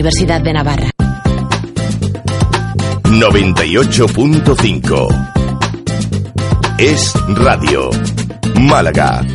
Universidad 0.00 0.40
de 0.40 0.54
Navarra. 0.54 0.90
98.5 3.04 5.32
Es 6.78 7.12
Radio. 7.28 7.90
Málaga. 8.58 9.26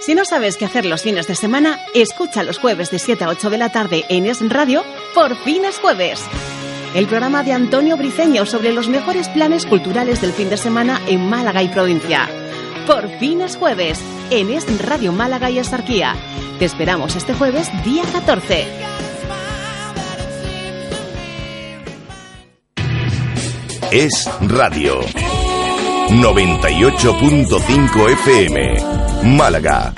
Si 0.00 0.14
no 0.14 0.24
sabes 0.24 0.56
qué 0.56 0.64
hacer 0.64 0.86
los 0.86 1.02
fines 1.02 1.26
de 1.26 1.34
semana, 1.34 1.78
escucha 1.94 2.42
los 2.42 2.58
jueves 2.58 2.90
de 2.90 2.98
7 2.98 3.24
a 3.24 3.28
8 3.28 3.50
de 3.50 3.58
la 3.58 3.70
tarde 3.70 4.06
en 4.08 4.24
Es 4.24 4.38
Radio, 4.48 4.82
por 5.14 5.36
fines 5.36 5.78
jueves. 5.78 6.24
El 6.94 7.06
programa 7.08 7.42
de 7.42 7.52
Antonio 7.52 7.98
Briceño 7.98 8.46
sobre 8.46 8.72
los 8.72 8.88
mejores 8.88 9.28
planes 9.28 9.66
culturales 9.66 10.22
del 10.22 10.32
fin 10.32 10.48
de 10.48 10.56
semana 10.56 10.98
en 11.06 11.28
Málaga 11.28 11.62
y 11.62 11.68
provincia. 11.68 12.26
Por 12.86 13.06
fines 13.18 13.56
jueves, 13.56 14.00
en 14.30 14.48
Es 14.48 14.64
Radio 14.82 15.12
Málaga 15.12 15.50
y 15.50 15.58
Esarquía. 15.58 16.16
Te 16.58 16.64
esperamos 16.64 17.14
este 17.16 17.34
jueves, 17.34 17.68
día 17.84 18.02
14. 18.12 18.64
Es 23.90 24.30
Radio. 24.40 25.00
98.5 26.08 28.10
FM. 28.10 28.74
Málaga. 29.36 29.92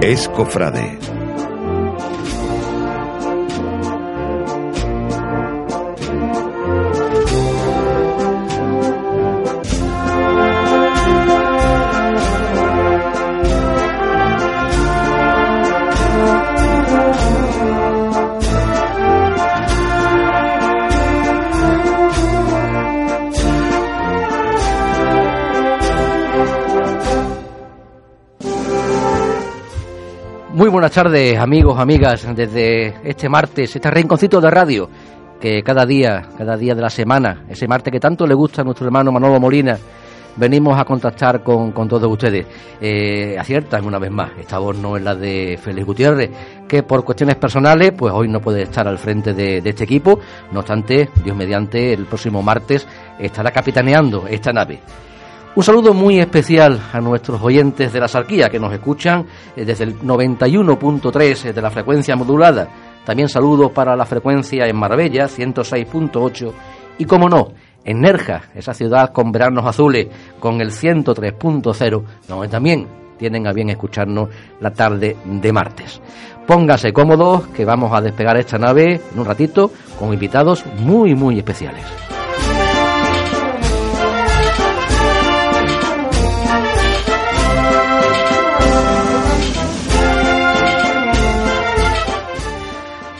Es 0.00 0.26
Cofrade. 0.30 1.17
Muy 30.58 30.70
buenas 30.70 30.90
tardes, 30.90 31.38
amigos, 31.38 31.78
amigas, 31.78 32.26
desde 32.34 33.08
este 33.08 33.28
martes, 33.28 33.76
este 33.76 33.88
rinconcito 33.92 34.40
de 34.40 34.50
radio, 34.50 34.90
que 35.40 35.62
cada 35.62 35.86
día, 35.86 36.30
cada 36.36 36.56
día 36.56 36.74
de 36.74 36.82
la 36.82 36.90
semana, 36.90 37.44
ese 37.48 37.68
martes 37.68 37.92
que 37.92 38.00
tanto 38.00 38.26
le 38.26 38.34
gusta 38.34 38.62
a 38.62 38.64
nuestro 38.64 38.84
hermano 38.84 39.12
Manolo 39.12 39.38
Molina, 39.38 39.78
venimos 40.34 40.76
a 40.76 40.84
contactar 40.84 41.44
con, 41.44 41.72
todos 41.72 42.10
ustedes. 42.10 42.44
Eh, 42.80 43.36
aciertan 43.38 43.86
una 43.86 44.00
vez 44.00 44.10
más, 44.10 44.32
esta 44.36 44.58
voz 44.58 44.76
no 44.76 44.96
es 44.96 45.04
la 45.04 45.14
de 45.14 45.60
Félix 45.62 45.86
Gutiérrez, 45.86 46.30
que 46.66 46.82
por 46.82 47.04
cuestiones 47.04 47.36
personales, 47.36 47.92
pues 47.96 48.12
hoy 48.12 48.26
no 48.26 48.40
puede 48.40 48.62
estar 48.62 48.88
al 48.88 48.98
frente 48.98 49.34
de 49.34 49.62
este 49.64 49.84
equipo, 49.84 50.18
no 50.50 50.58
obstante, 50.58 51.08
Dios 51.22 51.36
mediante, 51.36 51.92
el 51.92 52.06
próximo 52.06 52.42
martes 52.42 52.84
estará 53.20 53.52
capitaneando 53.52 54.26
esta 54.26 54.52
nave. 54.52 54.80
Un 55.58 55.64
saludo 55.64 55.92
muy 55.92 56.20
especial 56.20 56.80
a 56.92 57.00
nuestros 57.00 57.42
oyentes 57.42 57.92
de 57.92 57.98
la 57.98 58.06
Sarquía 58.06 58.48
que 58.48 58.60
nos 58.60 58.72
escuchan 58.72 59.26
eh, 59.56 59.64
desde 59.64 59.82
el 59.82 59.98
91.3 59.98 61.52
de 61.52 61.60
la 61.60 61.68
frecuencia 61.68 62.14
modulada. 62.14 62.68
También 63.04 63.28
saludos 63.28 63.72
para 63.72 63.96
la 63.96 64.06
frecuencia 64.06 64.68
en 64.68 64.76
Marbella, 64.76 65.24
106.8. 65.24 66.52
Y 66.98 67.06
como 67.06 67.28
no, 67.28 67.48
en 67.84 68.00
Nerja, 68.00 68.42
esa 68.54 68.72
ciudad 68.72 69.12
con 69.12 69.32
veranos 69.32 69.66
azules, 69.66 70.06
con 70.38 70.60
el 70.60 70.70
103.0, 70.70 72.04
donde 72.28 72.46
también 72.46 72.86
tienen 73.18 73.48
a 73.48 73.52
bien 73.52 73.70
escucharnos 73.70 74.28
la 74.60 74.70
tarde 74.70 75.16
de 75.24 75.52
martes. 75.52 76.00
Póngase 76.46 76.92
cómodos 76.92 77.48
que 77.48 77.64
vamos 77.64 77.92
a 77.92 78.00
despegar 78.00 78.36
esta 78.36 78.58
nave 78.58 79.00
en 79.12 79.18
un 79.18 79.26
ratito 79.26 79.72
con 79.98 80.12
invitados 80.12 80.64
muy, 80.78 81.16
muy 81.16 81.36
especiales. 81.36 81.84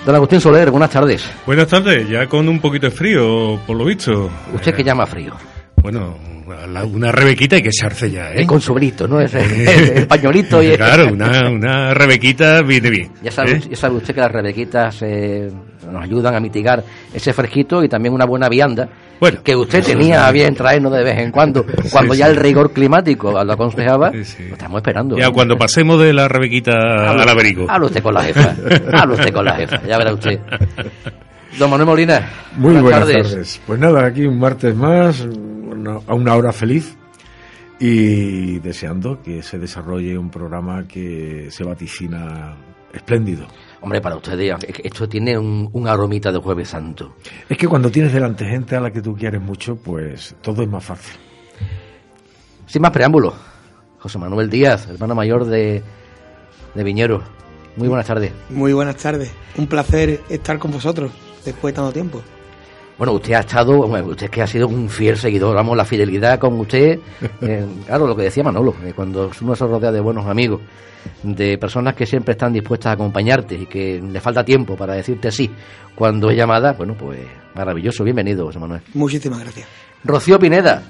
Don 0.08 0.14
Agustín 0.14 0.40
Soler, 0.40 0.70
buenas 0.70 0.88
tardes. 0.88 1.30
Buenas 1.44 1.66
tardes, 1.66 2.08
ya 2.08 2.26
con 2.26 2.48
un 2.48 2.60
poquito 2.60 2.86
de 2.86 2.90
frío, 2.90 3.60
por 3.66 3.76
lo 3.76 3.84
visto. 3.84 4.30
¿Usted 4.54 4.74
que 4.74 4.82
llama 4.82 5.04
frío? 5.04 5.34
Bueno, 5.82 6.16
una 6.90 7.12
rebequita 7.12 7.56
hay 7.56 7.62
que 7.62 7.68
echarse 7.68 8.10
ya, 8.10 8.32
¿eh? 8.32 8.40
El 8.40 8.46
consuelito, 8.46 9.06
¿no? 9.06 9.20
Es 9.20 9.34
el, 9.34 9.98
el 9.98 10.06
pañuelito 10.06 10.62
y 10.62 10.68
Claro, 10.78 11.12
una, 11.12 11.50
una 11.50 11.92
rebequita 11.92 12.62
viene 12.62 12.88
bien. 12.88 13.12
Ya 13.22 13.30
sabe, 13.30 13.56
¿eh? 13.56 13.60
ya 13.68 13.76
sabe 13.76 13.96
usted 13.96 14.14
que 14.14 14.20
las 14.22 14.32
rebequitas 14.32 15.02
eh, 15.02 15.52
nos 15.92 16.02
ayudan 16.02 16.34
a 16.34 16.40
mitigar 16.40 16.82
ese 17.12 17.34
fresquito 17.34 17.84
y 17.84 17.88
también 17.90 18.14
una 18.14 18.24
buena 18.24 18.48
vianda 18.48 18.88
Bueno, 19.20 19.42
que 19.42 19.56
usted 19.56 19.84
tenía 19.84 20.26
a 20.26 20.32
bien 20.32 20.54
traernos 20.54 20.92
de 20.92 21.02
vez 21.02 21.18
en 21.18 21.30
cuando, 21.32 21.64
cuando 21.90 22.14
Sí, 22.14 22.20
ya 22.20 22.26
sí. 22.26 22.30
el 22.32 22.36
rigor 22.36 22.72
climático 22.72 23.32
lo 23.44 23.52
aconsejaba. 23.52 24.12
Sí, 24.12 24.24
sí. 24.24 24.44
Lo 24.48 24.54
estamos 24.54 24.76
esperando. 24.78 25.16
Ya 25.18 25.30
cuando 25.30 25.56
pasemos 25.58 26.00
de 26.00 26.12
la 26.12 26.28
rebequita 26.28 26.72
al 27.10 27.28
aberigo. 27.28 27.66
Hable 27.68 27.86
usted 27.86 28.02
con 28.02 28.14
la 28.14 28.22
jefa. 28.22 28.54
Hable 28.92 29.14
usted 29.14 29.32
con 29.32 29.44
la 29.44 29.54
jefa. 29.56 29.82
Ya 29.86 29.98
verá 29.98 30.12
usted. 30.14 30.38
Don 31.58 31.70
Manuel 31.70 31.86
Molina. 31.88 32.30
Muy 32.56 32.76
buenas, 32.76 33.00
tardes. 33.00 33.60
Pues 33.66 33.80
nada, 33.80 34.06
aquí 34.06 34.22
un 34.26 34.38
martes 34.38 34.74
más, 34.76 35.20
una- 35.22 35.98
a 36.06 36.14
una 36.14 36.34
hora 36.36 36.52
feliz 36.52 36.96
y 37.80 38.58
deseando 38.58 39.20
que 39.22 39.42
se 39.42 39.58
desarrolle 39.58 40.18
un 40.18 40.30
programa 40.30 40.86
que 40.86 41.46
se 41.50 41.64
vaticina 41.64 42.54
espléndido. 42.92 43.46
Hombre, 43.80 44.00
para 44.00 44.16
ustedes, 44.16 44.54
esto 44.82 45.08
tiene 45.08 45.38
un, 45.38 45.68
un 45.72 45.86
aromita 45.88 46.32
de 46.32 46.38
Jueves 46.38 46.68
Santo. 46.68 47.14
Es 47.48 47.56
que 47.56 47.68
cuando 47.68 47.90
tienes 47.90 48.12
delante 48.12 48.44
gente 48.44 48.74
a 48.74 48.80
la 48.80 48.90
que 48.90 49.00
tú 49.00 49.14
quieres 49.14 49.40
mucho, 49.40 49.76
pues 49.76 50.34
todo 50.42 50.62
es 50.62 50.68
más 50.68 50.84
fácil. 50.84 51.14
Sin 52.66 52.82
más 52.82 52.90
preámbulos, 52.90 53.34
José 53.98 54.18
Manuel 54.18 54.50
Díaz, 54.50 54.88
hermano 54.88 55.14
mayor 55.14 55.44
de, 55.44 55.82
de 56.74 56.84
Viñero. 56.84 57.22
Muy 57.76 57.88
buenas 57.88 58.06
tardes. 58.06 58.32
Muy 58.50 58.72
buenas 58.72 58.96
tardes. 58.96 59.30
Un 59.56 59.68
placer 59.68 60.20
estar 60.28 60.58
con 60.58 60.72
vosotros 60.72 61.12
después 61.44 61.72
de 61.72 61.76
tanto 61.76 61.92
tiempo. 61.92 62.20
Bueno, 62.98 63.12
usted 63.12 63.34
ha 63.34 63.40
estado, 63.40 63.86
bueno, 63.86 64.08
usted 64.08 64.24
es 64.24 64.30
que 64.30 64.42
ha 64.42 64.46
sido 64.46 64.66
un 64.66 64.88
fiel 64.88 65.16
seguidor, 65.16 65.54
vamos, 65.54 65.76
la 65.76 65.84
fidelidad 65.84 66.36
con 66.40 66.58
usted, 66.58 66.98
eh, 67.42 67.66
claro, 67.86 68.08
lo 68.08 68.16
que 68.16 68.24
decía 68.24 68.42
Manolo, 68.42 68.74
eh, 68.84 68.92
cuando 68.94 69.30
uno 69.40 69.54
se 69.54 69.64
rodea 69.64 69.92
de 69.92 70.00
buenos 70.00 70.26
amigos, 70.26 70.60
de 71.22 71.56
personas 71.58 71.94
que 71.94 72.06
siempre 72.06 72.32
están 72.32 72.52
dispuestas 72.52 72.90
a 72.90 72.92
acompañarte 72.94 73.54
y 73.54 73.66
que 73.66 74.02
le 74.02 74.20
falta 74.20 74.44
tiempo 74.44 74.76
para 74.76 74.94
decirte 74.94 75.30
sí 75.30 75.48
cuando 75.94 76.28
es 76.28 76.36
llamada, 76.36 76.72
bueno, 76.72 76.94
pues 76.98 77.20
maravilloso, 77.54 78.02
bienvenido, 78.02 78.46
José 78.46 78.58
Manuel. 78.58 78.82
Muchísimas 78.94 79.38
gracias. 79.40 79.68
Rocío 80.02 80.38
Pineda, 80.40 80.82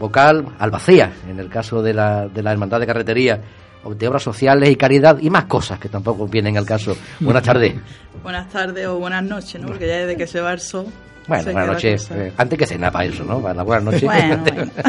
vocal 0.00 0.44
albacea, 0.58 1.12
en 1.28 1.38
el 1.38 1.48
caso 1.48 1.80
de 1.80 1.94
la, 1.94 2.26
de 2.26 2.42
la 2.42 2.50
Hermandad 2.50 2.80
de 2.80 2.86
Carretería, 2.86 3.40
de 3.88 4.08
obras 4.08 4.24
sociales 4.24 4.68
y 4.68 4.74
caridad 4.74 5.18
y 5.20 5.30
más 5.30 5.44
cosas 5.44 5.78
que 5.78 5.88
tampoco 5.88 6.26
vienen 6.26 6.56
al 6.56 6.66
caso. 6.66 6.96
Buenas 7.20 7.44
tardes. 7.44 7.74
Buenas 8.22 8.48
tardes 8.48 8.86
o 8.86 8.98
buenas 8.98 9.24
noches, 9.24 9.60
¿no? 9.60 9.68
Porque 9.68 9.86
ya 9.86 9.98
desde 9.98 10.16
que 10.16 10.26
se 10.26 10.40
va 10.40 10.52
el 10.52 10.60
sol. 10.60 10.86
Bueno, 11.26 11.44
buenas 11.44 11.66
noches. 11.68 12.10
eh, 12.10 12.32
antes 12.36 12.58
que 12.58 12.66
cena 12.66 12.90
para 12.90 13.04
eso, 13.06 13.24
¿no? 13.24 13.40
Para 13.40 13.54
la 13.54 13.62
buenas 13.62 13.84
noches. 13.84 14.02
Bueno, 14.02 14.38
bueno. 14.44 14.70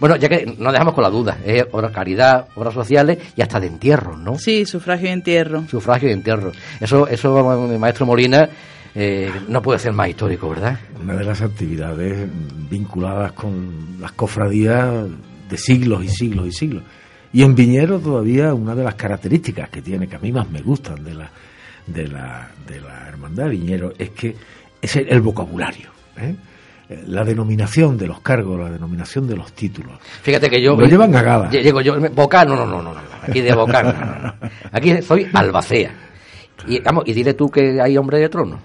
Bueno, 0.00 0.14
ya 0.14 0.28
que 0.28 0.46
nos 0.58 0.72
dejamos 0.72 0.94
con 0.94 1.02
la 1.02 1.10
duda, 1.10 1.38
es 1.44 1.64
obra 1.72 1.90
caridad, 1.90 2.46
obras 2.54 2.72
sociales 2.72 3.18
y 3.34 3.42
hasta 3.42 3.58
de 3.58 3.66
entierros, 3.66 4.16
¿no? 4.16 4.38
Sí, 4.38 4.64
sufragio 4.64 5.08
y 5.08 5.12
entierro. 5.12 5.64
Sufragio 5.68 6.08
y 6.08 6.12
entierro. 6.12 6.52
Eso, 6.78 7.08
eso, 7.08 7.66
mi 7.68 7.78
maestro 7.78 8.06
Molina, 8.06 8.48
eh, 8.94 9.28
no 9.48 9.60
puede 9.60 9.80
ser 9.80 9.92
más 9.92 10.08
histórico, 10.08 10.50
¿verdad? 10.50 10.78
Una 11.02 11.14
de 11.14 11.24
las 11.24 11.42
actividades 11.42 12.28
vinculadas 12.70 13.32
con 13.32 13.96
las 14.00 14.12
cofradías 14.12 15.06
de 15.50 15.56
siglos 15.56 16.04
y 16.04 16.08
siglos 16.08 16.46
y 16.46 16.52
siglos. 16.52 16.84
Y 17.32 17.42
en 17.42 17.56
Viñero 17.56 17.98
todavía 17.98 18.54
una 18.54 18.76
de 18.76 18.84
las 18.84 18.94
características 18.94 19.68
que 19.68 19.82
tiene, 19.82 20.06
que 20.06 20.14
a 20.14 20.20
mí 20.20 20.30
más 20.30 20.48
me 20.48 20.62
gustan 20.62 21.02
de 21.02 21.14
la, 21.14 21.30
de 21.86 22.06
la, 22.06 22.50
de 22.68 22.80
la 22.80 23.08
hermandad 23.08 23.44
de 23.44 23.50
Viñero, 23.50 23.92
es 23.98 24.10
que 24.10 24.36
es 24.82 24.96
el, 24.96 25.08
el 25.08 25.20
vocabulario. 25.20 25.90
¿eh? 26.18 26.34
La 27.06 27.22
denominación 27.22 27.98
de 27.98 28.06
los 28.06 28.20
cargos, 28.20 28.58
la 28.58 28.70
denominación 28.70 29.26
de 29.28 29.36
los 29.36 29.52
títulos. 29.52 29.92
Fíjate 30.22 30.48
que 30.48 30.62
yo... 30.62 30.74
Lo 30.74 30.86
llevan 30.86 31.14
a 31.14 31.50
Llego 31.50 31.80
yo, 31.82 32.00
vocal, 32.12 32.48
no, 32.48 32.56
no, 32.56 32.64
no, 32.66 32.82
no, 32.82 32.94
no, 32.94 33.00
aquí 33.22 33.40
de 33.42 33.54
vocal, 33.54 33.86
no, 33.98 34.06
no, 34.06 34.22
no. 34.22 34.34
Aquí 34.72 35.02
soy 35.02 35.26
albacea. 35.32 35.92
Y, 36.66 36.80
vamos, 36.80 37.04
y 37.06 37.12
dile 37.12 37.34
tú 37.34 37.50
que 37.50 37.78
hay 37.80 37.96
hombre 37.98 38.18
de 38.18 38.28
trono. 38.30 38.58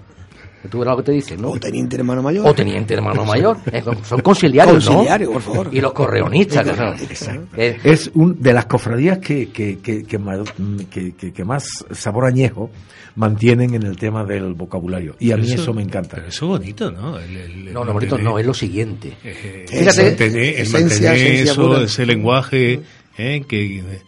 Tú 0.70 0.78
verás 0.78 0.92
lo 0.92 0.96
que 1.02 1.02
te 1.02 1.12
dicen, 1.12 1.42
¿no? 1.42 1.50
O 1.50 1.58
teniente 1.60 1.96
hermano 1.96 2.22
mayor. 2.22 2.46
O 2.48 2.54
teniente 2.54 2.94
hermano 2.94 3.26
mayor. 3.26 3.58
Son 4.04 4.20
conciliarios, 4.22 4.86
¿no? 4.86 4.92
Conciliarios, 4.92 5.30
por 5.30 5.42
favor. 5.42 5.68
Y 5.70 5.80
los 5.82 5.92
correonistas. 5.92 6.66
Eh, 7.54 7.76
Es 7.84 8.10
un 8.14 8.40
de 8.40 8.54
las 8.54 8.64
cofradías 8.64 9.18
que, 9.18 9.50
que, 9.50 9.78
que, 9.80 10.04
que 10.04 10.18
ma- 10.18 10.42
que- 10.90 11.12
que- 11.14 11.32
que 11.34 11.44
más 11.44 11.66
sabor 11.90 12.24
añejo 12.24 12.70
mantienen 13.16 13.74
en 13.74 13.82
el 13.84 13.96
tema 13.96 14.24
del 14.24 14.54
vocabulario. 14.54 15.16
Y 15.20 15.30
a 15.32 15.36
mí 15.36 15.50
eso, 15.52 15.72
me 15.72 15.82
encanta. 15.82 16.16
Pero 16.16 16.28
eso 16.28 16.44
es 16.46 16.60
bonito, 16.60 16.90
¿no? 16.90 17.18
El- 17.18 17.36
el- 17.36 17.68
el 17.68 17.72
no, 17.74 17.84
no, 17.84 17.92
bonito 17.92 18.18
no, 18.18 18.38
es 18.38 18.46
lo 18.46 18.54
siguiente. 18.54 19.12
eh, 19.22 19.66
Fíjate, 19.68 20.00
el 20.02 20.06
mantener, 20.08 20.42
el 20.42 20.60
esencia, 20.62 20.80
mantener 21.10 21.14
esencia 21.16 21.52
eso, 21.52 21.68
pura. 21.68 21.82
ese 21.82 22.06
lenguaje, 22.06 22.80
eh, 23.16 23.42
que 23.46 23.78
eh, 23.78 24.02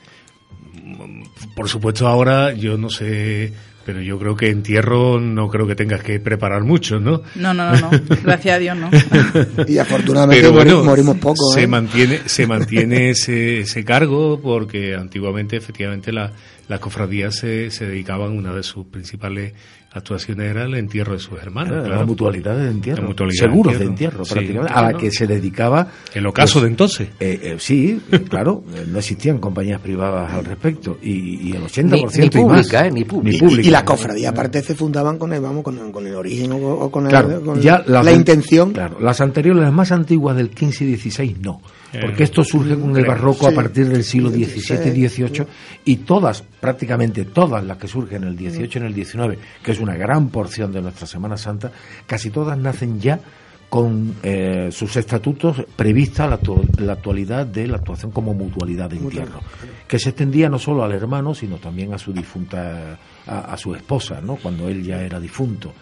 por 1.55 1.69
supuesto 1.69 2.07
ahora 2.07 2.53
yo 2.53 2.77
no 2.79 2.91
sé, 2.91 3.53
pero 3.87 4.03
yo 4.03 4.19
creo 4.19 4.37
que 4.37 4.51
entierro 4.51 5.21
no 5.21 5.49
creo 5.49 5.67
que 5.67 5.77
tengas 5.77 6.03
que 6.03 6.19
preparar 6.21 6.65
mucho, 6.65 6.99
¿no? 7.01 7.23
No, 7.37 7.55
no, 7.55 7.71
no, 7.73 7.81
no. 7.81 7.91
Gracias 8.25 8.57
a 8.57 8.59
Dios, 8.59 8.77
no. 8.77 8.91
Y 9.69 9.79
afortunadamente 9.79 10.43
Pero 10.43 10.53
mori- 10.53 10.65
bueno, 10.73 10.85
morimos 10.85 11.17
poco. 11.19 11.53
se 11.55 11.63
¿eh? 11.63 11.67
mantiene, 11.69 12.21
se 12.27 12.47
mantiene 12.47 13.11
ese, 13.11 13.61
ese 13.61 13.85
cargo 13.85 14.41
porque 14.43 14.95
antiguamente 14.97 15.57
efectivamente 15.57 16.13
la- 16.13 16.33
las 16.69 16.81
cofradías 16.81 17.37
se, 17.37 17.71
se 17.71 17.87
dedicaban, 17.87 18.33
una 18.33 18.53
de 18.53 18.65
sus 18.65 18.87
principales 18.87 19.53
actuaciones 19.97 20.51
era 20.51 20.65
el 20.65 20.75
entierro 20.75 21.15
de 21.15 21.19
sus 21.19 21.39
hermanos. 21.41 21.73
Era 21.73 21.83
claro. 21.85 22.01
La 22.01 22.07
mutualidad 22.07 22.57
de 22.57 22.71
entierro. 22.71 23.03
La 23.03 23.09
mutualidad 23.09 23.41
Seguros 23.47 23.79
de 23.79 23.85
entierro. 23.85 24.23
entierro, 24.23 24.25
Sí, 24.25 24.33
prácticamente. 24.35 24.73
a 24.73 24.75
claro. 24.77 24.93
la 24.93 24.99
que 24.99 25.11
se 25.11 25.27
dedicaba. 25.27 25.89
El 26.15 26.27
ocaso 26.27 26.55
pues, 26.55 26.63
de 26.65 26.69
entonces. 26.69 27.09
eh, 27.21 27.41
eh, 27.43 27.57
sí, 27.59 28.01
claro, 28.29 28.63
eh, 28.75 28.85
no 28.89 28.99
existían 28.99 29.39
compañías 29.39 29.81
privadas 29.81 30.33
al 30.33 30.45
respecto. 30.45 30.99
Y, 31.03 31.49
y 31.49 31.53
el 31.57 31.63
80% 31.63 31.85
Ni- 31.85 32.19
ni 32.21 32.27
y 32.27 32.31
pública, 32.31 32.47
más, 32.47 32.73
eh, 32.73 32.91
ni 32.93 33.05
pública. 33.05 33.31
Ni 33.31 33.37
Y, 33.37 33.41
pública. 33.41 33.69
y 33.69 33.71
las 33.71 33.83
cofradías 33.85 34.33
aparte 34.33 34.63
se 34.63 34.75
fundaban 34.75 35.19
con 35.19 35.33
el, 35.33 35.41
vamos, 35.41 35.63
con, 35.63 35.91
con 35.93 36.07
el 36.07 36.15
origen 36.15 36.53
o, 36.53 36.91
con, 36.91 37.05
el- 37.05 37.11
Claro, 37.11 37.43
con 37.43 37.61
ya 37.61 37.83
la, 37.87 38.13
intención. 38.13 38.73
Claro, 38.73 38.99
las 39.01 39.21
anteriores, 39.21 39.63
las 39.63 39.73
más 39.73 39.93
antiguas 39.93 40.37
del 40.37 40.51
15 40.51 40.85
y 40.85 40.87
16, 40.89 41.39
no. 41.41 41.61
Porque 42.01 42.25
esto 42.25 42.43
surge 42.43 42.79
con 42.79 42.97
el 42.97 43.07
barroco 43.07 43.47
a 43.47 43.53
partir 43.53 43.89
del 43.89 44.05
siglo 44.05 44.31
XVII 44.31 44.43
y 44.43 44.91
16. 44.91 45.15
XVIII 45.15 45.47
y 45.85 45.97
todas, 45.99 46.43
prácticamente 46.43 47.25
todas 47.25 47.65
las 47.65 47.79
que 47.79 47.89
surgen 47.89 48.25
en 48.25 48.31
el 48.31 48.37
18 48.37 48.79
y 48.79 48.81
en 48.81 48.87
el 48.87 48.95
19, 48.95 49.39
que 49.63 49.73
es 49.73 49.81
una 49.81 49.97
gran 49.97 50.29
porción 50.29 50.73
de 50.73 50.83
nuestra 50.83 51.07
Semana 51.07 51.37
Santa, 51.37 51.71
casi 52.07 52.31
todas 52.31 52.59
nacen 52.59 53.01
ya 53.01 53.21
con 53.69 54.15
eh, 54.23 54.69
sus 54.71 54.97
estatutos 54.97 55.65
prevista 55.75 56.27
la, 56.27 56.39
la 56.79 56.93
actualidad 56.93 57.47
de 57.47 57.67
la 57.67 57.79
actuación 57.79 58.13
como 58.13 58.33
mutualidad 58.33 58.91
de 58.91 58.97
entierro, 58.97 59.41
que 59.89 59.99
se 59.99 60.11
extendía 60.11 60.49
no 60.49 60.59
solo 60.59 60.85
al 60.85 60.93
hermano, 60.93 61.35
sino 61.35 61.57
también 61.57 61.93
a 61.93 61.99
su 61.99 62.13
difunta, 62.13 62.99
a, 63.27 63.39
a 63.41 63.57
su 63.57 63.75
esposa, 63.75 64.21
¿no? 64.21 64.37
cuando 64.37 64.69
él 64.69 64.85
ya 64.85 65.03
era 65.03 65.19
difunto. 65.19 65.73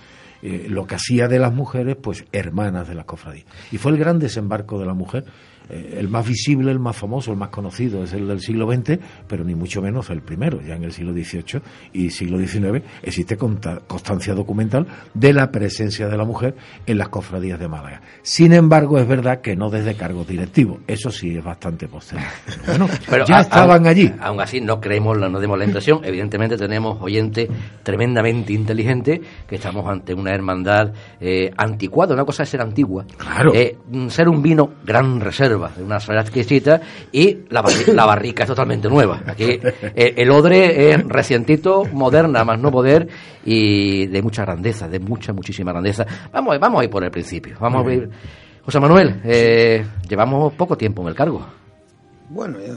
Eh, 0.47 0.67
lo 0.69 0.87
que 0.87 0.97
hacía 0.97 1.27
de 1.27 1.39
las 1.39 1.55
mujeres, 1.55 1.97
pues 1.97 2.27
hermanas 2.31 2.87
de 2.87 2.95
la 2.95 3.05
cofradía. 3.05 3.45
Y 3.73 3.79
fue 3.79 3.93
el 3.93 3.99
gran 3.99 4.19
desembarco 4.19 4.79
de 4.79 4.85
la 4.85 4.93
mujer, 4.93 5.25
eh, 5.71 5.97
el 5.99 6.09
más 6.09 6.27
visible, 6.27 6.71
el 6.71 6.79
más 6.79 6.97
famoso, 6.97 7.31
el 7.31 7.37
más 7.39 7.49
conocido, 7.49 8.05
es 8.05 8.13
el 8.13 8.29
del 8.29 8.41
siglo 8.41 8.71
XX, 8.71 8.99
pero 9.27 9.45
ni 9.45 9.55
mucho 9.55 9.81
menos 9.83 10.11
el 10.11 10.23
primero. 10.23 10.61
Ya 10.61 10.75
en 10.77 10.85
el 10.85 10.93
siglo 10.93 11.13
XVIII 11.13 11.61
y 11.93 12.11
siglo 12.11 12.39
XIX 12.39 12.83
existe 13.03 13.37
constancia 13.37 14.35
documental 14.35 14.87
de 15.15 15.33
la 15.33 15.51
presencia 15.51 16.09
de 16.09 16.17
la 16.17 16.25
mujer 16.25 16.55
en 16.87 16.99
las 16.99 17.09
cofradías 17.09 17.59
de 17.59 17.69
Málaga. 17.69 18.03
Sin 18.23 18.53
embargo, 18.53 18.99
es 18.99 19.07
verdad 19.09 19.41
que 19.41 19.57
no 19.57 19.71
desde 19.71 19.95
cargos 19.95 20.27
directivos. 20.27 20.79
Eso 20.87 21.11
sí 21.11 21.37
es 21.37 21.43
bastante 21.45 21.89
posterior. 21.89 22.29
Bueno, 22.67 22.89
Pero 23.09 23.25
ya 23.27 23.39
a- 23.39 23.41
estaban 23.43 23.87
allí. 23.87 24.13
Aún 24.21 24.41
así, 24.41 24.61
no 24.61 24.81
creemos, 24.81 25.19
no 25.19 25.41
demos 25.41 25.59
la 25.59 25.65
impresión. 25.65 26.01
Evidentemente, 26.05 26.57
tenemos 26.57 26.99
oyentes 27.01 27.49
tremendamente 27.83 28.53
inteligentes 28.53 29.21
que 29.47 29.57
estamos 29.57 29.87
ante 29.87 30.15
una 30.15 30.33
hermandad 30.35 30.93
eh, 31.21 31.51
anticuada. 31.57 32.15
Una 32.15 32.25
cosa 32.25 32.43
es 32.43 32.49
ser 32.49 32.61
antigua, 32.61 33.05
Claro. 33.17 33.53
eh, 33.55 33.77
ser 34.09 34.29
un 34.29 34.43
vino 34.43 34.71
gran 34.85 35.21
reserva, 35.21 35.54
de 35.77 35.83
una 35.83 36.01
salida 36.01 36.23
exquisita, 36.23 36.81
y 37.13 37.39
la, 37.51 37.63
barri- 37.63 37.93
la 37.93 38.05
barrica 38.07 38.45
es 38.45 38.49
totalmente 38.49 38.89
nueva. 38.89 39.23
Aquí 39.27 39.61
eh, 39.95 40.15
el 40.17 40.31
odre 40.31 40.91
es 40.91 41.05
recientito, 41.09 41.85
moderna, 41.93 42.45
más 42.45 42.59
no 42.61 42.71
poder, 42.71 43.09
y 43.45 44.07
de 44.07 44.23
mucha 44.23 44.43
grandeza, 44.43 44.89
de 44.89 44.99
mucha, 45.01 45.33
muchísima 45.33 45.73
grandeza. 45.73 46.07
Vamos, 46.33 46.59
vamos 46.59 46.81
a 46.81 46.85
ir 46.85 46.91
por 46.91 47.05
el 47.05 47.11
principio. 47.11 47.57
Vamos 47.61 47.87
a 47.87 47.93
ir. 47.93 48.09
José 48.65 48.81
Manuel, 48.81 49.21
eh, 49.25 49.85
llevamos 50.09 50.53
poco 50.55 50.77
tiempo 50.77 51.03
en 51.03 51.09
el 51.09 51.15
cargo. 51.15 51.47
Bueno, 52.27 52.57
eh, 52.59 52.73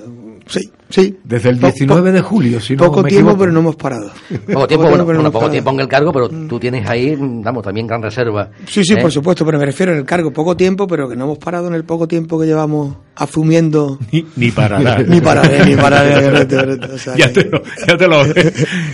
sí, 0.45 0.69
sí. 0.89 1.17
Desde 1.23 1.49
el 1.49 1.57
Po- 1.57 1.67
19 1.67 2.11
de 2.11 2.21
julio, 2.21 2.59
si 2.59 2.75
no 2.75 2.83
poco 2.85 3.01
me 3.01 3.09
tiempo, 3.09 3.29
equivoco. 3.29 3.39
pero 3.39 3.51
no 3.53 3.59
hemos 3.61 3.75
parado. 3.77 4.11
Poco 4.53 4.67
tiempo, 4.67 4.87
bueno, 4.89 5.05
pero 5.05 5.17
no 5.19 5.23
poco 5.25 5.33
parado. 5.39 5.51
tiempo 5.51 5.71
en 5.71 5.79
el 5.79 5.87
cargo, 5.87 6.11
pero 6.11 6.29
tú 6.29 6.59
tienes 6.59 6.87
ahí, 6.87 7.15
vamos, 7.17 7.63
también 7.63 7.87
gran 7.87 8.01
reserva. 8.01 8.49
Sí, 8.67 8.83
sí, 8.83 8.93
¿eh? 8.93 8.97
por 9.01 9.11
supuesto, 9.11 9.45
pero 9.45 9.57
me 9.57 9.65
refiero 9.65 9.93
en 9.93 9.99
el 9.99 10.05
cargo. 10.05 10.31
Poco 10.31 10.55
tiempo, 10.57 10.85
pero 10.85 11.07
que 11.09 11.15
no 11.15 11.23
hemos 11.25 11.37
parado 11.37 11.67
en 11.67 11.73
el 11.75 11.85
poco 11.85 12.07
tiempo 12.07 12.37
que 12.39 12.45
llevamos 12.45 12.97
asumiendo. 13.15 13.97
Ni, 14.11 14.25
ni 14.35 14.51
para 14.51 14.79
dar. 14.83 15.07
Ni 15.07 15.21
pararé, 15.21 15.65
ni 15.65 15.75
pararé. 15.75 16.85
o 16.93 16.97
sea 16.97 17.15
ya, 17.15 17.31
te 17.31 17.45
lo, 17.45 17.61
ya, 17.87 17.97
te 17.97 18.07
lo, 18.07 18.23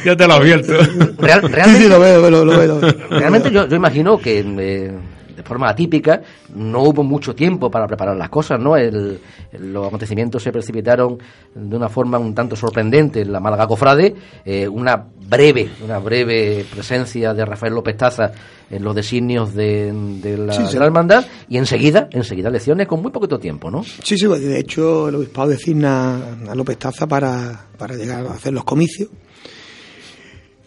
ya 0.06 0.16
te 0.16 0.28
lo 0.28 0.34
advierto. 0.36 0.74
Real- 1.18 1.42
Sí, 1.42 1.48
sí, 1.48 1.54
realmente, 1.54 1.90
lo 1.90 2.00
veo, 2.00 2.30
lo, 2.30 2.46
lo 2.46 2.58
veo. 2.58 2.68
lo 2.68 2.80
veo. 2.80 2.94
realmente 3.10 3.52
yo, 3.52 3.68
yo 3.68 3.76
imagino 3.76 4.18
que 4.20 4.40
eh, 4.46 4.92
forma 5.44 5.70
atípica 5.70 6.22
no 6.56 6.82
hubo 6.84 7.04
mucho 7.04 7.36
tiempo 7.36 7.70
para 7.70 7.88
preparar 7.88 8.16
las 8.18 8.30
cosas, 8.30 8.60
¿no? 8.60 8.76
El- 8.78 9.20
los 9.60 9.88
acontecimientos 9.88 10.42
se 10.42 10.52
precipitaron 10.52 11.18
de 11.54 11.76
una 11.76 11.90
forma 11.90 12.18
un 12.18 12.34
tanto 12.34 12.56
sorprendente 12.56 13.22
en 13.22 13.32
la 13.32 13.40
Málaga 13.40 13.68
Cofrade, 13.68 14.16
eh, 14.46 14.68
una 14.68 14.96
breve, 15.28 15.70
una 15.84 16.00
breve 16.00 16.66
presencia 16.72 17.34
de 17.34 17.46
Rafael 17.46 17.74
López 17.74 17.96
Taza 17.98 18.32
en 18.70 18.84
los 18.84 18.96
designios 18.96 19.54
de, 19.54 19.92
de 20.22 20.38
la, 20.38 20.54
Sí, 20.54 20.66
sí. 20.66 20.74
de 20.74 20.80
la 20.80 20.86
hermandad 20.86 21.26
y 21.48 21.58
enseguida, 21.58 22.08
enseguida 22.12 22.50
lecciones 22.50 22.88
con 22.88 23.02
muy 23.02 23.12
poquito 23.12 23.38
tiempo, 23.40 23.70
¿no? 23.70 23.84
Sí, 23.84 24.18
sí, 24.18 24.26
pues, 24.28 24.42
de 24.42 24.60
hecho 24.60 25.10
el 25.10 25.16
obispado 25.16 25.50
designa 25.50 26.38
a 26.50 26.56
López 26.56 26.78
Taza 26.80 27.08
para, 27.08 27.68
para 27.78 27.96
llegar 27.96 28.26
a 28.26 28.32
hacer 28.32 28.54
los 28.54 28.64
comicios, 28.64 29.10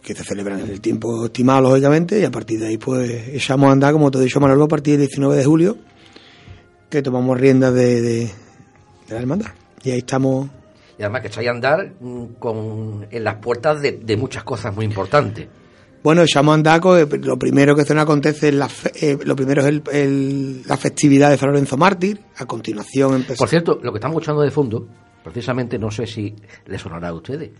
que 0.07 0.15
se 0.15 0.23
celebran 0.23 0.61
en 0.61 0.71
el 0.71 0.81
tiempo 0.81 1.25
estimado, 1.27 1.63
lógicamente, 1.63 2.21
y 2.21 2.25
a 2.25 2.31
partir 2.31 2.61
de 2.61 2.69
ahí 2.69 2.79
pues 2.79 3.11
echamos 3.29 3.69
a 3.69 3.73
andar, 3.73 3.93
como 3.93 4.09
te 4.13 4.19
he 4.19 4.21
dicho 4.23 4.39
Manolo, 4.39 4.65
a 4.65 4.69
partir 4.69 4.93
del 4.97 5.09
19 5.09 5.37
de 5.37 5.45
julio, 5.45 5.77
que 6.89 7.03
tomamos 7.03 7.39
riendas 7.41 7.75
de, 7.75 8.01
de, 8.01 8.19
de 8.21 8.31
la 9.11 9.19
hermandad. 9.19 9.51
Y 9.83 9.91
ahí 9.91 9.99
estamos 9.99 10.49
Y 10.97 11.03
además 11.03 11.23
que 11.23 11.27
echáis 11.29 11.49
a 11.49 11.51
andar 11.51 11.93
mm, 12.01 12.25
con, 12.39 13.07
en 13.11 13.25
las 13.25 13.35
puertas 13.37 13.83
de, 13.83 13.93
de 13.93 14.17
muchas 14.17 14.45
cosas 14.45 14.75
muy 14.75 14.85
importantes. 14.85 15.49
Bueno, 16.05 16.23
echamos 16.23 16.53
a 16.53 16.55
andar 16.55 16.81
eh, 16.99 17.07
lo 17.23 17.37
primero 17.37 17.75
que 17.75 17.85
se 17.85 17.93
nos 17.93 18.05
acontece 18.05 18.49
es 18.51 18.55
la, 18.55 18.69
fe- 18.69 18.93
eh, 19.13 19.19
lo 19.25 19.35
primero 19.35 19.63
es 19.63 19.67
el- 19.67 19.83
el- 19.93 20.63
la 20.67 20.77
festividad 20.77 21.31
de 21.31 21.37
San 21.37 21.49
Lorenzo 21.49 21.77
Mártir, 21.77 22.21
a 22.37 22.47
continuación 22.47 23.15
empezamos. 23.15 23.39
Por 23.39 23.49
cierto, 23.49 23.81
lo 23.83 23.91
que 23.91 23.99
estamos 23.99 24.15
escuchando 24.15 24.43
de 24.43 24.53
fondo, 24.53 24.87
precisamente 25.25 25.81
no 25.81 25.91
sé 25.91 26.07
si 26.07 26.33
le 26.67 26.79
sonará 26.79 27.09
a 27.09 27.13
ustedes. 27.15 27.51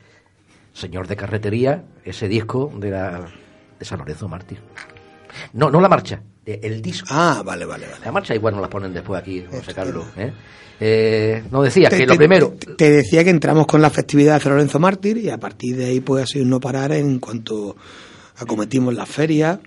Señor 0.77 1.09
de 1.09 1.17
Carretería, 1.17 1.85
ese 2.05 2.29
disco 2.29 2.71
de, 2.79 2.91
la, 2.91 3.27
de 3.79 3.85
San 3.85 3.99
Lorenzo 3.99 4.29
Mártir. 4.29 4.59
No, 5.55 5.71
no 5.71 5.81
la 5.81 5.89
marcha, 5.89 6.21
el 6.45 6.83
disco. 6.83 7.09
Ah, 7.11 7.43
vale, 7.45 7.65
vale, 7.65 7.87
vale. 7.87 8.05
La 8.05 8.13
marcha 8.13 8.35
igual 8.35 8.53
nos 8.55 8.63
la 8.63 8.69
ponen 8.69 8.93
después 8.93 9.21
aquí, 9.21 9.45
José 9.51 9.73
Carlos. 9.75 10.05
¿eh? 10.19 10.33
Eh, 10.79 11.45
no 11.51 11.63
decía 11.63 11.89
Te- 11.89 11.97
que 11.99 12.07
lo 12.07 12.17
primero... 12.17 12.55
Te, 12.59 12.75
te 12.75 12.91
decía 12.91 13.25
que 13.25 13.31
entramos 13.31 13.67
con 13.67 13.81
la 13.81 13.89
festividad 13.89 14.35
de 14.35 14.41
San 14.41 14.53
Lorenzo 14.53 14.79
Mártir 14.79 15.17
y 15.19 15.31
a 15.31 15.39
partir 15.39 15.77
de 15.77 15.87
ahí 15.87 16.01
pues 16.01 16.25
ha 16.25 16.27
sido 16.27 16.45
no 16.45 16.61
parar 16.61 16.93
en 16.93 17.19
cuanto 17.21 17.75
acometimos 18.37 18.93
las 18.95 19.09
ferias. 19.09 19.59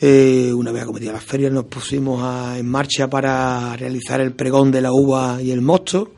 Eh, 0.00 0.52
una 0.54 0.72
vez 0.72 0.82
acometidas 0.84 1.14
las 1.14 1.24
ferias 1.24 1.52
nos 1.52 1.64
pusimos 1.64 2.22
a- 2.22 2.56
en 2.58 2.66
marcha 2.68 3.08
para 3.10 3.76
realizar 3.76 4.20
el 4.20 4.32
pregón 4.32 4.70
de 4.70 4.80
la 4.80 4.92
uva 4.92 5.42
y 5.42 5.50
el 5.50 5.60
mosto. 5.60 6.12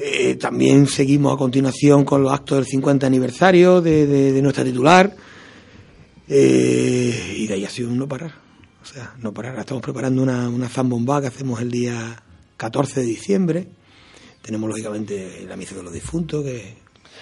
Eh, 0.00 0.36
también 0.36 0.86
seguimos 0.86 1.34
a 1.34 1.36
continuación 1.36 2.04
con 2.04 2.22
los 2.22 2.32
actos 2.32 2.58
del 2.58 2.66
50 2.66 3.06
aniversario 3.06 3.80
de, 3.80 4.06
de- 4.06 4.32
de 4.32 4.42
nuestra 4.42 4.62
titular. 4.64 5.14
Eh, 6.28 7.34
y 7.38 7.46
de 7.46 7.54
ahí 7.54 7.64
ha 7.64 7.70
sido 7.70 7.88
un 7.90 7.98
no 7.98 8.06
parar. 8.08 8.32
O 8.82 8.84
sea, 8.86 9.14
no 9.20 9.32
parar. 9.32 9.58
Estamos 9.58 9.82
preparando 9.82 10.22
una, 10.22 10.48
una 10.48 10.68
zambomba 10.68 11.20
que 11.20 11.26
hacemos 11.28 11.60
el 11.60 11.70
día 11.70 12.22
14 12.56 13.00
de 13.00 13.06
diciembre. 13.06 13.68
Tenemos, 14.42 14.68
lógicamente, 14.68 15.44
la 15.48 15.56
misa 15.56 15.74
de 15.74 15.82
los 15.82 15.92
difuntos, 15.92 16.44
que 16.44 16.76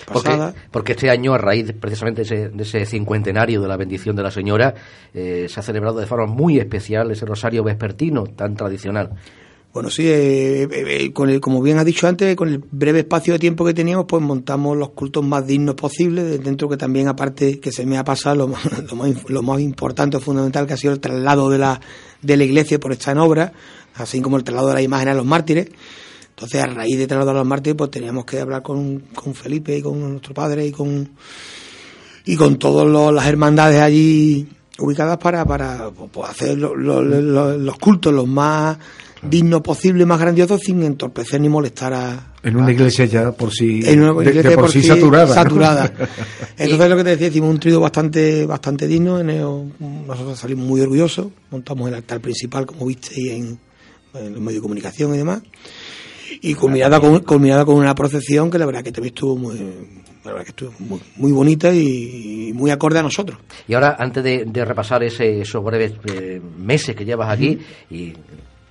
Porque, 0.07 0.29
pasada. 0.29 0.55
porque 0.71 0.93
este 0.93 1.09
año, 1.11 1.35
a 1.35 1.39
raíz 1.39 1.73
precisamente 1.81 2.23
de 2.23 2.25
ese, 2.25 2.49
de 2.51 2.63
ese 2.63 2.85
cincuentenario 2.87 3.61
de 3.63 3.69
la 3.69 3.77
bendición 3.77 4.15
de 4.17 4.23
la 4.23 4.31
señora, 4.31 4.75
eh, 5.15 5.47
se 5.49 5.59
ha 5.61 5.63
celebrado 5.63 5.99
de 5.99 6.07
forma 6.07 6.27
muy 6.27 6.59
especial 6.59 7.11
ese 7.11 7.25
rosario 7.27 7.65
vespertino 7.65 8.25
tan 8.25 8.55
tradicional. 8.55 9.11
Bueno, 9.77 9.91
sí, 9.91 10.09
eh, 10.09 10.63
eh, 10.63 10.69
eh, 10.73 11.13
con 11.13 11.29
el, 11.29 11.39
como 11.39 11.61
bien 11.61 11.77
ha 11.77 11.85
dicho 11.85 12.09
antes, 12.09 12.35
con 12.35 12.49
el 12.49 12.65
breve 12.71 13.01
espacio 13.01 13.35
de 13.35 13.39
tiempo 13.39 13.63
que 13.63 13.75
teníamos, 13.75 14.07
pues 14.09 14.23
montamos 14.23 14.75
los 14.75 14.93
cultos 14.93 15.23
más 15.23 15.47
dignos 15.47 15.75
posibles, 15.75 16.43
dentro 16.43 16.67
que 16.67 16.79
también, 16.79 17.09
aparte, 17.09 17.61
que 17.61 17.71
se 17.71 17.85
me 17.85 17.99
ha 17.99 18.03
pasado 18.03 18.37
lo 18.37 18.49
más, 18.49 18.63
lo 19.29 19.43
más, 19.43 19.61
importante 19.61 20.19
fundamental, 20.19 20.67
que 20.67 20.73
ha 20.73 20.77
sido 20.79 20.95
el 20.95 21.01
traslado 21.01 21.51
de 21.51 21.59
la, 21.59 21.79
de 22.23 22.37
la 22.39 22.45
iglesia 22.45 22.81
por 22.81 22.91
esta 22.93 23.13
en 23.13 23.19
obra, 23.19 23.53
así 23.97 24.23
como 24.23 24.39
el 24.39 24.45
traslado 24.45 24.69
de 24.69 24.75
la 24.77 24.81
imagen 24.81 25.09
a 25.11 25.15
los 25.15 25.27
mártires. 25.27 25.69
Entonces, 26.31 26.63
a 26.63 26.69
raíz 26.69 26.97
de 26.97 27.07
trasladar 27.07 27.37
a 27.37 27.41
los 27.41 27.47
mártires, 27.47 27.77
pues 27.77 27.91
teníamos 27.91 28.25
que 28.25 28.41
hablar 28.41 28.63
con, 28.63 29.01
con 29.15 29.35
Felipe 29.35 29.77
y 29.77 29.83
con 29.83 30.01
nuestro 30.01 30.33
padre 30.33 30.65
y 30.67 30.73
con, 30.73 31.07
y 32.25 32.35
con 32.35 32.57
todas 32.59 33.13
las 33.13 33.27
hermandades 33.27 33.83
allí 33.83 34.49
ubicadas 34.79 35.19
para, 35.19 35.45
para 35.45 35.91
pues, 35.91 36.31
hacer 36.31 36.57
lo- 36.57 36.75
lo- 36.75 37.03
lo- 37.03 37.59
los 37.59 37.77
cultos 37.77 38.15
los 38.15 38.27
más 38.27 38.79
dignos 39.23 39.63
posibles, 39.63 40.07
más 40.07 40.21
grandiosos, 40.21 40.61
sin 40.61 40.83
entorpecer 40.83 41.41
ni 41.41 41.49
molestar 41.49 41.93
a, 41.95 42.35
En 42.43 42.57
una 42.57 42.71
iglesia 42.73 43.05
ya 43.07 43.33
por 43.33 43.51
sí, 43.53 43.81
en 43.85 44.03
una 44.03 44.23
iglesia 44.23 44.51
de 44.51 44.57
por 44.57 44.71
sí 44.71 44.83
saturada. 44.83 45.27
¿no? 45.27 45.35
saturada. 45.35 45.93
Entonces 46.59 46.89
lo 46.91 46.97
que 46.97 47.05
te 47.05 47.11
decía, 47.11 47.29
hicimos 47.29 47.51
un 47.51 47.59
trío 47.61 47.81
bastante 47.81 48.47
bastante 48.47 48.87
digno, 48.87 49.19
en 49.21 49.31
el- 49.31 49.73
nosotros 50.07 50.39
salimos 50.39 50.67
muy 50.67 50.81
orgullosos, 50.81 51.29
montamos 51.51 51.89
el 51.89 51.95
altar 51.95 52.21
principal, 52.21 52.67
como 52.67 52.87
visteis 52.87 53.33
en, 53.33 53.59
en 54.15 54.33
los 54.33 54.41
medios 54.41 54.57
de 54.57 54.61
comunicación 54.63 55.15
y 55.15 55.19
demás, 55.19 55.43
y 56.41 56.55
culminada 56.55 57.01
con, 57.01 57.21
culminada 57.21 57.65
con 57.65 57.77
una 57.77 57.95
procesión 57.95 58.51
que 58.51 58.59
la 58.59 58.67
verdad 58.67 58.83
que 58.83 58.93
también 58.93 59.15
estuvo 59.15 59.37
muy, 59.37 59.57
la 60.25 60.33
verdad 60.33 60.45
que 60.45 60.51
estuvo 60.51 60.73
muy, 60.81 61.01
muy 61.17 61.33
bonita 61.33 61.73
y, 61.73 62.49
y 62.49 62.53
muy 62.53 62.71
acorde 62.71 62.99
a 62.99 63.03
nosotros. 63.03 63.39
Y 63.67 63.75
ahora, 63.75 63.97
antes 63.99 64.23
de, 64.23 64.45
de 64.45 64.65
repasar 64.65 65.03
ese, 65.05 65.41
esos 65.41 65.65
breves 65.65 65.93
eh, 66.13 66.41
meses 66.59 66.95
que 66.95 67.05
llevas 67.05 67.31
aquí, 67.33 67.59
y 67.91 68.13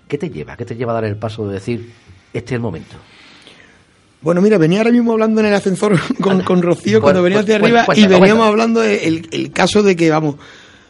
¿qué 0.07 0.17
te 0.17 0.29
lleva? 0.29 0.55
¿Qué 0.57 0.65
te 0.65 0.75
lleva 0.75 0.91
a 0.91 0.95
dar 0.95 1.05
el 1.05 1.15
paso 1.17 1.47
de 1.47 1.55
decir, 1.55 1.91
este 2.33 2.49
es 2.53 2.57
el 2.57 2.61
momento? 2.61 2.95
Bueno, 4.21 4.41
mira, 4.41 4.57
venía 4.57 4.79
ahora 4.79 4.91
mismo 4.91 5.11
hablando 5.13 5.39
en 5.41 5.47
el 5.47 5.53
ascensor 5.53 5.99
con, 6.21 6.41
con 6.41 6.61
Rocío 6.61 7.01
cuando 7.01 7.21
venía 7.21 7.37
pues, 7.39 7.45
hacia 7.45 7.59
bueno, 7.59 7.79
arriba 7.79 7.93
y 7.93 8.01
cuéntalo, 8.01 8.19
veníamos 8.21 8.47
hablando 8.47 8.79
del 8.81 9.27
el 9.31 9.51
caso 9.51 9.83
de 9.83 9.95
que, 9.95 10.09
vamos, 10.09 10.35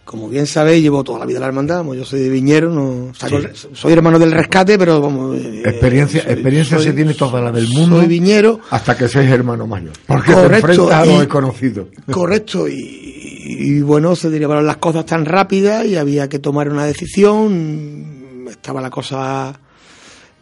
como 0.05 0.29
bien 0.29 0.45
sabéis, 0.45 0.81
llevo 0.83 1.03
toda 1.03 1.19
la 1.19 1.25
vida 1.25 1.37
en 1.37 1.41
la 1.41 1.47
hermandad, 1.47 1.77
vamos, 1.77 1.97
yo 1.97 2.05
soy 2.05 2.21
de 2.21 2.29
Viñero, 2.29 2.69
no, 2.69 3.11
saco- 3.13 3.41
soy 3.73 3.91
hermano 3.91 4.19
del 4.19 4.31
rescate, 4.31 4.77
pero 4.77 5.01
vamos... 5.01 5.35
eh, 5.37 5.63
Experiencia, 5.65 6.21
soy- 6.23 6.31
experiencia 6.31 6.77
soy- 6.77 6.85
se 6.85 6.93
tiene 6.93 7.13
toda 7.15 7.41
la 7.41 7.51
del 7.51 7.67
mundo 7.67 7.97
Soy 7.97 8.07
Viñero, 8.07 8.59
hasta 8.69 8.95
que 8.95 9.09
seas 9.09 9.25
hermano 9.31 9.67
mayor. 9.67 9.93
Porque 10.05 10.31
Correcto, 10.31 10.67
te 10.67 10.71
enfrentas 10.73 10.93
a 11.01 11.05
y- 11.05 11.09
los 11.09 11.19
desconocidos. 11.19 11.87
correcto, 12.11 12.67
y, 12.69 12.75
y 12.77 13.81
bueno, 13.81 14.15
se 14.15 14.29
derivaron 14.29 14.65
las 14.65 14.77
cosas 14.77 15.05
tan 15.07 15.25
rápidas 15.25 15.85
y 15.85 15.97
había 15.97 16.29
que 16.29 16.39
tomar 16.39 16.69
una 16.69 16.85
decisión, 16.85 18.14
estaba 18.49 18.81
la 18.81 18.89
cosa 18.89 19.59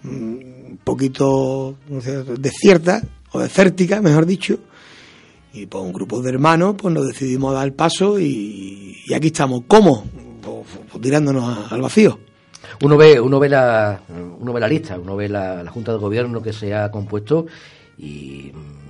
mm, 0.04 0.10
un 0.10 0.80
poquito 0.84 1.76
no 1.90 2.02
sé, 2.02 2.24
desierta, 2.24 3.02
o 3.32 3.40
desértica, 3.40 4.02
mejor 4.02 4.26
dicho, 4.26 4.60
y 5.54 5.66
pues 5.68 5.84
un 5.84 5.94
grupo 5.94 6.22
de 6.22 6.30
hermanos 6.30 6.76
pues 6.78 6.94
nos 6.94 7.08
decidimos 7.08 7.52
a 7.52 7.60
dar 7.60 7.68
el 7.68 7.74
paso 7.74 8.20
y, 8.20 8.98
aquí 9.16 9.28
estamos. 9.28 9.62
¿Cómo? 9.68 10.04
Pues, 10.42 10.66
pues 10.92 11.02
tirándonos 11.02 11.72
al 11.72 11.82
vacío. 11.82 12.20
Uno 12.82 12.98
ve, 12.98 13.20
uno 13.20 13.40
ve 13.40 13.50
la, 13.50 14.02
uno 14.40 14.52
ve 14.52 14.60
la 14.60 14.68
lista, 14.68 14.98
uno 14.98 15.16
ve 15.16 15.30
la, 15.30 15.64
la 15.64 15.72
Junta 15.72 15.92
de 15.92 16.00
Gobierno 16.00 16.42
que 16.42 16.54
se 16.54 16.74
ha 16.74 16.90
compuesto 16.90 17.46
y 17.98 18.52
mm, 18.54 18.83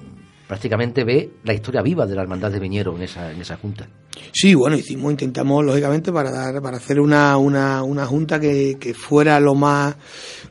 prácticamente 0.47 1.03
ve 1.03 1.31
la 1.43 1.53
historia 1.53 1.81
viva 1.81 2.05
de 2.05 2.15
la 2.15 2.21
Hermandad 2.23 2.51
de 2.51 2.59
Viñero 2.59 2.95
en 2.95 3.03
esa, 3.03 3.31
en 3.31 3.41
esa 3.41 3.57
Junta. 3.57 3.87
Sí, 4.31 4.53
bueno, 4.53 4.75
hicimos, 4.77 5.11
intentamos 5.11 5.63
lógicamente 5.65 6.11
para 6.11 6.29
dar, 6.31 6.61
para 6.61 6.77
hacer 6.77 6.99
una, 6.99 7.37
una, 7.37 7.81
una 7.83 8.05
junta 8.05 8.39
que, 8.39 8.77
que 8.79 8.93
fuera 8.93 9.39
lo 9.39 9.55
más 9.55 9.95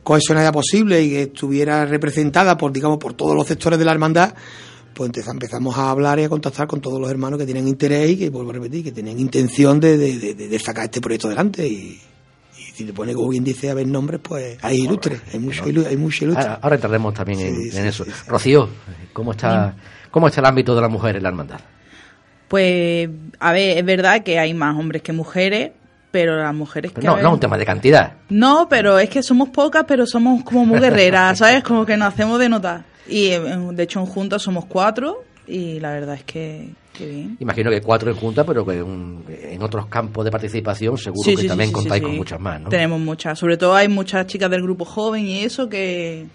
cohesionada 0.03 0.51
posible 0.51 1.01
y 1.01 1.09
que 1.09 1.21
estuviera 1.23 1.85
representada 1.85 2.57
por, 2.57 2.73
digamos, 2.73 2.97
por 2.97 3.13
todos 3.13 3.35
los 3.35 3.47
sectores 3.47 3.79
de 3.79 3.85
la 3.85 3.91
hermandad, 3.93 4.33
pues 4.93 5.09
empeza- 5.09 5.31
empezamos 5.31 5.77
a 5.77 5.89
hablar 5.91 6.19
y 6.19 6.23
a 6.23 6.29
contactar 6.29 6.67
con 6.67 6.81
todos 6.81 6.99
los 6.99 7.09
hermanos 7.09 7.39
que 7.39 7.45
tienen 7.45 7.67
interés 7.67 8.11
y 8.11 8.17
que, 8.17 8.29
vuelvo 8.29 8.49
a 8.51 8.53
repetir, 8.53 8.83
que 8.83 8.91
tienen 8.91 9.19
intención 9.19 9.79
de, 9.79 9.97
de, 9.97 10.17
de- 10.33 10.47
de 10.49 10.59
sacar 10.59 10.85
este 10.85 10.99
proyecto 11.01 11.27
adelante 11.27 11.67
y 11.67 11.99
si 12.73 12.85
te 12.85 12.93
pone 12.93 13.13
como 13.13 13.29
bien 13.29 13.43
dice 13.43 13.69
a 13.69 13.73
ver 13.73 13.87
nombres, 13.87 14.19
pues 14.23 14.57
hay 14.63 14.81
ilustres, 14.81 15.21
hay 15.31 15.39
mucho, 15.39 15.65
ilu- 15.65 15.85
hay 15.85 15.95
mucho 15.97 16.25
ilustre. 16.25 16.43
Ahora, 16.47 16.59
ahora 16.61 16.75
entraremos 16.75 17.13
también 17.13 17.39
en, 17.39 17.55
Sí, 17.55 17.77
en 17.77 17.83
sí, 17.83 17.87
eso. 17.89 18.03
sí, 18.05 18.11
sí. 18.11 18.29
Rocío, 18.29 18.69
¿cómo 19.13 19.31
está, 19.31 19.75
¿cómo 20.11 20.27
está 20.27 20.41
el 20.41 20.45
ámbito 20.47 20.73
de 20.75 20.81
la 20.81 20.89
mujer 20.89 21.15
en 21.15 21.23
la 21.23 21.29
hermandad? 21.29 21.59
Pues, 22.47 23.09
a 23.39 23.51
ver, 23.51 23.77
es 23.77 23.85
verdad 23.85 24.23
que 24.23 24.37
hay 24.39 24.53
más 24.53 24.75
hombres 24.77 25.01
que 25.01 25.11
mujeres, 25.13 25.71
pero 26.11 26.37
las 26.37 26.53
mujeres 26.53 26.91
que... 26.91 27.01
No, 27.01 27.15
ver- 27.15 27.23
no 27.23 27.29
es 27.29 27.33
un 27.35 27.39
tema 27.39 27.57
de 27.57 27.65
cantidad. 27.65 28.13
No, 28.29 28.67
pero 28.69 28.99
es 28.99 29.09
que 29.09 29.23
somos 29.23 29.49
pocas, 29.49 29.85
pero 29.87 30.05
somos 30.05 30.43
como 30.43 30.65
muy 30.65 30.79
guerreras, 30.79 31.37
¿sabes? 31.39 31.63
Como 31.63 31.85
que 31.85 31.97
nos 31.97 32.09
hacemos 32.13 32.39
de 32.39 32.49
notar. 32.49 32.83
Y 33.07 33.27
eh, 33.29 33.39
de 33.71 33.83
hecho 33.83 33.99
en 33.99 34.05
juntas 34.05 34.41
somos 34.41 34.65
cuatro 34.65 35.23
y 35.47 35.79
la 35.79 35.91
verdad 35.91 36.15
es 36.15 36.23
que, 36.23 36.69
bien. 36.99 37.37
Imagino 37.39 37.69
que 37.71 37.81
cuatro 37.81 38.09
en 38.11 38.17
junta, 38.17 38.43
pero 38.43 38.65
que 38.65 38.81
un- 38.83 39.23
en 39.27 39.61
otros 39.63 39.87
campos 39.87 40.23
de 40.25 40.31
participación 40.31 40.97
seguro 40.97 41.23
Sí, 41.23 41.35
que 41.35 41.41
sí, 41.43 41.47
también 41.47 41.69
sí, 41.69 41.73
contáis 41.73 42.01
con 42.03 42.15
muchas 42.15 42.39
más, 42.39 42.61
¿no? 42.61 42.69
Tenemos 42.69 42.99
muchas. 42.99 43.37
Sobre 43.39 43.57
todo 43.57 43.75
hay 43.75 43.87
muchas 43.87 44.27
chicas 44.27 44.49
del 44.49 44.61
grupo 44.61 44.85
joven 44.85 45.25
y 45.27 45.39
eso 45.43 45.69
que, 45.69 46.25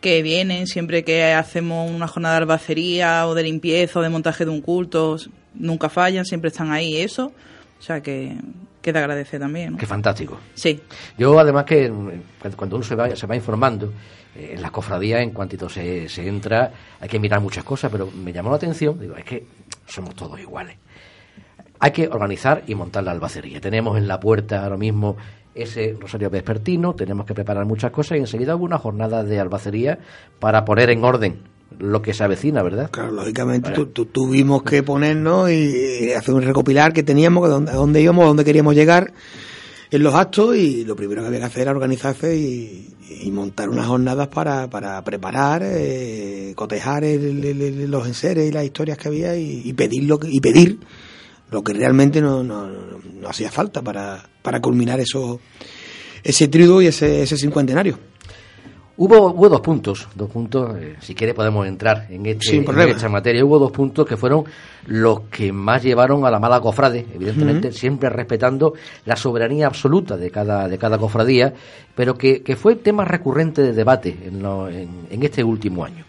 que 0.00 0.22
vienen 0.22 0.66
siempre 0.66 1.04
que 1.04 1.32
hacemos 1.32 1.90
una 1.90 2.06
jornada 2.06 2.34
de 2.36 2.42
albacería 2.42 3.26
o 3.26 3.34
de 3.34 3.42
limpieza 3.44 3.98
o 4.00 4.02
de 4.02 4.08
montaje 4.10 4.44
de 4.44 4.50
un 4.50 4.60
culto. 4.60 5.16
Nunca 5.54 5.88
fallan, 5.88 6.24
siempre 6.24 6.48
están 6.48 6.72
ahí 6.72 6.96
eso. 6.96 7.32
O 7.78 7.82
sea 7.82 8.00
que, 8.02 8.34
que 8.82 8.92
te 8.92 8.98
agradece 8.98 9.38
también. 9.38 9.72
¿no? 9.72 9.78
Qué 9.78 9.86
fantástico. 9.86 10.38
Sí. 10.54 10.80
Yo, 11.18 11.38
además, 11.38 11.64
que 11.64 11.88
cuando- 12.40 12.56
cuando 12.56 12.76
uno 12.76 12.84
se 12.84 12.94
va, 12.94 13.14
se 13.14 13.26
va 13.26 13.36
informando, 13.36 13.92
eh, 14.36 14.52
en 14.54 14.62
las 14.62 14.70
cofradías, 14.70 15.20
en 15.20 15.30
cuantito 15.30 15.68
se, 15.68 16.08
se 16.08 16.26
entra, 16.26 16.72
hay 17.00 17.08
que 17.08 17.18
mirar 17.18 17.40
muchas 17.40 17.62
cosas, 17.64 17.90
pero 17.92 18.10
me 18.10 18.32
llamó 18.32 18.50
la 18.50 18.56
atención, 18.56 18.98
digo, 18.98 19.16
es 19.16 19.24
que 19.24 19.44
somos 19.86 20.14
todos 20.14 20.38
iguales. 20.40 20.76
Hay 21.80 21.90
que 21.90 22.08
organizar 22.08 22.62
y 22.66 22.74
montar 22.74 23.04
la 23.04 23.10
albacería. 23.10 23.60
Tenemos 23.60 23.98
en 23.98 24.08
la 24.08 24.20
puerta 24.20 24.62
ahora 24.62 24.76
mismo 24.76 25.16
ese 25.54 25.96
rosario 26.00 26.30
vespertino, 26.30 26.94
tenemos 26.94 27.26
que 27.26 27.34
preparar 27.34 27.64
muchas 27.64 27.90
cosas 27.92 28.16
y 28.18 28.20
enseguida 28.20 28.56
hubo 28.56 28.64
una 28.64 28.78
jornada 28.78 29.22
de 29.22 29.38
albacería 29.38 29.98
para 30.40 30.64
poner 30.64 30.90
en 30.90 31.04
orden 31.04 31.38
lo 31.78 32.02
que 32.02 32.14
se 32.14 32.24
avecina, 32.24 32.62
¿verdad? 32.62 32.90
Claro, 32.90 33.10
lógicamente 33.12 33.70
tu- 33.70 33.86
tu- 33.86 34.06
tuvimos 34.06 34.62
que 34.62 34.82
ponernos 34.82 35.50
y 35.50 36.12
hacer 36.12 36.34
un 36.34 36.42
recopilar 36.42 36.92
que 36.92 37.02
teníamos, 37.02 37.44
a 37.44 37.48
dónde, 37.48 37.70
a 37.72 37.74
dónde 37.74 38.00
íbamos, 38.00 38.24
a 38.24 38.28
dónde 38.28 38.44
queríamos 38.44 38.74
llegar 38.74 39.12
en 39.96 40.02
los 40.02 40.14
actos 40.14 40.56
y 40.56 40.84
lo 40.84 40.96
primero 40.96 41.22
que 41.22 41.28
había 41.28 41.40
que 41.40 41.46
hacer 41.46 41.62
era 41.62 41.70
organizarse 41.72 42.36
y, 42.36 42.90
montar 43.30 43.68
unas 43.68 43.86
jornadas 43.86 44.28
para, 44.28 44.68
para 44.70 45.02
preparar, 45.02 45.62
eh, 45.64 46.52
cotejar 46.54 47.04
el- 47.04 47.90
los 47.90 48.06
enseres 48.06 48.48
y 48.48 48.52
las 48.52 48.64
historias 48.64 48.96
que 48.98 49.08
había 49.08 49.36
y, 49.36 49.72
pedir 49.72 50.04
lo 50.04 50.18
que, 50.20 50.28
y 50.30 50.40
pedir 50.40 50.78
lo 51.50 51.62
que 51.64 51.72
realmente 51.72 52.20
no, 52.20 52.42
no, 52.44 52.68
no- 52.68 53.28
hacía 53.28 53.50
falta 53.50 53.82
para, 53.82 54.28
para 54.42 54.60
culminar 54.60 55.00
eso, 55.00 55.40
ese 56.22 56.48
triduo 56.48 56.80
y 56.82 56.86
ese, 56.86 57.22
ese 57.22 57.36
cincuentenario. 57.36 57.98
Hubo, 58.96 59.32
hubo 59.32 59.48
dos 59.48 59.60
puntos, 59.60 60.06
dos 60.14 60.30
puntos, 60.30 60.76
eh, 60.78 60.94
si 61.00 61.16
quiere 61.16 61.34
podemos 61.34 61.66
entrar 61.66 62.06
en, 62.10 62.26
este, 62.26 62.46
en 62.60 62.64
esta 62.96 63.08
materia. 63.08 63.44
Hubo 63.44 63.58
dos 63.58 63.72
puntos 63.72 64.06
que 64.06 64.16
fueron 64.16 64.44
los 64.86 65.22
que 65.22 65.52
más 65.52 65.82
llevaron 65.82 66.24
a 66.24 66.30
la 66.30 66.38
mala 66.38 66.60
cofrade, 66.60 67.04
evidentemente 67.12 67.72
siempre 67.72 68.08
respetando 68.08 68.74
la 69.04 69.16
soberanía 69.16 69.66
absoluta 69.66 70.16
de 70.16 70.30
cada, 70.30 70.68
de 70.68 70.78
cada 70.78 70.96
cofradía, 70.96 71.52
pero 71.94 72.16
que, 72.16 72.42
que 72.42 72.54
fue 72.54 72.76
tema 72.76 73.04
recurrente 73.04 73.62
de 73.62 73.72
debate 73.72 74.16
en, 74.26 74.40
lo- 74.40 74.68
en, 74.68 75.06
en 75.10 75.22
este 75.24 75.42
último 75.42 75.84
año. 75.84 76.04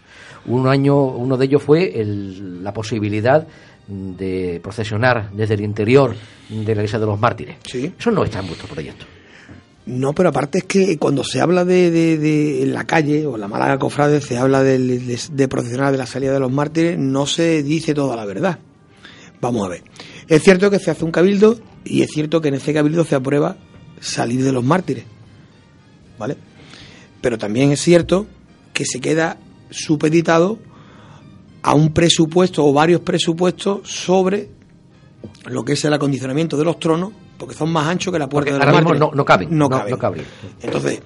Un 0.46 0.68
año, 0.68 0.96
uno 1.06 1.36
de 1.36 1.44
ellos 1.46 1.62
fue 1.64 2.00
el- 2.00 2.62
la 2.62 2.72
posibilidad 2.72 3.44
de 3.88 4.60
procesionar 4.62 5.30
desde 5.32 5.54
el 5.54 5.60
interior 5.62 6.14
de 6.48 6.64
la 6.66 6.72
iglesia 6.82 7.00
de 7.00 7.06
los 7.06 7.18
mártires. 7.18 7.56
Sí. 7.64 7.92
Eso 7.98 8.12
no 8.12 8.22
está 8.22 8.38
en 8.38 8.46
vuestro 8.46 8.68
proyecto. 8.68 9.06
No, 9.86 10.12
pero 10.14 10.30
aparte 10.30 10.58
es 10.58 10.64
que 10.64 10.98
cuando 10.98 11.22
se 11.22 11.40
habla 11.40 11.64
de, 11.64 11.90
de, 11.92 12.18
de- 12.18 12.62
en 12.62 12.74
la 12.74 12.84
calle 12.86 13.24
o 13.24 13.36
en 13.36 13.40
la 13.40 13.48
Málaga 13.48 13.78
Cofrade, 13.78 14.20
se 14.20 14.36
habla 14.36 14.62
del- 14.64 15.06
de, 15.06 15.20
de 15.30 15.48
procesionar 15.48 15.92
de 15.92 15.98
la 15.98 16.06
salida 16.06 16.32
de 16.32 16.40
los 16.40 16.50
mártires, 16.50 16.98
no 16.98 17.26
se 17.26 17.62
dice 17.62 17.94
toda 17.94 18.16
la 18.16 18.24
verdad. 18.24 18.58
Vamos 19.40 19.64
a 19.64 19.68
ver. 19.68 19.84
Es 20.28 20.42
cierto 20.42 20.70
que 20.70 20.80
se 20.80 20.90
hace 20.90 21.04
un 21.04 21.12
cabildo 21.12 21.60
y 21.84 22.02
es 22.02 22.10
cierto 22.10 22.40
que 22.40 22.48
en 22.48 22.54
ese 22.54 22.74
cabildo 22.74 23.04
se 23.04 23.14
aprueba 23.14 23.58
salir 24.00 24.42
de 24.42 24.50
los 24.52 24.64
mártires. 24.64 25.04
¿Vale? 26.18 26.36
Pero 27.20 27.38
también 27.38 27.70
es 27.70 27.80
cierto 27.80 28.26
que 28.72 28.84
se 28.84 29.00
queda 29.00 29.38
supeditado 29.70 30.58
a 31.62 31.74
un 31.74 31.92
presupuesto 31.92 32.64
o 32.64 32.72
varios 32.72 33.02
presupuestos 33.02 33.88
sobre 33.88 34.48
lo 35.46 35.64
que 35.64 35.74
es 35.74 35.84
el 35.84 35.92
acondicionamiento 35.92 36.56
de 36.56 36.64
los 36.64 36.78
tronos, 36.80 37.12
porque 37.38 37.54
son 37.54 37.70
más 37.70 37.86
anchos 37.88 38.12
que 38.12 38.18
la 38.18 38.28
puerta 38.28 38.50
Porque 38.50 38.52
de 38.52 38.58
los 38.58 38.66
ahora 38.74 38.80
mismo 38.90 39.06
no- 39.06 39.12
no 39.14 39.24
caben, 39.24 39.48
No, 39.50 39.68
no- 39.68 39.76
caben. 39.76 39.90
no 39.90 39.98
caben. 39.98 40.24
Entonces, 40.62 41.00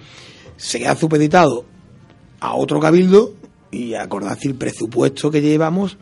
se 0.56 0.78
queda 0.78 0.94
supeditado 0.96 1.64
a 2.40 2.54
otro 2.54 2.80
cabildo 2.80 3.34
y 3.70 3.94
acordar 3.94 4.38
si 4.38 4.48
el 4.48 4.54
presupuesto 4.54 5.30
que 5.30 5.40
llevamos 5.40 5.96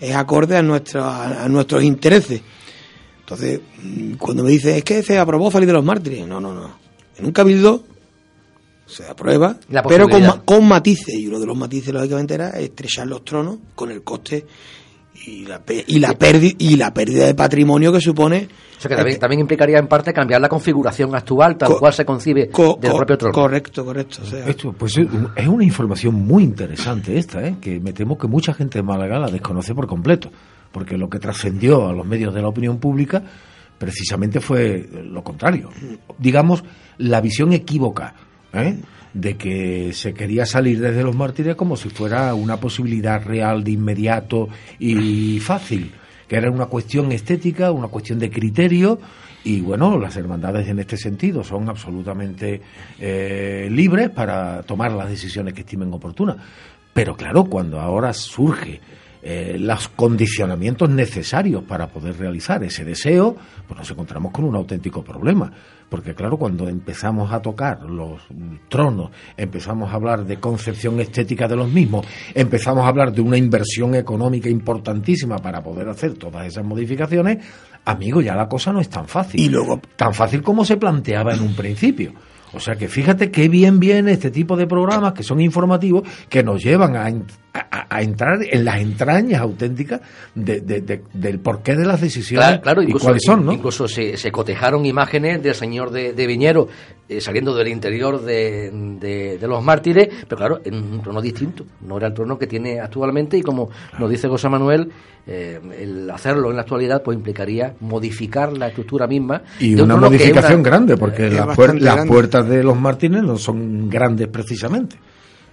es 0.00 0.14
acorde 0.14 0.56
a, 0.56 0.62
nuestro, 0.62 1.02
a, 1.04 1.44
a 1.44 1.48
nuestros 1.48 1.82
intereses. 1.82 2.42
Entonces, 3.20 3.60
mm, 3.82 4.14
cuando 4.14 4.44
me 4.44 4.50
dicen, 4.50 4.76
es 4.76 4.84
que 4.84 5.02
se 5.02 5.18
aprobó 5.18 5.50
salir 5.50 5.66
de 5.66 5.72
los 5.72 5.84
mártires, 5.84 6.26
no, 6.26 6.40
no, 6.40 6.54
no. 6.54 6.78
En 7.16 7.24
un 7.26 7.32
cabildo 7.32 7.82
se 8.86 9.04
aprueba, 9.04 9.58
La 9.70 9.82
pero 9.82 10.08
con, 10.08 10.22
con 10.44 10.68
matices. 10.68 11.14
Y 11.14 11.26
uno 11.26 11.40
de 11.40 11.46
los 11.46 11.56
matices, 11.56 11.92
lógicamente, 11.92 12.34
era 12.34 12.50
estrechar 12.50 13.06
los 13.06 13.24
tronos 13.24 13.58
con 13.74 13.90
el 13.90 14.02
coste 14.02 14.46
y 15.26 15.44
la, 15.46 15.60
pe- 15.60 15.84
y 15.86 15.98
la, 15.98 16.12
pérdida, 16.14 16.54
y 16.58 16.76
la 16.76 16.92
pérdida 16.92 17.26
de 17.26 17.34
patrimonio 17.34 17.92
que 17.92 18.00
supone 18.00 18.48
O 18.76 18.80
sea 18.80 18.88
que 18.88 18.96
también, 18.96 19.18
también 19.18 19.40
implicaría 19.40 19.78
en 19.78 19.86
parte 19.86 20.12
cambiar 20.12 20.40
la 20.40 20.48
configuración 20.48 21.14
actual, 21.14 21.56
tal 21.56 21.68
Co- 21.72 21.78
cual 21.78 21.92
se 21.92 22.04
concibe 22.04 22.48
Co- 22.50 22.78
del 22.80 22.90
co- 22.90 22.96
propio 22.98 23.18
trono. 23.18 23.32
Correcto, 23.34 23.84
correcto. 23.84 24.18
O 24.22 24.26
sea, 24.26 24.46
Esto, 24.46 24.72
pues 24.72 24.96
es 24.98 25.06
es 25.36 25.46
una 25.48 25.64
información 25.64 26.14
muy 26.14 26.42
interesante 26.44 27.16
esta, 27.16 27.46
¿eh? 27.46 27.56
que 27.60 27.80
me 27.80 27.92
temo 27.92 28.18
que 28.18 28.26
mucha 28.26 28.52
gente 28.52 28.78
de 28.78 28.82
Málaga 28.82 29.18
la 29.18 29.28
desconoce 29.30 29.74
por 29.74 29.86
completo, 29.86 30.30
porque 30.72 30.98
lo 30.98 31.08
que 31.08 31.18
trascendió 31.18 31.88
a 31.88 31.92
los 31.92 32.06
medios 32.06 32.34
de 32.34 32.42
la 32.42 32.48
opinión 32.48 32.78
pública 32.78 33.22
precisamente 33.78 34.40
fue 34.40 34.88
lo 35.10 35.22
contrario. 35.22 35.70
Digamos, 36.18 36.64
la 36.98 37.20
visión 37.20 37.52
equívoca 37.52 38.14
¿eh? 38.52 38.78
De 39.14 39.36
que 39.36 39.92
se 39.92 40.14
quería 40.14 40.46
salir 40.46 40.80
desde 40.80 41.02
los 41.02 41.16
mártires 41.16 41.56
como 41.56 41.76
si 41.76 41.88
fuera 41.88 42.34
una 42.34 42.58
posibilidad 42.58 43.24
real 43.24 43.64
de 43.64 43.72
inmediato 43.72 44.48
y 44.78 45.40
fácil, 45.40 45.92
que 46.28 46.36
era 46.36 46.50
una 46.50 46.66
cuestión 46.66 47.12
estética, 47.12 47.70
una 47.70 47.88
cuestión 47.88 48.18
de 48.18 48.30
criterio. 48.30 48.98
Y 49.44 49.60
bueno, 49.60 49.96
las 49.98 50.16
hermandades 50.16 50.68
en 50.68 50.80
este 50.80 50.96
sentido 50.96 51.44
son 51.44 51.68
absolutamente 51.68 52.60
eh, 52.98 53.68
libres 53.70 54.10
para 54.10 54.62
tomar 54.64 54.90
las 54.92 55.08
decisiones 55.08 55.54
que 55.54 55.60
estimen 55.60 55.92
oportunas. 55.92 56.36
Pero 56.92 57.16
claro, 57.16 57.44
cuando 57.44 57.80
ahora 57.80 58.12
surge 58.12 58.80
eh, 59.22 59.56
los 59.58 59.88
condicionamientos 59.88 60.88
necesarios 60.88 61.64
para 61.64 61.88
poder 61.88 62.16
realizar 62.16 62.62
ese 62.62 62.84
deseo, 62.84 63.36
pues 63.66 63.76
nos 63.76 63.90
encontramos 63.90 64.32
con 64.32 64.44
un 64.44 64.54
auténtico 64.54 65.02
problema. 65.02 65.52
Porque 65.88 66.14
claro, 66.14 66.36
cuando 66.36 66.68
empezamos 66.68 67.32
a 67.32 67.40
tocar 67.40 67.82
los 67.84 68.20
tronos, 68.68 69.10
empezamos 69.36 69.90
a 69.92 69.94
hablar 69.94 70.24
de 70.24 70.38
concepción 70.40 70.98
estética 71.00 71.46
de 71.46 71.54
los 71.56 71.68
mismos, 71.70 72.04
empezamos 72.34 72.84
a 72.84 72.88
hablar 72.88 73.12
de 73.12 73.20
una 73.20 73.36
inversión 73.36 73.94
económica 73.94 74.48
importantísima 74.48 75.38
para 75.38 75.62
poder 75.62 75.88
hacer 75.88 76.14
todas 76.14 76.44
esas 76.46 76.64
modificaciones, 76.64 77.38
amigo, 77.84 78.20
ya 78.20 78.34
la 78.34 78.48
cosa 78.48 78.72
no 78.72 78.80
es 78.80 78.88
tan 78.88 79.06
fácil. 79.06 79.40
Y 79.40 79.48
luego- 79.48 79.80
Tan 79.94 80.12
fácil 80.12 80.42
como 80.42 80.64
se 80.64 80.76
planteaba 80.76 81.34
en 81.34 81.42
un 81.42 81.54
principio. 81.54 82.12
O 82.52 82.60
sea 82.60 82.74
que 82.76 82.88
fíjate 82.88 83.30
qué 83.30 83.48
bien 83.48 83.78
viene 83.78 84.12
este 84.12 84.30
tipo 84.30 84.56
de 84.56 84.66
programas 84.66 85.12
que 85.12 85.22
son 85.22 85.40
informativos, 85.40 86.02
que 86.28 86.42
nos 86.42 86.62
llevan 86.62 86.96
a, 86.96 87.08
a- 87.70 87.86
a 87.88 88.02
entrar 88.02 88.38
en 88.42 88.64
las 88.64 88.80
entrañas 88.80 89.40
auténticas 89.40 90.00
de- 90.34 90.60
de- 90.60 90.80
de- 90.80 91.02
del 91.12 91.38
porqué 91.40 91.74
de 91.74 91.84
las 91.86 92.00
decisiones 92.00 92.46
Claro, 92.46 92.62
claro, 92.62 92.82
y 92.82 92.86
incluso, 92.86 93.04
cuáles 93.06 93.22
son, 93.24 93.46
¿no? 93.46 93.52
incluso 93.52 93.88
se, 93.88 94.16
se 94.16 94.30
cotejaron 94.32 94.84
imágenes 94.86 95.42
del 95.42 95.54
señor 95.54 95.90
de, 95.90 96.12
de 96.12 96.26
Viñero 96.26 96.68
eh, 97.08 97.20
saliendo 97.20 97.54
del 97.54 97.68
interior 97.68 98.20
de, 98.22 98.70
de- 99.00 99.38
de 99.38 99.48
los 99.48 99.62
mártires, 99.62 100.08
pero 100.28 100.36
claro, 100.38 100.60
en 100.64 100.74
un 100.74 101.02
trono 101.02 101.20
distinto. 101.22 101.64
No 101.82 101.98
era 101.98 102.08
el 102.08 102.14
trono 102.14 102.36
que 102.36 102.46
tiene 102.48 102.80
actualmente 102.80 103.38
y 103.38 103.42
como 103.42 103.70
nos 103.98 104.10
dice 104.10 104.26
José 104.28 104.48
Manuel, 104.48 104.90
eh, 105.28 105.60
el 105.78 106.10
hacerlo 106.10 106.50
en 106.50 106.56
la 106.56 106.62
actualidad 106.62 107.02
pues 107.04 107.16
implicaría 107.16 107.74
modificar 107.80 108.52
la 108.56 108.68
estructura 108.68 109.06
misma. 109.06 109.42
Y 109.60 109.74
de 109.74 109.82
un 109.82 109.92
una 109.92 110.00
modificación 110.00 110.60
una- 110.60 110.68
grande, 110.68 110.96
porque 110.96 111.30
las, 111.30 111.46
puer- 111.56 111.78
las 111.78 112.06
puertas 112.06 112.48
de 112.48 112.62
los 112.64 112.76
Martínez 112.78 113.22
no 113.22 113.36
son 113.38 113.88
grandes 113.88 114.26
precisamente. 114.28 114.96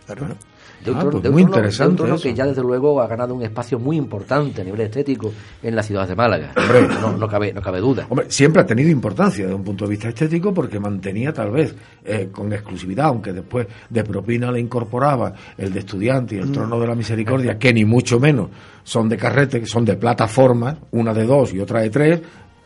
Bueno, 0.08 0.36
de 0.84 0.92
un 0.92 0.98
ah, 0.98 1.00
trono- 1.02 1.12
pues 1.12 1.24
de 1.24 1.30
un 1.30 1.34
muy 1.36 1.44
trono- 1.44 1.52
de 1.54 1.60
un 1.60 1.66
interesante. 1.66 1.98
trono 1.98 2.16
eso. 2.16 2.24
que 2.24 2.34
ya 2.34 2.46
desde 2.46 2.62
luego 2.62 3.02
ha 3.02 3.08
ganado 3.08 3.34
un 3.36 3.44
espacio 3.44 3.80
muy 3.80 3.98
importante 3.98 4.62
a 4.62 4.64
nivel 4.64 4.82
estético 4.82 5.32
en 5.62 5.76
la 5.76 5.84
ciudad 5.84 6.08
de 6.08 6.16
Málaga. 6.16 6.52
Hombre. 6.58 6.88
no, 7.02 7.18
no 7.18 7.28
cabe, 7.28 7.54
no 7.54 7.62
cabe 7.62 7.80
duda. 7.80 8.06
Hombre, 8.10 8.26
siempre 8.30 8.62
ha 8.62 8.66
tenido 8.66 8.90
importancia 8.90 9.46
desde 9.46 9.56
un 9.56 9.64
punto 9.64 9.86
de 9.86 9.92
vista 9.92 10.10
estético 10.10 10.54
porque 10.54 10.80
mantenía 10.80 11.32
tal 11.34 11.52
vez 11.52 11.76
eh, 12.06 12.30
con 12.32 12.52
exclusividad, 12.54 13.06
aunque 13.08 13.34
después 13.34 13.68
de 13.90 14.04
propina 14.04 14.52
le 14.52 14.60
incorporaba 14.60 15.34
el 15.58 15.72
de 15.74 15.80
estudiante 15.80 16.36
y 16.36 16.40
Mm. 16.40 16.44
el 16.44 16.52
trono 16.52 16.80
de 16.80 16.88
la 16.88 16.96
misericordia, 16.96 17.58
que 17.58 17.74
ni 17.74 17.86
mucho 17.86 18.20
menos 18.20 18.50
son 18.84 19.08
de 19.10 19.18
carrete, 19.18 19.60
que 19.62 19.66
son 19.66 19.86
de 19.86 19.96
plataformas, 19.96 20.78
una 20.92 21.14
de 21.14 21.26
dos 21.26 21.54
y 21.54 21.60
otra 21.60 21.80
de 21.82 21.90
tres, 21.90 22.22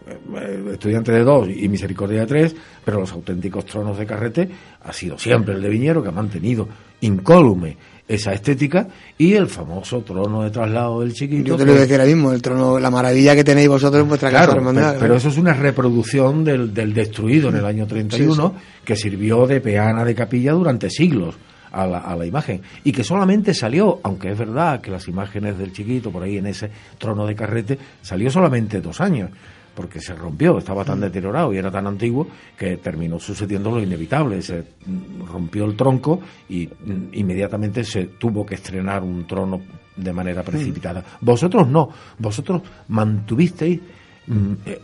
eh, 0.08 0.70
estudiante 0.74 1.12
de 1.12 1.24
dos 1.24 1.48
y 1.50 1.68
misericordia 1.70 2.22
de 2.22 2.26
tres, 2.28 2.56
pero 2.84 3.00
los 3.02 3.12
auténticos 3.12 3.66
tronos 3.66 3.98
de 3.98 4.06
carrete 4.06 4.50
ha 4.84 4.94
sido 4.94 5.18
siempre 5.18 5.54
el 5.54 5.62
de 5.62 5.70
Viñero, 5.70 6.02
que 6.02 6.10
ha 6.10 6.14
mantenido 6.14 6.68
incólume 7.02 7.78
esa 8.08 8.32
estética, 8.32 8.88
y 9.18 9.34
el 9.34 9.48
famoso 9.48 10.02
trono 10.02 10.44
de 10.44 10.50
traslado 10.50 11.02
del 11.02 11.14
chiquito. 11.14 11.44
Yo 11.50 11.56
te 11.58 11.64
lo 11.64 11.66
que- 11.66 11.72
voy 11.72 11.78
a 11.80 11.82
decir 11.82 12.00
ahora 12.00 12.06
mismo, 12.14 12.32
el 12.32 12.42
trono, 12.42 12.80
la 12.80 12.90
maravilla 12.90 13.36
que 13.36 13.44
tenéis 13.44 13.68
vosotros 13.68 14.02
en 14.02 14.08
vuestra 14.08 14.30
Claro, 14.30 14.46
casa 14.48 14.58
hermandad. 14.58 14.90
pero, 14.94 15.00
pero 15.02 15.16
eso 15.16 15.28
es 15.30 15.38
una 15.38 15.54
reproducción 15.54 16.44
del, 16.44 16.74
del 16.74 16.94
destruido 16.94 17.50
en 17.50 17.58
el 17.58 17.66
año 17.66 17.86
31, 17.86 18.56
que 18.86 18.96
sirvió 18.96 19.46
de 19.46 19.60
peana 19.62 20.06
de 20.06 20.16
capilla 20.16 20.54
durante 20.54 20.90
siglos 20.90 21.36
a 21.72 21.86
la, 21.86 21.98
a 22.00 22.16
la 22.16 22.26
imagen. 22.26 22.62
Y 22.86 22.94
que 22.94 23.04
solamente 23.04 23.54
salió, 23.54 24.00
aunque 24.04 24.32
es 24.32 24.38
verdad 24.38 24.80
que 24.80 24.90
las 24.90 25.08
imágenes 25.10 25.58
del 25.58 25.74
chiquito 25.74 26.10
por 26.10 26.24
ahí 26.24 26.38
en 26.38 26.48
ese 26.48 26.70
trono 26.98 27.26
de 27.28 27.36
carrete, 27.36 27.78
salió 28.02 28.32
solamente 28.32 28.80
dos 28.80 29.02
años. 29.02 29.30
Porque 29.78 30.02
se 30.02 30.16
rompió, 30.16 30.58
estaba 30.58 30.84
tan 30.84 31.00
deteriorado 31.00 31.54
y 31.54 31.58
era 31.58 31.70
tan 31.70 31.86
antiguo 31.86 32.28
que 32.58 32.78
terminó 32.78 33.20
sucediendo 33.20 33.70
lo 33.70 33.80
inevitable. 33.80 34.42
Se 34.42 34.60
mm, 34.62 35.28
rompió 35.32 35.66
el 35.66 35.76
tronco 35.76 36.20
y 36.50 36.66
mm, 36.66 37.10
inmediatamente 37.14 37.84
se 37.84 38.06
tuvo 38.18 38.44
que 38.44 38.56
estrenar 38.56 39.04
un 39.04 39.28
trono 39.28 39.62
de 39.96 40.14
manera 40.14 40.42
precipitada. 40.42 41.04
Vosotros 41.22 41.68
no, 41.68 41.90
vosotros 42.18 42.64
mantuvisteis 42.88 43.80
mm, 44.26 44.54
eh, 44.66 44.82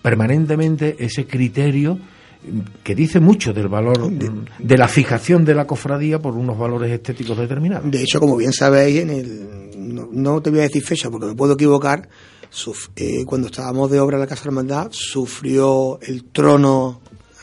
permanentemente 0.00 0.94
ese 1.00 1.26
criterio 1.26 1.96
mm, 1.96 2.82
que 2.84 2.94
dice 2.94 3.18
mucho 3.18 3.52
del 3.52 3.66
valor 3.66 4.08
mm, 4.08 4.44
de 4.60 4.78
la 4.78 4.86
fijación 4.86 5.44
de 5.44 5.56
la 5.56 5.66
cofradía 5.66 6.20
por 6.20 6.36
unos 6.36 6.56
valores 6.56 6.92
estéticos 6.92 7.36
determinados. 7.36 7.90
De 7.90 8.02
hecho, 8.02 8.20
como 8.20 8.36
bien 8.36 8.52
sabéis, 8.52 9.00
en 9.00 9.10
el, 9.10 9.48
no, 9.76 10.08
no 10.12 10.40
te 10.40 10.50
voy 10.50 10.60
a 10.60 10.62
decir 10.62 10.84
fecha 10.84 11.10
porque 11.10 11.26
me 11.26 11.34
puedo 11.34 11.54
equivocar, 11.54 12.08
suf- 12.50 12.90
eh, 12.96 13.24
cuando 13.26 13.48
estábamos 13.48 13.90
de 13.90 14.00
obra 14.00 14.16
en 14.16 14.20
la 14.22 14.26
Casa 14.26 14.44
Hermandad, 14.46 14.88
sufrió 14.90 15.98
el 16.02 16.24
trono 16.24 17.00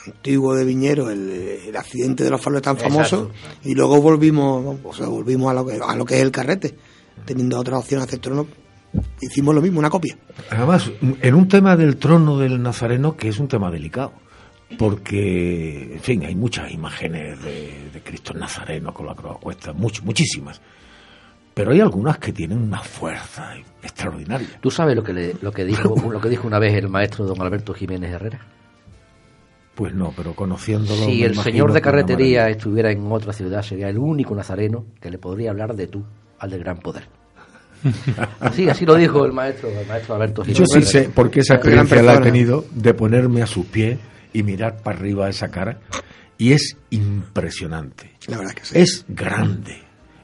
antiguo 0.08 0.54
de 0.54 0.64
Viñero, 0.66 1.10
el, 1.10 1.30
el 1.68 1.76
accidente 1.76 2.24
de 2.24 2.30
los 2.30 2.42
faros 2.42 2.62
tan 2.62 2.76
Exacto. 2.76 2.94
famoso, 2.94 3.32
y 3.64 3.74
luego 3.74 4.02
volvimos, 4.02 4.78
o 4.84 4.94
sea, 4.94 5.08
volvimos 5.08 5.50
a 5.50 5.54
lo, 5.56 5.66
que, 5.66 5.80
a 5.84 5.96
lo 5.96 6.06
que 6.06 6.16
es 6.16 6.22
el 6.22 6.32
carrete, 6.32 6.76
teniendo 7.26 7.60
otra 7.60 7.78
opción 7.80 8.02
de 8.02 8.06
hacer 8.06 8.20
trono, 8.20 8.46
hicimos 9.22 9.56
lo 9.56 9.62
mismo, 9.62 9.80
una 9.80 9.90
copia. 9.90 10.18
Además, 10.52 10.92
en 11.22 11.34
un 11.34 11.48
tema 11.48 11.76
del 11.76 11.98
trono 11.98 12.38
del 12.38 12.62
Nazareno 12.62 13.18
que 13.18 13.30
es 13.30 13.40
un 13.40 13.48
tema 13.48 13.72
delicado, 13.72 14.14
porque, 14.78 15.94
en 15.94 16.00
fin, 16.02 16.24
hay 16.26 16.36
muchas 16.36 16.72
imágenes 16.72 17.42
de, 17.44 17.90
de 17.94 18.02
Cristo 18.04 18.34
el 18.34 18.40
Nazareno 18.40 18.94
con 18.94 19.06
la 19.06 19.16
cruz 19.16 19.32
a 19.36 19.40
cuestas, 19.40 19.76
much- 19.76 20.02
muchísimas, 20.04 20.62
pero 21.56 21.72
hay 21.72 21.80
algunas 21.80 22.20
que 22.20 22.32
tienen 22.32 22.60
una 22.62 22.80
fuerza 22.82 23.54
extraordinaria. 23.82 24.48
¿Tú 24.62 24.70
sabes 24.70 24.96
lo 24.96 25.02
que, 25.04 25.14
le- 25.14 25.36
lo, 25.42 25.52
que 25.52 25.66
dijo, 25.66 25.96
lo 26.12 26.22
que 26.22 26.30
dijo 26.30 26.46
una 26.48 26.60
vez 26.60 26.76
el 26.76 26.90
maestro 26.90 27.26
don 27.26 27.42
Alberto 27.42 27.74
Jiménez 27.74 28.12
Herrera? 28.14 28.40
Pues 29.74 29.94
no, 29.94 30.14
pero 30.16 30.34
conociéndolo. 30.36 31.04
Si 31.06 31.24
el 31.24 31.36
señor 31.36 31.74
de 31.74 31.82
carretería 31.82 32.48
estuviera 32.50 32.92
en 32.92 33.12
otra 33.12 33.34
ciudad, 33.34 33.62
sería 33.62 33.90
el 33.90 33.98
único 33.98 34.34
nazareno 34.36 34.86
que 35.02 35.10
le 35.10 35.18
podría 35.18 35.50
hablar 35.52 35.76
de 35.76 35.88
tú 35.88 36.04
al 36.40 36.50
del 36.52 36.60
gran 36.62 36.78
poder. 36.78 37.08
Así, 38.40 38.68
así 38.70 38.86
lo 38.86 38.96
dijo 38.96 39.26
el 39.26 39.32
maestro, 39.34 39.70
el 39.70 39.86
maestro 39.86 40.16
Alberto 40.16 40.44
Jiménez. 40.44 40.68
Yo 40.70 40.80
sí 40.80 40.86
sé, 40.86 41.10
porque 41.14 41.42
esa 41.42 41.56
experiencia 41.56 42.02
la 42.02 42.16
he 42.16 42.22
tenido 42.22 42.66
de 42.72 42.94
ponerme 42.94 43.42
a 43.44 43.48
sus 43.48 43.66
pies 43.66 44.00
y 44.34 44.44
mirar 44.44 44.78
para 44.82 44.98
arriba 44.98 45.30
esa 45.30 45.50
cara, 45.50 45.80
y 46.38 46.54
es 46.54 46.78
impresionante. 46.90 48.12
La 48.28 48.38
verdad 48.38 48.54
que 48.54 48.66
sí. 48.66 48.80
Es 48.80 49.06
grande, 49.08 49.78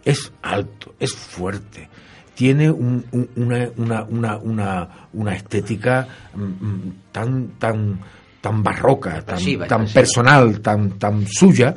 es 0.06 0.32
alto, 0.42 0.94
es 1.00 1.14
fuerte, 1.14 1.90
tiene 2.36 2.72
un- 2.72 3.06
un- 3.12 3.30
una, 3.36 3.70
una, 3.78 4.38
una, 4.38 4.90
una, 5.14 5.36
estética 5.36 6.08
mm, 6.34 6.42
mm, 6.44 6.94
tan, 7.12 7.48
tan, 7.60 8.00
tan 8.42 8.64
barroca, 8.64 9.22
tan, 9.22 9.38
personal, 9.94 10.60
tan, 10.62 10.98
tan 10.98 11.26
suya, 11.28 11.74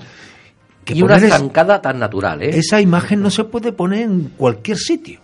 que 0.85 0.95
y 0.95 1.03
una 1.03 1.19
zancada 1.39 1.81
tan 1.83 1.99
natural, 1.99 2.43
¿eh? 2.43 2.51
esa 2.59 2.81
imagen 2.81 3.21
no 3.23 3.31
se 3.31 3.45
puede 3.45 3.73
poner 3.73 4.03
en 4.03 4.33
cualquier 4.37 4.77
sitio. 4.79 5.21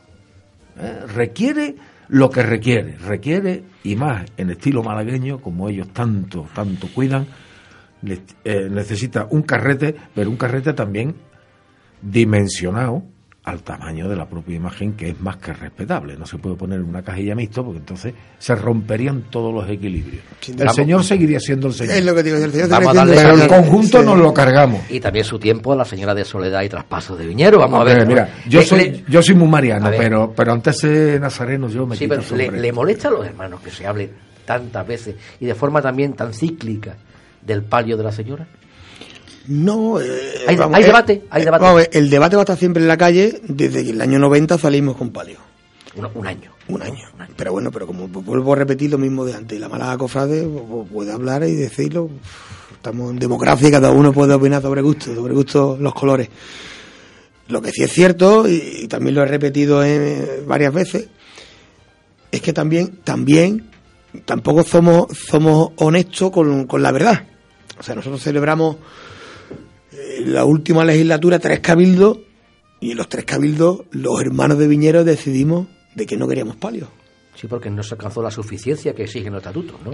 ¿eh? 0.78 1.00
Requiere 1.14 1.76
lo 2.08 2.28
que 2.30 2.42
requiere, 2.42 2.96
requiere, 2.98 3.62
y 3.84 3.94
más 3.94 4.24
en 4.36 4.50
estilo 4.50 4.82
malagueño, 4.82 5.38
como 5.40 5.68
ellos 5.68 5.88
tanto, 5.92 6.46
tanto 6.54 6.88
cuidan, 6.88 7.26
eh, 8.44 8.68
necesita 8.70 9.26
un 9.30 9.42
carrete, 9.42 9.94
pero 10.14 10.30
un 10.30 10.36
carrete 10.36 10.72
también 10.72 11.14
dimensionado 12.02 13.02
al 13.42 13.62
tamaño 13.62 14.06
de 14.06 14.14
la 14.16 14.26
propia 14.28 14.54
imagen, 14.54 14.92
que 14.92 15.08
es 15.08 15.20
más 15.20 15.38
que 15.38 15.52
respetable. 15.54 16.14
No 16.16 16.26
se 16.26 16.36
puede 16.36 16.56
poner 16.56 16.78
en 16.78 16.84
una 16.84 17.02
cajilla 17.02 17.34
mixto, 17.34 17.64
porque 17.64 17.78
entonces 17.78 18.12
se 18.38 18.54
romperían 18.54 19.22
todos 19.30 19.52
los 19.52 19.68
equilibrios. 19.68 20.22
El 20.46 20.56
vamos. 20.56 20.74
Señor 20.76 21.02
seguiría 21.04 21.40
siendo 21.40 21.68
el 21.68 21.72
Señor. 21.72 21.96
Es 21.96 22.04
lo 22.04 22.14
que 22.14 22.22
digo, 22.22 22.36
el 22.36 22.52
señor 22.52 22.68
Vamos 22.68 22.88
a 22.96 23.00
darle- 23.00 23.16
pero 23.16 23.34
el 23.34 23.48
conjunto 23.48 24.00
Sí. 24.00 24.04
nos 24.06 24.18
lo 24.18 24.34
cargamos. 24.34 24.82
Y 24.90 25.00
también 25.00 25.24
su 25.24 25.38
tiempo 25.38 25.72
a 25.72 25.76
la 25.76 25.86
señora 25.86 26.14
de 26.14 26.24
Soledad 26.24 26.62
y 26.62 26.68
Traspaso 26.68 27.16
de 27.16 27.26
Viñero. 27.26 27.58
Vamos 27.58 27.80
a 27.80 27.84
ver. 27.84 28.06
Mira, 28.06 28.28
yo 28.46 28.60
Le- 28.60 28.66
soy, 28.66 28.78
le- 28.90 29.04
yo 29.08 29.22
soy 29.22 29.34
muy 29.34 29.48
mariano, 29.48 29.90
pero, 29.96 30.32
pero 30.36 30.52
antes 30.52 30.78
de 30.82 31.18
nazareno 31.18 31.68
yo 31.68 31.86
me 31.86 31.96
sí, 31.96 32.04
quito 32.04 32.20
pero 32.20 32.36
le, 32.36 32.50
le 32.60 32.72
molesta 32.72 33.08
a 33.08 33.12
los 33.12 33.26
hermanos 33.26 33.60
que 33.62 33.70
se 33.70 33.86
hable 33.86 34.10
tantas 34.44 34.86
veces 34.86 35.16
y 35.40 35.46
de 35.46 35.54
forma 35.54 35.80
también 35.80 36.12
tan 36.12 36.34
cíclica 36.34 36.94
del 37.40 37.62
palio 37.62 37.96
de 37.96 38.04
la 38.04 38.12
señora. 38.12 38.46
No, 39.50 40.00
eh, 40.00 40.06
Hay- 40.46 40.56
hay 40.72 40.82
eh, 40.82 40.86
debate, 40.86 41.22
hay 41.30 41.42
eh, 41.42 41.44
debate. 41.44 41.64
vamos 41.64 41.88
el 41.92 42.08
debate 42.08 42.36
va 42.36 42.42
a 42.42 42.44
estar 42.44 42.56
siempre 42.56 42.82
en 42.82 42.88
la 42.88 42.96
calle 42.96 43.40
desde 43.48 43.82
que 43.84 43.90
el 43.90 44.00
año 44.00 44.18
90 44.18 44.56
salimos 44.58 44.96
con 44.96 45.10
palio. 45.10 45.38
Un, 45.96 46.06
un 46.14 46.26
año. 46.26 46.52
Un 46.68 46.82
año. 46.82 47.04
Pero 47.36 47.50
bueno, 47.52 47.72
pero 47.72 47.86
como 47.86 48.06
vuelvo 48.06 48.52
a 48.52 48.56
repetir 48.56 48.90
lo 48.92 48.98
mismo 48.98 49.24
de 49.24 49.34
antes, 49.34 49.58
la 49.58 49.68
mala 49.68 49.96
cofrade 49.98 50.46
pu- 50.46 50.86
puede 50.86 51.10
hablar 51.10 51.42
y 51.42 51.54
decirlo. 51.56 52.08
Estamos 52.72 53.10
en 53.10 53.18
democracia 53.18 53.66
y 53.68 53.70
cada 53.72 53.90
uno 53.90 54.12
puede 54.12 54.32
opinar 54.34 54.62
sobre 54.62 54.82
gusto, 54.82 55.12
sobre 55.14 55.34
gusto 55.34 55.76
los 55.80 55.92
colores. 55.94 56.28
Lo 57.48 57.60
que 57.60 57.72
sí 57.72 57.82
es 57.82 57.92
cierto, 57.92 58.48
y, 58.48 58.82
y 58.84 58.86
también 58.88 59.16
lo 59.16 59.22
he 59.22 59.26
repetido 59.26 59.82
eh, 59.84 60.44
varias 60.46 60.72
veces, 60.72 61.08
es 62.30 62.40
que 62.40 62.52
también, 62.52 63.00
también 63.02 63.68
tampoco 64.24 64.62
somos, 64.62 65.06
somos 65.18 65.70
honestos 65.78 66.30
con, 66.30 66.66
con 66.68 66.80
la 66.82 66.92
verdad. 66.92 67.24
O 67.78 67.82
sea, 67.82 67.96
nosotros 67.96 68.22
celebramos 68.22 68.76
la 70.24 70.44
última 70.44 70.84
legislatura 70.84 71.38
tres 71.38 71.60
cabildos 71.60 72.18
y 72.80 72.92
en 72.92 72.96
los 72.96 73.08
tres 73.08 73.24
cabildos 73.24 73.82
los 73.90 74.20
hermanos 74.20 74.58
de 74.58 74.66
Viñeros 74.66 75.04
decidimos 75.04 75.68
de 75.94 76.06
que 76.06 76.16
no 76.16 76.26
queríamos 76.26 76.56
palio. 76.56 76.88
Sí, 77.34 77.46
porque 77.46 77.70
no 77.70 77.82
se 77.82 77.94
alcanzó 77.94 78.22
la 78.22 78.30
suficiencia 78.30 78.94
que 78.94 79.04
exigen 79.04 79.32
los 79.32 79.40
estatutos, 79.40 79.80
¿no? 79.82 79.92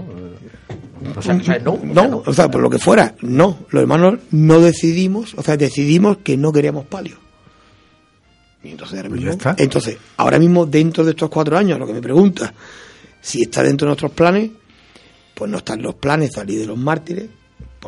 O 1.17 1.21
sea, 1.21 1.35
o 1.35 1.43
sea, 1.43 1.59
no, 1.59 1.73
o 1.73 1.79
sea, 1.79 2.07
No, 2.07 2.23
o 2.25 2.33
sea, 2.33 2.51
por 2.51 2.61
lo 2.61 2.69
que 2.69 2.77
fuera, 2.77 3.15
no. 3.21 3.59
Los 3.69 3.81
hermanos 3.81 4.19
no 4.31 4.59
decidimos, 4.59 5.33
o 5.35 5.43
sea, 5.43 5.55
decidimos 5.55 6.17
que 6.17 6.35
no 6.35 6.51
queríamos 6.51 6.85
palio. 6.85 7.17
Y 8.63 8.71
entonces 8.71 8.97
ahora 8.97 9.09
mismo, 9.09 9.31
está. 9.31 9.55
entonces, 9.57 9.97
ahora 10.17 10.39
mismo 10.39 10.65
dentro 10.65 11.05
de 11.05 11.11
estos 11.11 11.29
cuatro 11.29 11.57
años, 11.57 11.79
lo 11.79 11.87
que 11.87 11.93
me 11.93 12.01
pregunta, 12.01 12.53
si 13.21 13.43
está 13.43 13.63
dentro 13.63 13.85
de 13.85 13.89
nuestros 13.91 14.11
planes, 14.11 14.51
pues 15.33 15.49
no 15.49 15.59
están 15.59 15.81
los 15.81 15.95
planes 15.95 16.33
salir 16.33 16.59
de 16.59 16.65
los 16.65 16.77
mártires, 16.77 17.29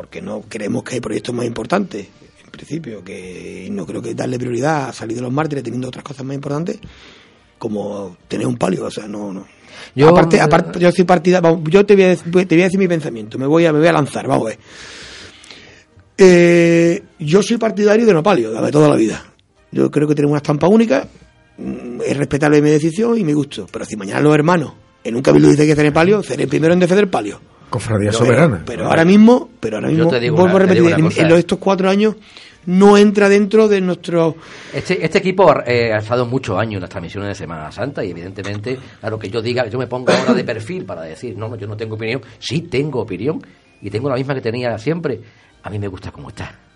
porque 0.00 0.22
no 0.22 0.40
creemos 0.48 0.82
que 0.82 0.94
hay 0.94 1.00
proyectos 1.02 1.34
más 1.34 1.44
importantes, 1.44 2.06
en 2.42 2.50
principio, 2.50 3.04
que 3.04 3.68
no 3.70 3.84
creo 3.84 4.00
que 4.00 4.14
darle 4.14 4.38
prioridad 4.38 4.88
a 4.88 4.92
salir 4.94 5.14
de 5.16 5.20
los 5.22 5.30
mártires 5.30 5.62
teniendo 5.62 5.88
otras 5.88 6.02
cosas 6.02 6.24
más 6.24 6.34
importantes, 6.34 6.78
como 7.58 8.16
tener 8.26 8.46
un 8.46 8.56
palio, 8.56 8.86
o 8.86 8.90
sea, 8.90 9.06
no, 9.06 9.30
no. 9.30 9.46
Yo- 9.94 10.08
aparte, 10.08 10.40
aparte, 10.40 10.80
yo 10.80 10.90
soy 10.90 11.04
partida, 11.04 11.42
yo 11.64 11.84
te 11.84 11.94
voy, 11.96 12.04
a, 12.04 12.14
dec- 12.16 12.46
te 12.48 12.54
voy 12.54 12.62
a 12.62 12.64
decir 12.64 12.78
mi 12.78 12.88
pensamiento, 12.88 13.36
me 13.38 13.44
voy 13.46 13.66
a, 13.66 13.74
me 13.74 13.78
voy 13.80 13.88
a 13.88 13.92
lanzar, 13.92 14.26
vamos 14.26 14.46
a 14.46 14.48
ver. 14.48 14.58
Eh, 16.16 17.02
yo 17.18 17.42
soy 17.42 17.58
partidario 17.58 18.06
de 18.06 18.14
no 18.14 18.22
palio, 18.22 18.52
de 18.52 18.70
toda 18.72 18.88
la 18.88 18.96
vida. 18.96 19.22
Yo 19.70 19.90
creo 19.90 20.08
que 20.08 20.14
tenemos 20.14 20.32
una 20.32 20.38
estampa 20.38 20.66
única, 20.66 21.06
mm, 21.58 22.00
es 22.06 22.16
respetable 22.16 22.62
mi 22.62 22.70
decisión 22.70 23.18
y 23.18 23.24
mi 23.24 23.34
gusto, 23.34 23.66
pero 23.70 23.84
si 23.84 23.96
mañana 23.96 24.20
los 24.20 24.34
hermanos 24.34 24.72
en 25.04 25.14
un 25.16 25.20
cabildo 25.20 25.50
dicen 25.50 25.66
que 25.66 25.76
seré 25.76 25.92
palio, 25.92 26.22
seré 26.22 26.44
el 26.44 26.48
primero 26.48 26.72
en 26.72 26.80
defender 26.80 27.10
palio. 27.10 27.38
Cofradía 27.70 28.12
soberana. 28.12 28.62
Pero 28.66 28.86
ahora 28.86 29.04
mismo, 29.04 29.48
pero 29.60 29.76
ahora 29.76 29.88
Yo 29.90 29.96
mismo, 29.96 30.10
te 30.10 30.20
digo 30.20 30.36
vuelvo 30.36 30.56
a 30.56 30.60
repetir, 30.60 30.92
en, 30.92 31.30
estos 31.32 31.58
cuatro 31.58 31.88
años 31.88 32.16
no 32.66 32.98
entra 32.98 33.28
dentro 33.28 33.68
de 33.68 33.80
nuestro... 33.80 34.36
Este, 34.74 35.02
este 35.04 35.18
equipo 35.18 35.50
eh, 35.64 35.92
ha 35.92 35.98
estado 35.98 36.26
muchos 36.26 36.58
años 36.58 36.74
en 36.74 36.80
las 36.82 36.90
transmisiones 36.90 37.28
de 37.28 37.34
Semana 37.34 37.72
Santa 37.72 38.04
y 38.04 38.10
evidentemente, 38.10 38.78
claro 39.00 39.18
que 39.18 39.30
yo 39.30 39.40
diga, 39.40 39.66
yo 39.68 39.78
me 39.78 39.86
pongo 39.86 40.12
ahora 40.12 40.34
de 40.34 40.44
perfil 40.44 40.84
para 40.84 41.02
decir, 41.02 41.38
no, 41.38 41.48
no, 41.48 41.56
yo 41.56 41.66
no 41.66 41.76
tengo 41.76 41.94
opinión, 41.94 42.20
sí 42.38 42.62
tengo 42.62 43.00
opinión 43.00 43.40
y 43.80 43.88
tengo 43.88 44.10
la 44.10 44.16
misma 44.16 44.34
que 44.34 44.42
tenía 44.42 44.76
siempre, 44.76 45.20
a 45.62 45.70
mí 45.70 45.78
me 45.78 45.88
gusta 45.88 46.10
como 46.10 46.28
está. 46.28 46.69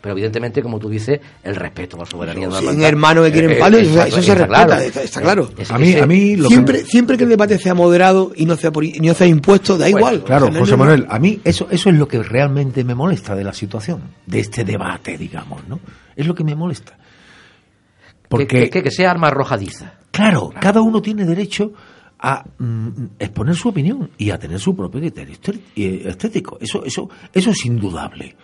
Pero 0.00 0.12
evidentemente, 0.12 0.62
como 0.62 0.78
tú 0.78 0.88
dices, 0.88 1.18
el 1.42 1.56
respeto 1.56 1.96
a 1.96 2.00
la 2.00 2.06
soberanía 2.06 2.48
de 2.48 2.56
hermandad. 2.56 2.88
hermanos 2.88 3.26
que 3.26 3.32
quieren 3.32 3.50
Eh, 3.50 3.54
eh, 3.54 3.58
palio, 3.58 3.78
eso, 3.80 4.02
eso 4.04 4.10
se 4.10 4.20
está 4.20 4.34
respeta, 4.34 4.46
claro. 4.66 4.82
está, 4.82 5.02
está 5.02 5.20
claro. 5.20 5.50
Es- 5.58 5.70
A 5.72 5.78
mí, 5.78 5.88
ese- 5.88 6.00
a 6.02 6.06
mí 6.06 6.36
lo 6.36 6.48
siempre, 6.48 6.78
que... 6.80 6.84
siempre 6.86 7.16
que 7.18 7.24
el 7.24 7.30
debate 7.30 7.58
sea 7.58 7.74
moderado 7.74 8.30
y 8.36 8.46
no 8.46 8.56
sea, 8.56 8.70
por, 8.70 8.84
y 8.84 8.92
no 9.00 9.12
sea 9.14 9.26
impuesto, 9.26 9.76
da 9.76 9.86
Bueno, 9.86 9.98
igual. 9.98 10.24
Claro, 10.24 10.44
O 10.46 10.48
sea, 10.48 10.54
no- 10.54 10.60
José 10.60 10.72
no- 10.72 10.78
Manuel, 10.78 11.06
a 11.08 11.18
mí 11.18 11.40
eso, 11.44 11.66
eso 11.70 11.90
es 11.90 11.96
lo 11.96 12.06
que 12.06 12.22
realmente 12.22 12.84
me 12.84 12.94
molesta 12.94 13.34
de 13.34 13.42
la 13.42 13.52
situación, 13.52 14.02
de 14.24 14.38
este 14.40 14.64
debate, 14.64 15.18
digamos, 15.18 15.66
¿no? 15.66 15.80
Es 16.14 16.26
lo 16.26 16.34
que 16.34 16.44
me 16.44 16.54
molesta. 16.54 16.92
que, 16.92 18.26
Porque, 18.28 18.46
que- 18.46 18.70
que- 18.70 18.82
que 18.84 18.90
sea 18.90 19.10
arma 19.10 19.28
arrojadiza. 19.28 19.94
claro, 20.10 20.50
cada 20.60 20.80
uno 20.82 21.00
tiene 21.02 21.24
derecho 21.24 21.72
a 22.20 22.44
mm, 22.58 22.88
exponer 23.18 23.54
su 23.54 23.68
opinión 23.68 24.10
y 24.18 24.30
a 24.30 24.38
tener 24.38 24.58
su 24.60 24.74
propio 24.76 25.00
criterio 25.00 25.36
eh, 25.76 26.02
estético. 26.06 26.58
Eso, 26.60 26.84
eso, 26.84 27.08
eso 27.32 27.50
es 27.50 27.64
indudable. 27.64 28.34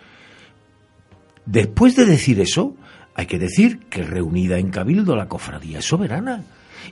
Después 1.45 1.95
de 1.95 2.05
decir 2.05 2.39
eso, 2.39 2.75
hay 3.15 3.25
que 3.27 3.39
decir 3.39 3.79
que 3.89 4.03
reunida 4.03 4.57
en 4.57 4.69
Cabildo 4.69 5.15
la 5.15 5.27
cofradía 5.27 5.79
es 5.79 5.85
soberana. 5.85 6.43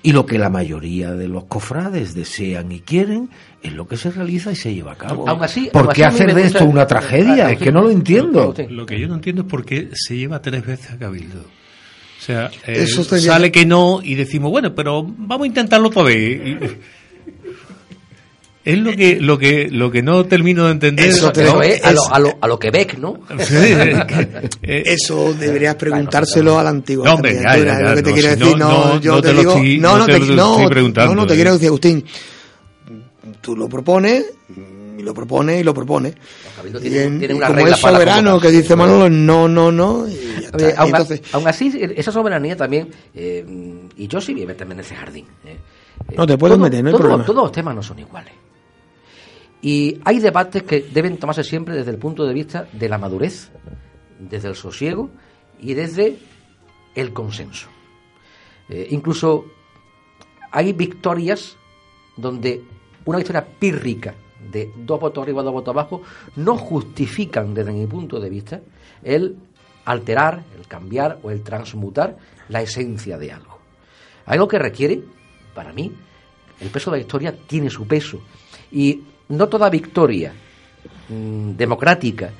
Y 0.01 0.11
lo 0.11 0.25
que 0.25 0.39
la 0.39 0.49
mayoría 0.49 1.11
de 1.13 1.27
los 1.27 1.43
cofrades 1.45 2.15
desean 2.15 2.71
y 2.71 2.79
quieren 2.79 3.29
es 3.61 3.73
lo 3.73 3.87
que 3.87 3.95
se 3.95 4.09
realiza 4.09 4.51
y 4.51 4.55
se 4.55 4.73
lleva 4.73 4.93
a 4.93 4.95
cabo. 4.95 5.29
Aún 5.29 5.43
así- 5.43 5.69
¿Por 5.71 5.83
aún 5.85 5.93
qué 5.93 6.03
así 6.05 6.15
hacer 6.23 6.33
de 6.35 6.41
esto 6.47 6.65
una 6.65 6.87
tragedia? 6.87 7.47
Ah, 7.47 7.51
Es 7.51 7.59
que 7.59 7.71
no 7.71 7.81
lo 7.83 7.91
entiendo. 7.91 8.53
Lo 8.69 8.85
que 8.85 8.99
yo 8.99 9.07
no 9.07 9.15
entiendo 9.15 9.43
es 9.43 9.47
por 9.47 9.63
qué 9.63 9.89
se 9.93 10.17
lleva 10.17 10.41
tres 10.41 10.65
veces 10.65 10.91
a 10.91 10.97
Cabildo. 10.97 11.41
O 11.41 12.25
sea, 12.25 12.47
eh, 12.65 12.73
Eso 12.83 13.03
sale 13.03 13.51
que 13.51 13.65
no 13.65 13.99
y 14.03 14.15
decimos, 14.15 14.49
bueno, 14.49 14.73
pero 14.73 15.03
vamos 15.03 15.43
a 15.43 15.47
intentarlo 15.47 15.89
otra 15.89 16.03
vez. 16.03 16.41
Es 18.65 18.78
lo 18.78 18.91
que, 18.95 19.19
lo 19.19 19.38
que, 19.38 19.67
lo 19.69 19.91
que 19.91 20.02
no 20.02 20.26
termino 20.26 20.65
de 20.65 20.71
entender. 20.71 21.08
Eso 21.08 21.32
te- 21.34 21.43
Eso 21.43 21.62
es 21.62 21.84
a 21.84 21.91
lo, 21.91 22.02
a 22.13 22.17
lo, 22.19 22.38
a 22.39 22.47
lo 22.47 22.58
Quebec, 22.58 22.97
¿no? 22.97 23.19
Sí, 23.39 23.56
es 23.58 24.06
que, 24.06 24.28
eh, 24.63 24.84
Eso 24.86 25.34
deberías 25.34 25.76
preguntárselo 25.76 26.58
a 26.58 26.63
la 26.63 26.69
antigua. 26.69 27.06
No, 27.06 27.15
hombre, 27.15 27.34
ya, 27.41 27.58
lo 27.58 27.95
que 27.95 28.02
te 28.04 28.10
no, 28.10 28.15
quiero 28.15 28.30
si 28.30 28.36
decir. 28.39 28.58
no- 28.58 28.69
No, 28.69 28.86
no- 28.95 28.99
yo 29.02 29.12
no 29.15 29.21
te, 29.21 29.28
te 29.28 29.34
lo 29.34 29.39
digo. 29.41 29.52
estoy- 29.56 29.78
no, 29.80 29.97
no 29.97 30.06
te 30.06 30.13
te, 30.13 30.19
lo 30.19 30.36
no, 30.36 30.52
estoy 30.54 30.67
preguntando, 30.69 31.13
no, 31.15 31.21
no 31.21 31.28
te 31.28 31.34
eh. 31.34 31.36
quiero 31.36 31.54
decir, 31.54 31.67
Agustín. 31.67 32.06
Tú 33.41 33.56
lo 33.58 33.67
propones, 33.67 34.26
y 34.97 35.02
lo 35.02 35.13
propones, 35.13 35.60
y 35.60 35.63
lo 35.63 35.73
propones. 35.73 36.15
Cabildo 36.56 36.80
Y 36.80 36.82
tiene- 36.84 37.04
en- 37.04 37.19
tiene 37.19 37.34
y 37.34 37.38
una 37.38 37.47
como 37.47 37.60
regla 37.60 37.76
es 37.76 37.82
para 37.82 37.95
soberano 37.97 38.39
que 38.39 38.52
dice 38.52 38.76
Manolo, 38.78 39.10
no, 39.10 39.47
no, 39.49 39.71
no. 39.73 40.08
Y 40.08 40.13
ya 40.13 40.45
está. 40.45 40.58
Oye, 40.58 40.73
aún, 40.78 40.89
Entonces, 40.89 41.21
aún 41.34 41.47
así, 41.49 41.71
esa 41.97 42.12
soberanía 42.13 42.56
también, 42.56 42.88
eh, 43.13 43.45
y 43.97 44.08
yo 44.08 44.21
sí 44.21 44.34
voy 44.34 44.43
a 44.43 44.47
meterme 44.47 44.73
en 44.76 44.80
ese 44.80 44.95
jardín. 44.95 45.26
eh. 45.45 45.58
Eh, 46.10 46.15
No, 46.17 46.26
te 46.26 46.38
puedes 46.38 46.56
todo- 46.58 46.63
meter, 46.63 46.82
no 46.84 46.89
hay 46.89 46.91
todo- 46.93 47.02
problema. 47.02 47.26
Todos 47.26 47.43
los 47.43 47.52
temas 47.52 47.76
no 47.76 47.84
son 47.84 47.99
iguales. 47.99 48.34
Y 49.63 50.02
hay 50.04 50.19
debates 50.19 50.63
que 50.63 50.82
deben 50.82 51.17
tomarse 51.17 51.41
siempre 51.41 51.73
desde 51.73 51.91
el 51.91 51.97
punto 51.97 52.26
de 52.26 52.34
vista 52.34 52.67
de 52.73 52.89
la 52.89 52.97
madurez, 52.97 53.49
desde 54.19 54.49
el 54.49 54.56
sosiego 54.56 55.10
y 55.58 55.73
desde 55.73 56.17
el 56.93 57.13
consenso. 57.13 57.69
Eh, 58.67 58.89
incluso 58.91 59.45
hay 60.52 60.73
victorias 60.73 61.56
donde 62.17 62.62
una 63.06 63.19
victoria 63.19 63.45
pírrica 63.45 64.13
de 64.52 64.69
dos 64.76 64.99
votos 64.99 65.23
arriba, 65.23 65.41
dos 65.41 65.54
votos 65.54 65.73
abajo, 65.73 66.02
no 66.36 66.58
justifican 66.58 67.54
desde 67.54 67.71
mi 67.71 67.88
punto 67.88 68.19
de 68.19 68.30
vista 68.30 68.60
el 69.02 69.38
alterar, 69.86 70.43
el 70.60 70.67
cambiar 70.67 71.19
o 71.23 71.32
el 71.32 71.41
transmutar 71.41 72.17
la 72.49 72.62
esencia 72.62 73.17
de 73.17 73.32
algo. 73.32 73.60
Algo 74.26 74.45
que 74.45 74.60
requiere, 74.60 75.02
para 75.56 75.71
mí, 75.71 75.89
el 76.60 76.69
peso 76.69 76.91
de 76.91 76.97
la 76.97 77.02
historia 77.02 77.34
tiene 77.47 77.69
su 77.69 77.88
peso. 77.88 78.19
Y 78.69 79.04
no 79.29 79.47
toda 79.47 79.69
victoria 79.69 80.33
mm, 81.09 81.51
democrática 81.51 82.31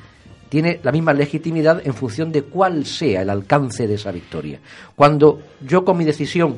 tiene 0.50 0.80
la 0.84 0.92
misma 0.92 1.14
legitimidad 1.14 1.82
en 1.84 1.96
función 1.96 2.32
de 2.32 2.44
cuál 2.44 2.86
sea 2.86 3.24
el 3.24 3.32
alcance 3.32 3.88
de 3.88 3.96
esa 3.96 4.12
victoria. 4.12 4.60
Cuando 4.96 5.42
yo 5.66 5.84
con 5.84 5.98
mi 5.98 6.06
decisión 6.06 6.58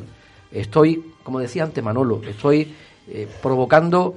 estoy, 0.51 1.13
como 1.23 1.39
decía 1.39 1.63
antes 1.63 1.81
Manolo, 1.81 2.21
estoy 2.27 2.73
eh, 3.07 3.27
provocando 3.41 4.15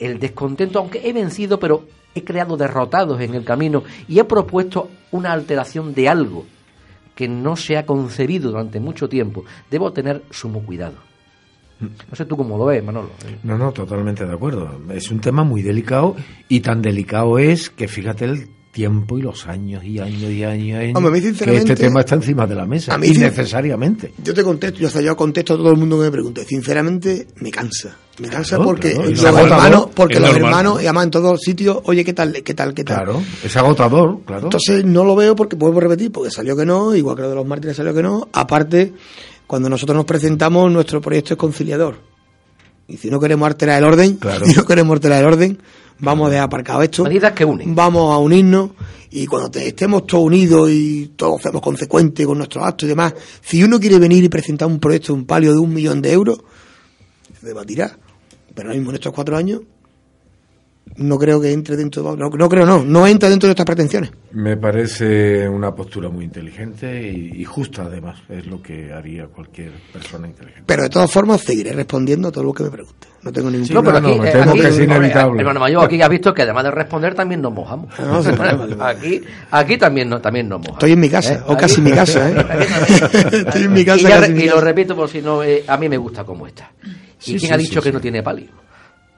el 0.00 0.18
descontento, 0.18 0.80
aunque 0.80 1.08
he 1.08 1.12
vencido, 1.12 1.60
pero 1.60 1.84
he 2.14 2.24
creado 2.24 2.56
derrotados 2.56 3.20
en 3.20 3.34
el 3.34 3.44
camino 3.44 3.84
y 4.08 4.18
he 4.18 4.24
propuesto 4.24 4.90
una 5.12 5.32
alteración 5.32 5.94
de 5.94 6.08
algo 6.08 6.44
que 7.14 7.28
no 7.28 7.54
se 7.54 7.76
ha 7.76 7.86
concebido 7.86 8.50
durante 8.50 8.80
mucho 8.80 9.08
tiempo, 9.08 9.44
debo 9.70 9.92
tener 9.92 10.22
sumo 10.30 10.64
cuidado. 10.64 11.09
No 11.80 12.16
sé 12.16 12.24
tú 12.26 12.36
cómo 12.36 12.58
lo 12.58 12.66
ves, 12.66 12.84
Manolo. 12.84 13.10
No, 13.42 13.56
no, 13.56 13.72
totalmente 13.72 14.26
de 14.26 14.32
acuerdo. 14.32 14.80
Es 14.92 15.10
un 15.10 15.20
tema 15.20 15.44
muy 15.44 15.62
delicado 15.62 16.14
y 16.48 16.60
tan 16.60 16.82
delicado 16.82 17.38
es 17.38 17.70
que 17.70 17.88
fíjate 17.88 18.26
el 18.26 18.48
tiempo 18.70 19.18
y 19.18 19.22
los 19.22 19.46
años 19.46 19.84
y 19.84 19.98
años 19.98 20.30
y 20.30 20.44
años, 20.44 20.64
y 20.64 20.74
años 20.74 21.34
que 21.38 21.56
este 21.56 21.74
tema 21.74 22.00
está 22.00 22.14
encima 22.14 22.46
de 22.46 22.54
la 22.54 22.66
mesa, 22.66 22.94
a 22.94 22.98
mí, 22.98 23.08
innecesariamente. 23.08 24.12
yo 24.22 24.32
te 24.32 24.44
contesto, 24.44 24.78
yo, 24.78 24.88
sea, 24.88 25.02
yo 25.02 25.16
contesto 25.16 25.54
a 25.54 25.56
todo 25.56 25.70
el 25.70 25.76
mundo 25.76 25.98
que 25.98 26.04
me 26.04 26.10
pregunte. 26.10 26.44
Sinceramente, 26.44 27.26
me 27.36 27.50
cansa. 27.50 27.96
Me 28.18 28.28
cansa 28.28 28.56
Claro, 28.56 28.64
porque 28.64 28.92
claro, 28.92 29.10
los 29.10 29.24
agotador, 29.24 29.52
hermanos, 29.52 29.88
porque 29.94 30.20
los 30.20 30.36
hermanos, 30.36 30.82
y 30.82 30.86
además 30.86 31.04
en 31.04 31.10
todos 31.10 31.32
los 31.32 31.40
sitios, 31.40 31.78
oye, 31.84 32.04
¿qué 32.04 32.12
tal, 32.12 32.32
qué 32.44 32.54
tal, 32.54 32.74
qué 32.74 32.84
tal? 32.84 32.96
Claro, 32.96 33.22
es 33.42 33.56
agotador, 33.56 34.20
claro. 34.24 34.44
Entonces 34.44 34.84
no 34.84 35.04
lo 35.04 35.16
veo 35.16 35.34
porque 35.34 35.56
vuelvo 35.56 35.78
a 35.78 35.82
repetir, 35.82 36.12
porque 36.12 36.30
salió 36.30 36.54
que 36.56 36.66
no, 36.66 36.94
igual 36.94 37.16
que 37.16 37.22
lo 37.22 37.30
de 37.30 37.34
los 37.34 37.46
mártires 37.46 37.76
salió 37.76 37.94
que 37.94 38.02
no. 38.02 38.28
Aparte, 38.32 38.92
cuando 39.50 39.68
nosotros 39.68 39.96
nos 39.96 40.04
presentamos, 40.04 40.70
nuestro 40.70 41.00
proyecto 41.00 41.34
es 41.34 41.38
conciliador. 41.38 41.96
Y 42.86 42.96
si 42.96 43.10
no 43.10 43.18
queremos 43.18 43.46
alterar 43.48 43.78
el 43.78 43.84
orden, 43.84 44.14
Claro. 44.16 44.46
si 44.46 44.54
no 44.54 44.64
queremos 44.64 44.94
alterar 44.94 45.20
el 45.22 45.26
orden, 45.26 45.58
vamos 45.98 46.28
a 46.28 46.30
dejar 46.30 46.44
aparcado 46.44 46.82
esto. 46.82 47.02
Medidas 47.02 47.32
que 47.32 47.44
unen. 47.44 47.74
Vamos 47.74 48.14
a 48.14 48.18
unirnos 48.18 48.70
y 49.10 49.26
cuando 49.26 49.50
te- 49.50 49.66
estemos 49.66 50.06
todos 50.06 50.24
unidos 50.24 50.70
y 50.70 51.12
todos 51.16 51.42
seamos 51.42 51.62
consecuentes 51.62 52.24
con 52.24 52.38
nuestros 52.38 52.64
actos 52.64 52.86
y 52.86 52.90
demás, 52.90 53.12
si 53.42 53.62
uno 53.64 53.80
quiere 53.80 53.98
venir 53.98 54.22
y 54.22 54.28
presentar 54.28 54.68
un 54.68 54.78
proyecto, 54.78 55.12
un 55.14 55.24
palio 55.26 55.52
de 55.52 55.58
un 55.58 55.74
millón 55.74 56.00
de 56.00 56.12
euros, 56.12 56.38
se 57.40 57.46
debatirá. 57.48 57.98
Pero 58.54 58.68
ahora 58.68 58.76
mismo 58.78 58.90
en 58.90 58.96
estos 58.96 59.12
cuatro 59.12 59.36
años, 59.36 59.62
no 60.96 61.18
creo 61.18 61.40
que 61.40 61.52
entre 61.52 61.76
dentro, 61.76 62.02
no, 62.16 62.28
no 62.28 62.48
creo 62.48 62.66
no, 62.66 62.82
no 62.84 63.06
entra 63.06 63.28
dentro 63.30 63.46
de 63.46 63.50
nuestras 63.50 63.64
pretensiones. 63.66 64.10
Me 64.32 64.56
parece 64.56 65.48
una 65.48 65.74
postura 65.74 66.08
muy 66.08 66.24
inteligente 66.24 67.00
y, 67.10 67.40
y 67.40 67.44
justa, 67.44 67.82
además. 67.84 68.20
Es 68.28 68.46
lo 68.46 68.60
que 68.60 68.92
haría 68.92 69.26
cualquier 69.28 69.70
persona 69.92 70.26
inteligente. 70.26 70.64
Pero 70.66 70.82
de 70.82 70.88
todas 70.90 71.10
formas 71.10 71.40
seguiré 71.42 71.72
respondiendo 71.72 72.28
a 72.28 72.32
todo 72.32 72.44
lo 72.44 72.52
que 72.52 72.64
me 72.64 72.70
pregunte. 72.70 73.06
No 73.22 73.32
tengo 73.32 73.50
ningún 73.50 73.66
Sí, 73.66 73.72
No, 73.74 73.82
pero 73.82 74.00
problema. 74.00 74.24
no, 74.24 74.28
aquí, 74.28 74.38
eh, 74.38 74.42
aquí, 74.50 74.60
que 74.60 74.68
es 74.68 74.78
inevitable. 74.80 75.40
Hermano 75.40 75.60
mayor, 75.60 75.84
aquí 75.84 76.02
has 76.02 76.08
visto 76.08 76.34
que 76.34 76.42
además 76.42 76.64
de 76.64 76.70
responder 76.72 77.14
también 77.14 77.40
nos 77.42 77.52
mojamos. 77.52 77.94
Ah, 77.98 78.02
no, 78.06 78.22
problema. 78.22 78.88
aquí, 78.88 79.20
aquí 79.50 79.78
también, 79.78 80.08
no, 80.08 80.20
también 80.20 80.48
nos 80.48 80.58
mojamos. 80.58 80.76
Estoy 80.78 80.92
en 80.92 81.00
mi 81.00 81.08
casa, 81.08 81.34
¿Eh? 81.34 81.40
o 81.46 81.56
casi 81.56 81.76
en 81.80 81.84
mi 81.84 81.92
casa, 81.92 82.30
¿eh? 82.30 82.34
Estoy 83.46 83.62
en 83.64 83.72
mi 83.72 83.84
casa, 83.84 84.00
Y, 84.00 84.04
casi 84.12 84.32
mi 84.32 84.42
y 84.42 84.46
lo 84.46 84.54
casa. 84.54 84.64
repito 84.64 84.96
por 84.96 85.08
si 85.08 85.20
no, 85.22 85.42
eh, 85.42 85.64
a 85.66 85.76
mí 85.76 85.88
me 85.88 85.96
gusta 85.98 86.24
como 86.24 86.46
está. 86.46 86.72
¿Y 86.82 86.88
Sí, 87.18 87.30
quién 87.36 87.40
sí, 87.40 87.52
ha 87.52 87.56
dicho 87.58 87.80
sí, 87.80 87.84
que 87.84 87.88
sí. 87.90 87.92
no 87.92 88.00
tiene 88.00 88.22
palio? 88.22 88.46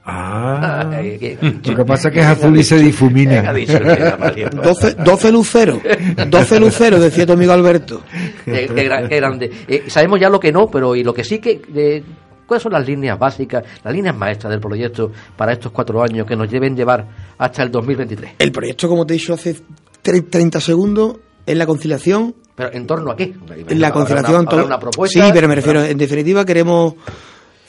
Ah, 0.05 0.89
lo 0.91 1.75
que 1.75 1.85
pasa 1.85 2.09
es 2.09 2.13
que 2.13 2.19
es 2.19 2.25
azul 2.25 2.57
y 2.57 2.63
se 2.63 2.77
difumina. 2.77 3.49
Ha 3.49 3.53
dicho 3.53 3.77
el 3.77 3.89
señor 3.95 4.19
Mario. 4.19 4.49
12, 4.49 4.95
12 4.95 5.31
luceros, 5.31 5.79
12 6.27 6.59
luceros, 6.59 7.01
decía 7.01 7.25
tu 7.25 7.33
amigo 7.33 7.53
Alberto. 7.53 8.01
Qué, 8.43 8.67
qué 8.73 8.89
gra- 8.89 9.07
qué 9.07 9.15
grande. 9.17 9.51
Eh, 9.67 9.83
sabemos 9.87 10.19
ya 10.19 10.29
lo 10.29 10.39
que 10.39 10.51
no, 10.51 10.67
pero 10.67 10.95
y 10.95 11.03
lo 11.03 11.13
que 11.13 11.23
sí 11.23 11.39
que... 11.39 11.61
eh, 11.75 12.03
¿Cuáles 12.45 12.61
son 12.63 12.73
las 12.73 12.85
líneas 12.85 13.17
básicas, 13.17 13.63
las 13.83 13.93
líneas 13.93 14.15
maestras 14.17 14.51
del 14.51 14.59
proyecto 14.59 15.09
para 15.37 15.53
estos 15.53 15.71
cuatro 15.71 16.03
años 16.03 16.27
que 16.27 16.35
nos 16.35 16.51
deben 16.51 16.75
llevar 16.75 17.07
hasta 17.37 17.63
el 17.63 17.71
2023? 17.71 18.33
El 18.37 18.51
proyecto, 18.51 18.89
como 18.89 19.05
te 19.05 19.13
he 19.13 19.17
dicho 19.17 19.33
hace 19.33 19.55
tre- 20.03 20.29
30 20.29 20.59
segundos, 20.59 21.15
es 21.45 21.55
la 21.57 21.65
conciliación. 21.65 22.35
¿Pero 22.53 22.73
en 22.73 22.85
torno 22.85 23.11
a 23.11 23.15
qué? 23.15 23.33
En 23.69 23.79
la 23.79 23.91
conciliación. 23.91 24.45
Una, 24.51 24.63
una 24.65 24.79
propuesta. 24.79 25.25
Sí, 25.25 25.31
pero 25.33 25.47
me 25.47 25.55
refiero, 25.55 25.81
en 25.85 25.97
definitiva, 25.97 26.43
queremos 26.45 26.95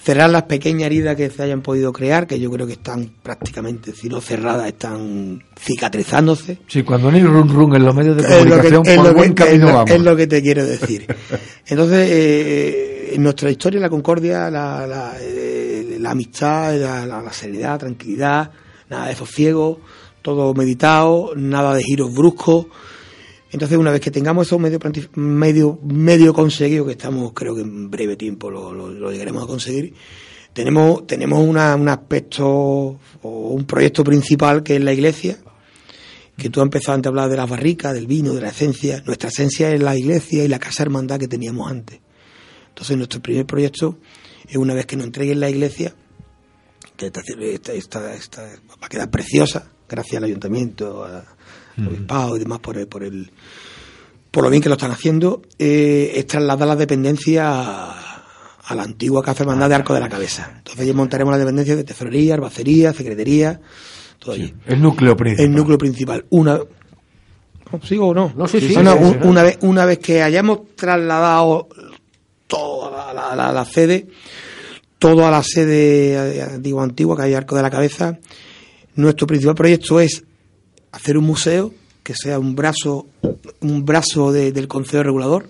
cerrar 0.04 0.28
las 0.28 0.42
pequeñas 0.42 0.86
heridas 0.86 1.16
que 1.16 1.30
se 1.30 1.42
hayan 1.42 1.62
podido 1.62 1.92
crear, 1.92 2.26
que 2.26 2.38
yo 2.38 2.50
creo 2.50 2.66
que 2.66 2.74
están 2.74 3.10
prácticamente, 3.22 3.92
si 3.92 4.08
no 4.08 4.20
cerradas, 4.20 4.66
están 4.68 5.42
cicatrizándose. 5.58 6.58
Sí, 6.68 6.82
cuando 6.82 7.10
no 7.10 7.16
hay 7.16 7.22
run 7.24 7.48
run 7.48 7.74
en 7.74 7.84
los 7.84 7.94
medios 7.94 8.16
de 8.16 8.22
Es 8.22 8.28
lo 8.28 8.36
que- 8.36 8.68
comunicación, 8.68 8.82
es 8.86 8.96
por 8.96 9.04
lo 9.04 9.10
que- 9.10 9.16
buen 9.16 9.30
es 9.30 9.34
camino 9.36 9.66
lo- 9.66 9.72
vamos. 9.72 9.90
es 9.90 10.00
lo 10.02 10.16
que 10.16 10.26
te 10.26 10.42
quiero 10.42 10.64
decir. 10.66 11.06
Entonces, 11.66 12.08
eh, 12.10 13.10
en 13.14 13.22
nuestra 13.22 13.50
historia, 13.50 13.80
la 13.80 13.88
concordia, 13.88 14.50
la, 14.50 14.86
la, 14.86 15.14
eh, 15.20 15.96
la 16.00 16.10
amistad, 16.10 16.74
la, 16.78 17.06
la- 17.06 17.22
la 17.22 17.78
tranquilidad, 17.78 18.50
nada 18.90 19.06
de 19.06 19.14
sosiego, 19.14 19.80
todo 20.20 20.52
meditado, 20.54 21.32
nada 21.36 21.74
de 21.74 21.82
giros 21.82 22.12
bruscos. 22.14 22.66
Entonces, 23.54 23.78
una 23.78 23.92
vez 23.92 24.00
que 24.00 24.10
tengamos 24.10 24.48
eso 24.48 24.58
medio, 24.58 24.80
medio, 25.14 25.78
medio 25.84 26.34
conseguido, 26.34 26.84
que 26.84 26.92
estamos, 26.92 27.32
creo 27.32 27.54
que 27.54 27.60
en 27.60 27.88
breve 27.88 28.16
tiempo 28.16 28.50
lo, 28.50 29.10
llegaremos 29.12 29.44
a 29.44 29.46
conseguir, 29.46 29.94
tenemos, 30.52 31.06
tenemos 31.06 31.38
una- 31.38 31.76
un 31.76 31.88
aspecto 31.88 32.46
o 32.48 32.98
un 33.22 33.64
proyecto 33.64 34.02
principal 34.02 34.64
que 34.64 34.74
es 34.74 34.82
la 34.82 34.92
iglesia, 34.92 35.38
que 36.36 36.50
tú 36.50 36.60
has 36.60 36.64
empezado 36.64 36.96
antes 36.96 37.06
a 37.06 37.10
hablar 37.10 37.30
de 37.30 37.36
las 37.36 37.48
barricas, 37.48 37.94
del 37.94 38.08
vino, 38.08 38.34
de 38.34 38.40
la 38.40 38.48
esencia. 38.48 39.00
Nuestra 39.06 39.28
esencia 39.28 39.70
es 39.70 39.80
la 39.80 39.96
iglesia 39.96 40.42
y 40.44 40.48
la 40.48 40.58
casa 40.58 40.82
hermandad 40.82 41.20
que 41.20 41.28
teníamos 41.28 41.70
antes. 41.70 42.00
Entonces, 42.70 42.96
nuestro 42.96 43.22
primer 43.22 43.46
proyecto 43.46 43.98
es 44.48 44.56
una 44.56 44.74
vez 44.74 44.84
que 44.86 44.96
nos 44.96 45.06
entreguen 45.06 45.38
la 45.38 45.48
iglesia, 45.48 45.94
que 46.96 47.06
esta, 47.06 47.72
esta- 47.72 48.14
esta 48.14 48.42
va 48.42 48.86
a 48.86 48.88
quedar 48.88 49.10
preciosa, 49.12 49.70
gracias 49.88 50.16
al 50.16 50.24
ayuntamiento, 50.24 51.04
a- 51.04 51.33
obispado 51.78 52.36
y 52.36 52.40
demás 52.40 52.60
por 52.60 52.76
el, 52.78 52.86
por 52.86 53.02
el 53.02 53.30
por 54.30 54.42
lo 54.44 54.50
bien 54.50 54.62
que 54.62 54.68
lo 54.68 54.74
están 54.74 54.90
haciendo, 54.90 55.42
eh, 55.58 56.12
es 56.16 56.26
trasladar 56.26 56.66
las 56.66 56.78
dependencias 56.78 57.44
a, 57.46 58.24
a 58.64 58.74
la 58.74 58.82
antigua 58.82 59.22
casa 59.22 59.44
hermandad 59.44 59.68
de 59.68 59.76
Arco 59.76 59.94
de 59.94 60.00
la 60.00 60.08
Cabeza. 60.08 60.52
Entonces, 60.58 60.80
allí 60.82 60.92
montaremos 60.92 61.30
las 61.30 61.38
dependencias 61.40 61.76
de 61.76 61.84
tesorería, 61.84 62.34
albacería, 62.34 62.92
secretaría, 62.92 63.60
todo 64.18 64.32
allí 64.34 64.52
El 64.66 64.82
núcleo 64.82 65.16
principal. 65.16 65.44
el 65.46 65.52
núcleo 65.54 65.78
principal. 65.78 66.24
Una 66.30 66.58
¿No, 67.72 67.80
¿Sigo 67.82 68.08
o 68.08 68.14
no? 68.14 68.32
No, 68.36 68.46
sí, 68.48 68.60
sí, 68.60 68.74
No, 68.74 68.82
no, 68.82 68.92
sí, 68.92 68.98
sí, 68.98 69.04
un- 69.04 69.12
sí. 69.14 69.18
Una, 69.28 69.42
vez, 69.42 69.58
una 69.62 69.84
vez 69.84 69.98
que 69.98 70.22
hayamos 70.22 70.60
trasladado 70.76 71.68
toda 72.46 73.12
la, 73.12 73.14
la- 73.14 73.36
la- 73.36 73.52
la 73.52 73.64
sede, 73.64 74.06
todo 74.98 75.26
a 75.26 75.30
la 75.30 75.42
sede 75.42 76.38
eh, 76.40 76.58
digo 76.58 76.80
antigua, 76.80 77.16
que 77.16 77.22
hay 77.22 77.34
Arco 77.34 77.54
de 77.56 77.62
la 77.62 77.70
Cabeza, 77.70 78.18
nuestro 78.96 79.26
principal 79.26 79.54
proyecto 79.54 80.00
es 80.00 80.24
hacer 80.94 81.16
un 81.18 81.24
museo 81.24 81.72
que 82.02 82.14
sea 82.14 82.38
un 82.38 82.54
brazo, 82.54 83.06
un 83.60 83.84
brazo 83.84 84.32
de- 84.32 84.52
del 84.52 84.68
Consejo 84.68 85.02
Regulador. 85.02 85.48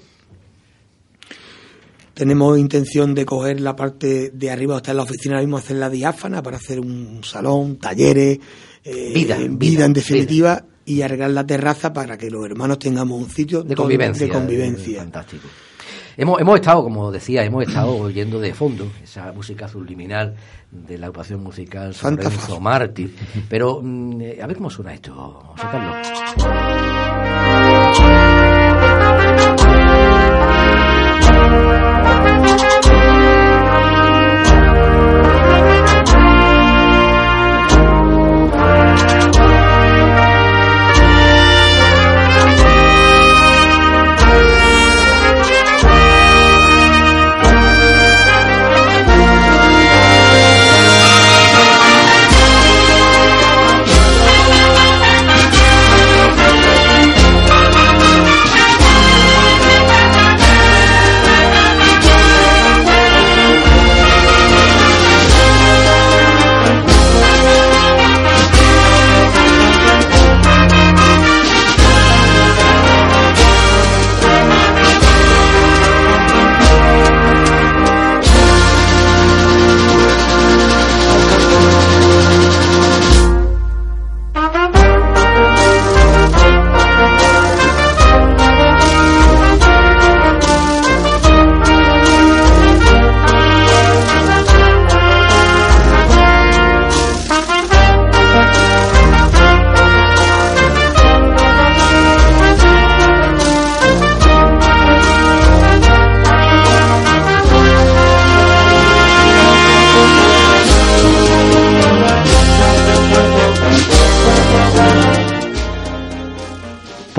Tenemos 2.14 2.56
intención 2.58 3.12
de 3.14 3.26
coger 3.26 3.60
la 3.60 3.74
parte 3.74 4.30
de 4.32 4.50
arriba, 4.50 4.76
está 4.76 4.92
en 4.92 4.98
la 4.98 5.02
oficina 5.02 5.34
ahora 5.34 5.44
mismo, 5.46 5.56
hacerla 5.56 5.90
diáfana 5.90 6.42
para 6.42 6.58
hacer 6.58 6.78
un 6.78 7.22
salón, 7.24 7.76
talleres, 7.78 8.38
eh, 8.84 9.12
Vida, 9.12 9.36
vida, 9.38 9.50
vida, 9.56 9.84
en 9.86 9.92
definitiva, 9.94 10.64
y 10.86 11.02
arreglar 11.02 11.30
la 11.30 11.44
terraza 11.44 11.92
para 11.92 12.16
que 12.16 12.30
los 12.30 12.44
hermanos 12.44 12.78
tengamos 12.78 13.20
un 13.20 13.28
sitio 13.30 13.62
de 13.64 13.74
convivencia. 13.74 14.26
de 14.26 14.32
convivencia. 14.32 14.98
Fantástico. 15.00 15.48
Hemos, 16.16 16.40
hemos 16.40 16.54
estado, 16.56 16.82
como 16.84 17.10
decía, 17.10 17.44
hemos 17.44 17.66
estado 17.66 17.96
oyendo 17.96 18.38
de 18.40 18.54
fondo 18.54 18.86
esa 19.02 19.32
música 19.32 19.66
subliminal 19.66 20.34
de 20.70 20.98
la 20.98 21.06
agrupación 21.06 21.42
musical 21.42 21.94
San 21.94 22.14
Santa 22.16 22.24
Lorenzo. 22.24 22.60
Mártir. 22.60 23.16
Pero, 23.48 23.80
mm, 23.82 24.20
eh, 24.20 24.38
a 24.42 24.46
ver 24.46 24.56
cómo 24.56 24.70
suena 24.70 24.94
esto, 24.94 25.12
José 25.14 25.66
Carlos. 25.70 26.93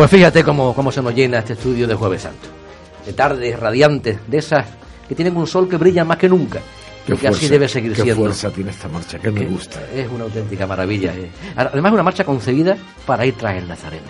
Pues 0.05 0.17
fíjate 0.17 0.43
cómo, 0.43 0.75
cómo 0.75 0.91
se 0.91 1.01
nos 1.01 1.15
llena 1.15 1.39
este 1.39 1.53
estudio 1.53 1.87
de 1.87 1.95
Jueves 1.95 2.21
Santo. 2.21 2.47
De 3.07 3.13
tardes 3.13 3.59
radiantes, 3.59 4.19
de 4.27 4.37
esas 4.37 4.63
que 5.09 5.15
tienen 5.15 5.35
un 5.35 5.47
sol 5.47 5.67
que 5.67 5.77
brilla 5.77 6.05
más 6.05 6.17
que 6.17 6.29
nunca. 6.29 6.59
Qué 7.07 7.15
y 7.15 7.17
que 7.17 7.27
así 7.27 7.37
fuerza, 7.39 7.53
debe 7.53 7.67
seguir 7.67 7.93
qué 7.93 8.03
siendo. 8.03 8.21
fuerza 8.21 8.51
tiene 8.51 8.69
esta 8.69 8.87
marcha, 8.87 9.17
que 9.17 9.31
me 9.31 9.45
gusta. 9.47 9.81
Es 9.91 10.07
una 10.11 10.25
auténtica 10.25 10.67
maravilla. 10.67 11.11
eh. 11.11 11.31
Además, 11.55 11.89
es 11.89 11.93
una 11.95 12.03
marcha 12.03 12.23
concebida 12.23 12.77
para 13.07 13.25
ir 13.25 13.33
tras 13.33 13.55
el 13.55 13.67
Nazareno. 13.67 14.05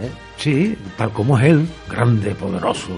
¿eh? 0.00 0.08
Sí, 0.36 0.78
tal 0.96 1.10
como 1.10 1.36
es 1.36 1.46
él, 1.46 1.66
grande, 1.90 2.32
poderoso. 2.36 2.90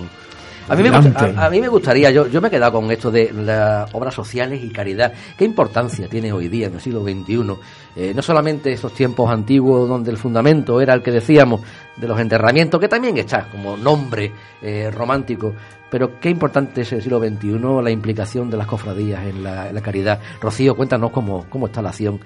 A 0.69 0.77
mí, 0.77 0.83
me 0.83 0.91
brillante. 0.91 1.09
gusta- 1.27 1.43
a, 1.43 1.47
a 1.47 1.51
mí 1.51 1.61
me 1.61 1.69
gustaría, 1.69 2.11
yo, 2.11 2.27
yo 2.29 2.41
me 2.41 2.49
he 2.49 2.51
quedado 2.51 2.73
con 2.73 2.91
esto 2.91 3.11
de 3.11 3.33
las 3.33 3.93
obras 3.95 4.15
sociales 4.15 4.63
y 4.63 4.71
caridad. 4.71 5.13
¿Qué 5.37 5.45
importancia 5.45 6.09
tiene 6.09 6.33
hoy 6.33 6.49
día, 6.49 6.69
en 6.69 6.75
el 6.75 6.81
siglo 6.81 7.03
XXI? 7.03 7.57
Eh, 7.97 8.13
no 8.15 8.23
solamente 8.23 8.73
esos 8.73 8.95
tiempos 8.95 9.31
antiguos 9.31 9.89
donde 9.89 10.11
el 10.11 10.17
fundamento 10.17 10.81
era 10.81 10.95
el 10.95 11.03
que 11.03 11.11
decíamos 11.11 11.61
de 11.97 12.09
los 12.09 12.19
enterramientos, 12.19 12.81
que 12.81 12.89
también 12.89 13.17
está 13.19 13.49
como 13.51 13.77
nombre 13.77 14.33
eh, 14.63 14.91
romántico, 14.91 15.53
pero 15.91 16.19
qué 16.21 16.31
importante 16.31 16.81
es 16.83 16.93
el 16.93 17.03
siglo 17.03 17.19
XXI 17.19 17.59
la 17.83 17.91
implicación 17.91 18.49
de 18.49 18.57
las 18.57 18.67
cofradías 18.67 19.25
en 19.27 19.43
la, 19.45 19.69
en 19.69 19.75
la 19.75 19.81
caridad. 19.83 20.21
Rocío, 20.41 20.75
cuéntanos 20.75 21.11
cómo, 21.11 21.45
cómo 21.51 21.67
está 21.67 21.83
la 21.83 21.91
acción 21.91 22.19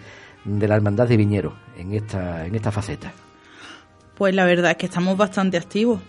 de 0.44 0.68
la 0.68 0.76
Hermandad 0.76 1.08
de 1.08 1.16
Viñeros 1.16 1.54
en 1.76 1.92
esta, 1.94 2.46
en 2.46 2.54
esta 2.54 2.70
faceta. 2.70 3.10
Pues 4.14 4.34
la 4.34 4.44
verdad 4.44 4.70
es 4.70 4.76
que 4.76 4.86
estamos 4.86 5.16
bastante 5.16 5.56
activos, 5.56 6.00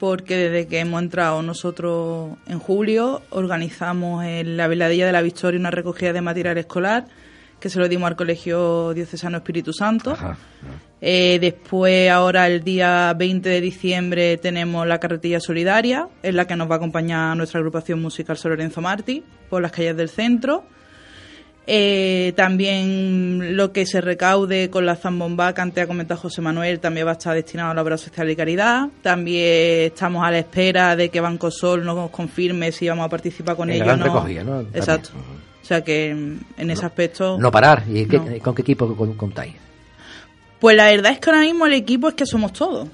porque 0.00 0.34
desde 0.34 0.66
que 0.66 0.80
hemos 0.80 1.02
entrado 1.02 1.42
nosotros 1.42 2.38
en 2.46 2.58
julio, 2.58 3.20
organizamos 3.28 4.24
en 4.24 4.56
la 4.56 4.66
Veladilla 4.66 5.04
de 5.04 5.12
la 5.12 5.20
Victoria 5.20 5.60
una 5.60 5.70
recogida 5.70 6.14
de 6.14 6.22
material 6.22 6.56
escolar, 6.56 7.04
que 7.60 7.68
se 7.68 7.78
lo 7.78 7.86
dimos 7.86 8.08
al 8.08 8.16
Colegio 8.16 8.94
Diocesano 8.94 9.36
Espíritu 9.36 9.74
Santo. 9.74 10.12
Ajá. 10.12 10.38
Eh, 11.02 11.38
después, 11.38 12.10
ahora 12.10 12.46
el 12.46 12.64
día 12.64 13.12
20 13.14 13.46
de 13.46 13.60
diciembre, 13.60 14.38
tenemos 14.38 14.86
la 14.86 14.98
carretilla 14.98 15.38
solidaria, 15.38 16.08
en 16.22 16.36
la 16.36 16.46
que 16.46 16.56
nos 16.56 16.70
va 16.70 16.74
a 16.74 16.76
acompañar 16.76 17.36
nuestra 17.36 17.58
agrupación 17.58 18.00
musical 18.00 18.38
San 18.38 18.52
Lorenzo 18.52 18.80
Martí, 18.80 19.22
por 19.50 19.60
las 19.60 19.70
calles 19.70 19.98
del 19.98 20.08
centro. 20.08 20.64
Eh, 21.72 22.32
también 22.34 23.56
lo 23.56 23.72
que 23.72 23.86
se 23.86 24.00
recaude 24.00 24.70
con 24.70 24.84
la 24.86 24.96
zambomba 24.96 25.54
que 25.54 25.60
antes 25.60 25.84
ha 25.84 25.86
comentado 25.86 26.20
José 26.20 26.40
Manuel 26.42 26.80
también 26.80 27.06
va 27.06 27.10
a 27.10 27.12
estar 27.12 27.32
destinado 27.32 27.70
a 27.70 27.74
la 27.74 27.82
obra 27.82 27.96
social 27.96 28.28
y 28.28 28.34
caridad. 28.34 28.88
También 29.02 29.84
estamos 29.84 30.24
a 30.26 30.32
la 30.32 30.38
espera 30.40 30.96
de 30.96 31.10
que 31.10 31.20
Banco 31.20 31.48
Sol 31.52 31.84
nos 31.84 32.10
confirme 32.10 32.72
si 32.72 32.88
vamos 32.88 33.06
a 33.06 33.08
participar 33.08 33.54
con 33.54 33.70
ellos. 33.70 33.86
gran 33.86 34.00
recogida, 34.00 34.42
¿no? 34.42 34.62
Exacto. 34.62 35.10
O 35.62 35.64
sea 35.64 35.84
que 35.84 36.10
en 36.10 36.70
ese 36.70 36.84
aspecto. 36.86 37.38
No 37.38 37.52
parar. 37.52 37.84
¿Y 37.88 38.04
qué- 38.06 38.18
No. 38.18 38.26
con 38.42 38.52
qué 38.54 38.62
equipo 38.62 38.96
con- 38.96 39.14
contáis? 39.14 39.54
Pues 40.58 40.76
la 40.76 40.86
verdad 40.86 41.12
es 41.12 41.20
que 41.20 41.30
ahora 41.30 41.42
mismo 41.42 41.66
el 41.66 41.74
equipo 41.74 42.08
es 42.08 42.14
que 42.14 42.26
somos 42.26 42.52
todos. 42.52 42.88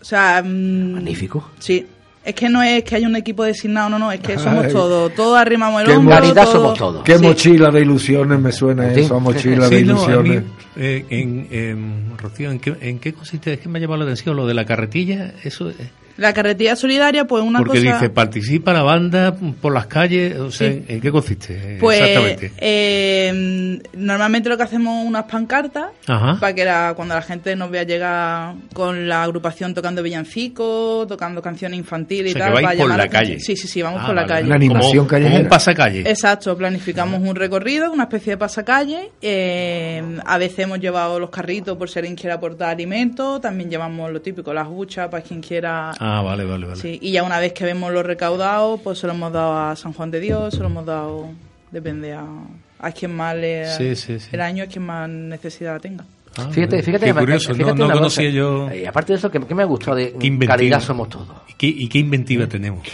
O 0.00 0.04
sea. 0.04 0.42
mm, 0.44 0.92
Magnífico. 0.94 1.52
Sí. 1.60 1.86
Es 2.26 2.34
que 2.34 2.48
no 2.48 2.60
es 2.60 2.82
que 2.82 2.96
haya 2.96 3.06
un 3.06 3.14
equipo 3.14 3.44
designado, 3.44 3.88
no, 3.88 3.98
no, 4.00 4.10
es 4.10 4.18
que 4.18 4.36
somos 4.36 4.64
Ay. 4.66 4.72
todos. 4.72 5.14
Todos 5.14 5.38
arrimamos 5.38 5.80
el 5.82 5.86
Qué 5.86 5.94
hombro. 5.96 6.14
Caridad 6.16 6.42
todos- 6.42 6.50
somos 6.52 6.78
todos. 6.78 7.04
Qué 7.04 7.18
Sí. 7.18 7.22
mochila 7.24 7.70
de 7.70 7.80
ilusiones 7.82 8.40
me 8.40 8.50
suena 8.50 8.92
Sí. 8.92 9.00
eso, 9.02 9.20
mochila 9.20 9.68
de 9.68 9.78
Sí, 9.78 9.84
no, 9.84 9.94
mí, 9.94 10.00
ilusiones. 10.02 10.42
eh, 10.76 11.04
en, 11.08 11.46
en- 11.52 12.18
Rocío, 12.18 12.50
¿en 12.50 12.58
qué, 12.58 12.74
¿en 12.80 12.98
qué 12.98 13.12
consiste? 13.12 13.52
Es 13.52 13.60
que 13.60 13.68
me 13.68 13.78
ha 13.78 13.82
llamado 13.82 13.98
la 14.00 14.04
atención 14.06 14.34
lo 14.34 14.44
de 14.44 14.54
la 14.54 14.64
carretilla. 14.66 15.34
Eso, 15.44 15.70
eh, 15.70 15.74
La 16.16 16.32
carretilla 16.32 16.76
solidaria, 16.76 17.26
pues 17.26 17.42
una 17.42 17.58
porque 17.58 17.78
cosa. 17.80 17.94
dice, 17.94 18.10
participa 18.10 18.72
la 18.72 18.82
banda 18.82 19.34
por 19.60 19.72
las 19.74 19.86
calles. 19.86 20.36
O 20.38 20.50
sea, 20.50 20.70
Sí. 20.72 20.84
¿en 20.88 21.00
qué 21.00 21.10
consiste? 21.12 21.76
Pues 21.80 22.00
Exactamente. 22.00 22.52
eh, 22.58 23.80
normalmente 23.94 24.48
lo 24.48 24.56
que 24.56 24.62
hacemos 24.62 25.02
es 25.02 25.08
unas 25.08 25.24
pancartas 25.24 25.86
Ajá. 26.06 26.38
para 26.40 26.54
que 26.54 26.64
la- 26.64 26.92
cuando 26.96 27.14
la 27.14 27.22
gente 27.22 27.54
nos 27.56 27.70
vea 27.70 27.82
llegar 27.82 28.54
con 28.72 29.08
la 29.08 29.22
agrupación 29.24 29.74
tocando 29.74 30.02
villancicos, 30.02 31.06
tocando 31.06 31.42
canciones 31.42 31.78
infantiles 31.78 32.34
O 32.34 32.38
sea, 32.38 32.46
y 32.48 32.50
tal. 32.50 32.58
que 32.58 32.64
vais 32.64 32.78
para 32.78 32.88
por 32.88 32.96
la 32.98 33.08
calle. 33.08 33.40
Sí, 33.40 33.56
sí, 33.56 33.68
sí, 33.68 33.82
vamos 33.82 34.00
Ah, 34.02 34.06
por 34.06 34.14
la 34.14 34.22
vale. 34.22 34.32
calle. 34.34 34.46
Una 34.46 34.54
animación 34.56 34.92
como, 34.98 35.08
callejera. 35.08 35.32
Como 35.34 35.42
un 35.44 35.48
pasacalle. 35.50 36.00
Exacto, 36.08 36.56
planificamos 36.56 37.20
un 37.20 37.36
recorrido, 37.36 37.92
una 37.92 38.04
especie 38.04 38.32
de 38.32 38.36
pasacalle. 38.38 39.10
eh, 39.20 40.02
a 40.24 40.38
veces 40.38 40.60
hemos 40.60 40.78
llevado 40.80 41.18
los 41.18 41.30
carritos 41.30 41.76
por 41.76 41.88
si 41.90 41.98
alguien 41.98 42.14
quiere 42.16 42.32
aportar 42.32 42.70
alimentos. 42.70 43.40
También 43.40 43.68
llevamos 43.70 44.10
lo 44.12 44.20
típico, 44.20 44.52
las 44.54 44.66
huchas 44.70 45.08
para 45.08 45.22
quien 45.22 45.40
quiera. 45.40 45.90
Ah, 45.98 46.05
vale, 46.22 46.44
vale, 46.44 46.66
vale. 46.66 46.80
Sí, 46.80 46.98
y 47.02 47.12
ya 47.12 47.22
una 47.22 47.38
vez 47.38 47.52
que 47.52 47.64
vemos 47.64 47.92
lo 47.92 48.02
recaudado, 48.02 48.78
pues 48.78 48.98
se 48.98 49.06
lo 49.06 49.12
hemos 49.14 49.32
dado 49.32 49.56
a 49.58 49.76
San 49.76 49.92
Juan 49.92 50.10
de 50.10 50.20
Dios, 50.20 50.54
se 50.54 50.60
lo 50.60 50.66
hemos 50.66 50.84
dado, 50.86 51.28
depende 51.70 52.12
a, 52.14 52.24
a 52.78 52.92
quien 52.92 53.14
más 53.14 53.34
le. 53.36 53.66
Sí, 53.76 53.96
sí, 53.96 54.18
sí. 54.20 54.28
El 54.32 54.40
año 54.40 54.64
es 54.64 54.70
quien 54.70 54.84
más 54.84 55.08
necesidad 55.08 55.80
tenga. 55.80 56.04
Ah, 56.38 56.48
Fíjate, 56.50 56.82
fíjate, 56.82 57.06
Qué 57.06 57.14
me- 57.14 57.20
curioso, 57.20 57.54
fíjate 57.54 57.78
no, 57.78 57.90
conocía 57.90 58.24
cosa. 58.28 58.36
yo. 58.36 58.70
Eh, 58.70 58.86
aparte 58.86 59.14
de 59.14 59.18
eso, 59.18 59.30
que, 59.30 59.40
que 59.40 59.54
me 59.54 59.62
ha 59.62 59.66
gustado 59.66 59.96
de 59.96 60.12
Qué 60.18 60.80
somos 60.80 61.08
todos. 61.08 61.28
¿Y 61.48 61.54
qué, 61.54 61.66
y 61.66 61.88
qué 61.88 61.98
inventiva 61.98 62.46
tenemos? 62.46 62.86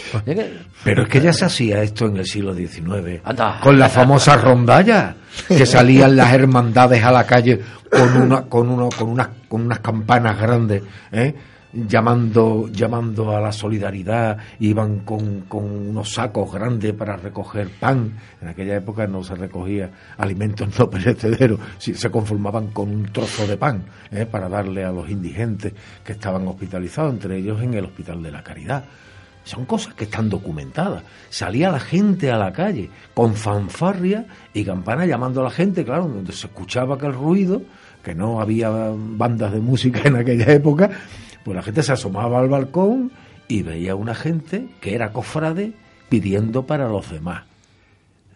Pero 0.85 1.03
es 1.03 1.09
que 1.09 1.19
ya 1.19 1.33
se 1.33 1.43
hacía 1.43 1.81
esto 1.83 2.05
en 2.05 2.15
el 2.17 2.25
siglo 2.25 2.55
XIX. 2.55 3.19
Anda. 3.25 3.59
Con 3.61 3.77
la 3.77 3.89
famosa 3.89 4.37
rondalla, 4.37 5.15
que 5.47 5.65
salían 5.65 6.15
las 6.15 6.33
hermandades 6.33 7.03
a 7.03 7.11
la 7.11 7.25
calle 7.25 7.59
con 7.91 8.21
una, 8.21 8.43
con 8.43 8.69
uno, 8.69 8.87
con 8.97 9.09
unas, 9.09 9.27
con 9.49 9.61
unas 9.65 9.79
campanas 9.79 10.39
grandes, 10.39 10.81
¿eh? 11.11 11.35
Llamando, 11.73 12.67
llamando 12.71 13.35
a 13.35 13.41
la 13.41 13.51
solidaridad, 13.51 14.37
iban 14.59 14.99
con, 14.99 15.41
con 15.41 15.65
unos 15.65 16.13
sacos 16.13 16.53
grandes 16.53 16.93
para 16.93 17.17
recoger 17.17 17.69
pan. 17.79 18.13
En 18.41 18.47
aquella 18.47 18.75
época 18.75 19.07
no 19.07 19.23
se 19.23 19.35
recogía 19.35 19.89
alimentos 20.17 20.77
no 20.77 20.89
perecederos, 20.91 21.59
se 21.77 22.09
conformaban 22.11 22.67
con 22.67 22.89
un 22.89 23.11
trozo 23.11 23.47
de 23.47 23.57
pan 23.57 23.85
¿eh? 24.11 24.25
para 24.25 24.47
darle 24.47 24.83
a 24.83 24.91
los 24.91 25.09
indigentes 25.09 25.73
que 26.03 26.13
estaban 26.13 26.47
hospitalizados, 26.47 27.13
entre 27.13 27.37
ellos 27.37 27.61
en 27.61 27.73
el 27.73 27.85
Hospital 27.85 28.21
de 28.21 28.31
la 28.31 28.43
Caridad. 28.43 28.85
Son 29.43 29.65
cosas 29.65 29.93
que 29.93 30.05
están 30.05 30.29
documentadas. 30.29 31.03
Salía 31.29 31.69
la 31.69 31.79
gente 31.79 32.31
a 32.31 32.37
la 32.37 32.53
calle 32.53 32.89
con 33.13 33.35
fanfarria 33.35 34.25
y 34.53 34.63
campana 34.63 35.05
llamando 35.05 35.41
a 35.41 35.45
la 35.45 35.49
gente, 35.49 35.83
claro, 35.83 36.07
donde 36.07 36.31
se 36.31 36.47
escuchaba 36.47 36.95
aquel 36.95 37.13
ruido, 37.13 37.61
que 38.01 38.15
no 38.15 38.39
había 38.39 38.69
bandas 38.69 39.51
de 39.51 39.59
música 39.59 40.01
en 40.05 40.15
aquella 40.15 40.51
época, 40.51 40.91
pues 41.43 41.55
la 41.55 41.61
gente 41.61 41.83
se 41.83 41.93
asomaba 41.93 42.39
al 42.39 42.49
balcón 42.49 43.11
y 43.47 43.61
veía 43.61 43.95
una 43.95 44.15
gente 44.15 44.67
que 44.81 44.95
era 44.95 45.11
cofrade 45.11 45.73
pidiendo 46.09 46.65
para 46.65 46.87
los 46.87 47.09
demás. 47.11 47.43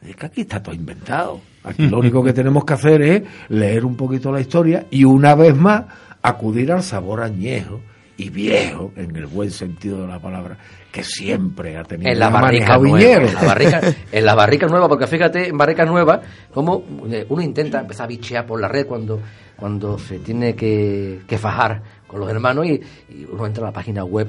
Es 0.06 0.16
que 0.16 0.26
aquí 0.26 0.42
está 0.42 0.62
todo 0.62 0.76
inventado. 0.76 1.42
Aquí 1.64 1.88
lo 1.88 2.00
único 2.00 2.24
que 2.24 2.34
tenemos 2.34 2.66
que 2.66 2.74
hacer 2.74 3.02
es 3.02 3.24
leer 3.50 3.86
un 3.86 3.96
poquito 3.96 4.32
la 4.32 4.42
historia 4.42 4.86
y 4.92 5.04
una 5.04 5.36
vez 5.36 5.56
más 5.56 5.86
acudir 6.22 6.72
al 6.72 6.84
sabor 6.84 7.22
añejo 7.22 7.82
y 8.18 8.30
viejo, 8.30 8.92
en 8.96 9.16
el 9.16 9.28
buen 9.28 9.52
sentido 9.52 10.02
de 10.02 10.08
la 10.08 10.20
palabra, 10.20 10.58
que 10.92 11.04
siempre 11.04 11.78
ha 11.78 11.84
tenido 11.84 12.12
en 12.12 12.18
la 12.18 12.30
barrica 12.30 12.78
nueva, 12.78 13.24
en 13.24 13.34
la 13.34 13.44
barrica, 13.44 13.82
en 14.12 14.26
la 14.26 14.36
barrica 14.36 14.66
nueva, 14.66 14.90
porque 14.90 15.06
fíjate, 15.06 15.50
en 15.50 15.58
barrica 15.58 15.86
nueva, 15.86 16.20
como 16.52 16.84
eh, 17.12 17.28
uno 17.30 17.44
intenta 17.44 17.80
empezar 17.80 18.06
a 18.06 18.08
bichear 18.08 18.46
por 18.48 18.60
la 18.60 18.68
red 18.68 18.88
cuando, 18.88 19.22
cuando 19.56 20.00
se 20.00 20.18
tiene 20.18 20.56
que, 20.56 21.22
que 21.28 21.38
fajar 21.38 21.84
con 22.08 22.20
los 22.20 22.30
hermanos 22.30 22.66
y, 22.66 22.82
y 23.10 23.26
uno 23.32 23.46
entra 23.46 23.64
a 23.64 23.68
la 23.68 23.74
página 23.74 24.04
web 24.04 24.28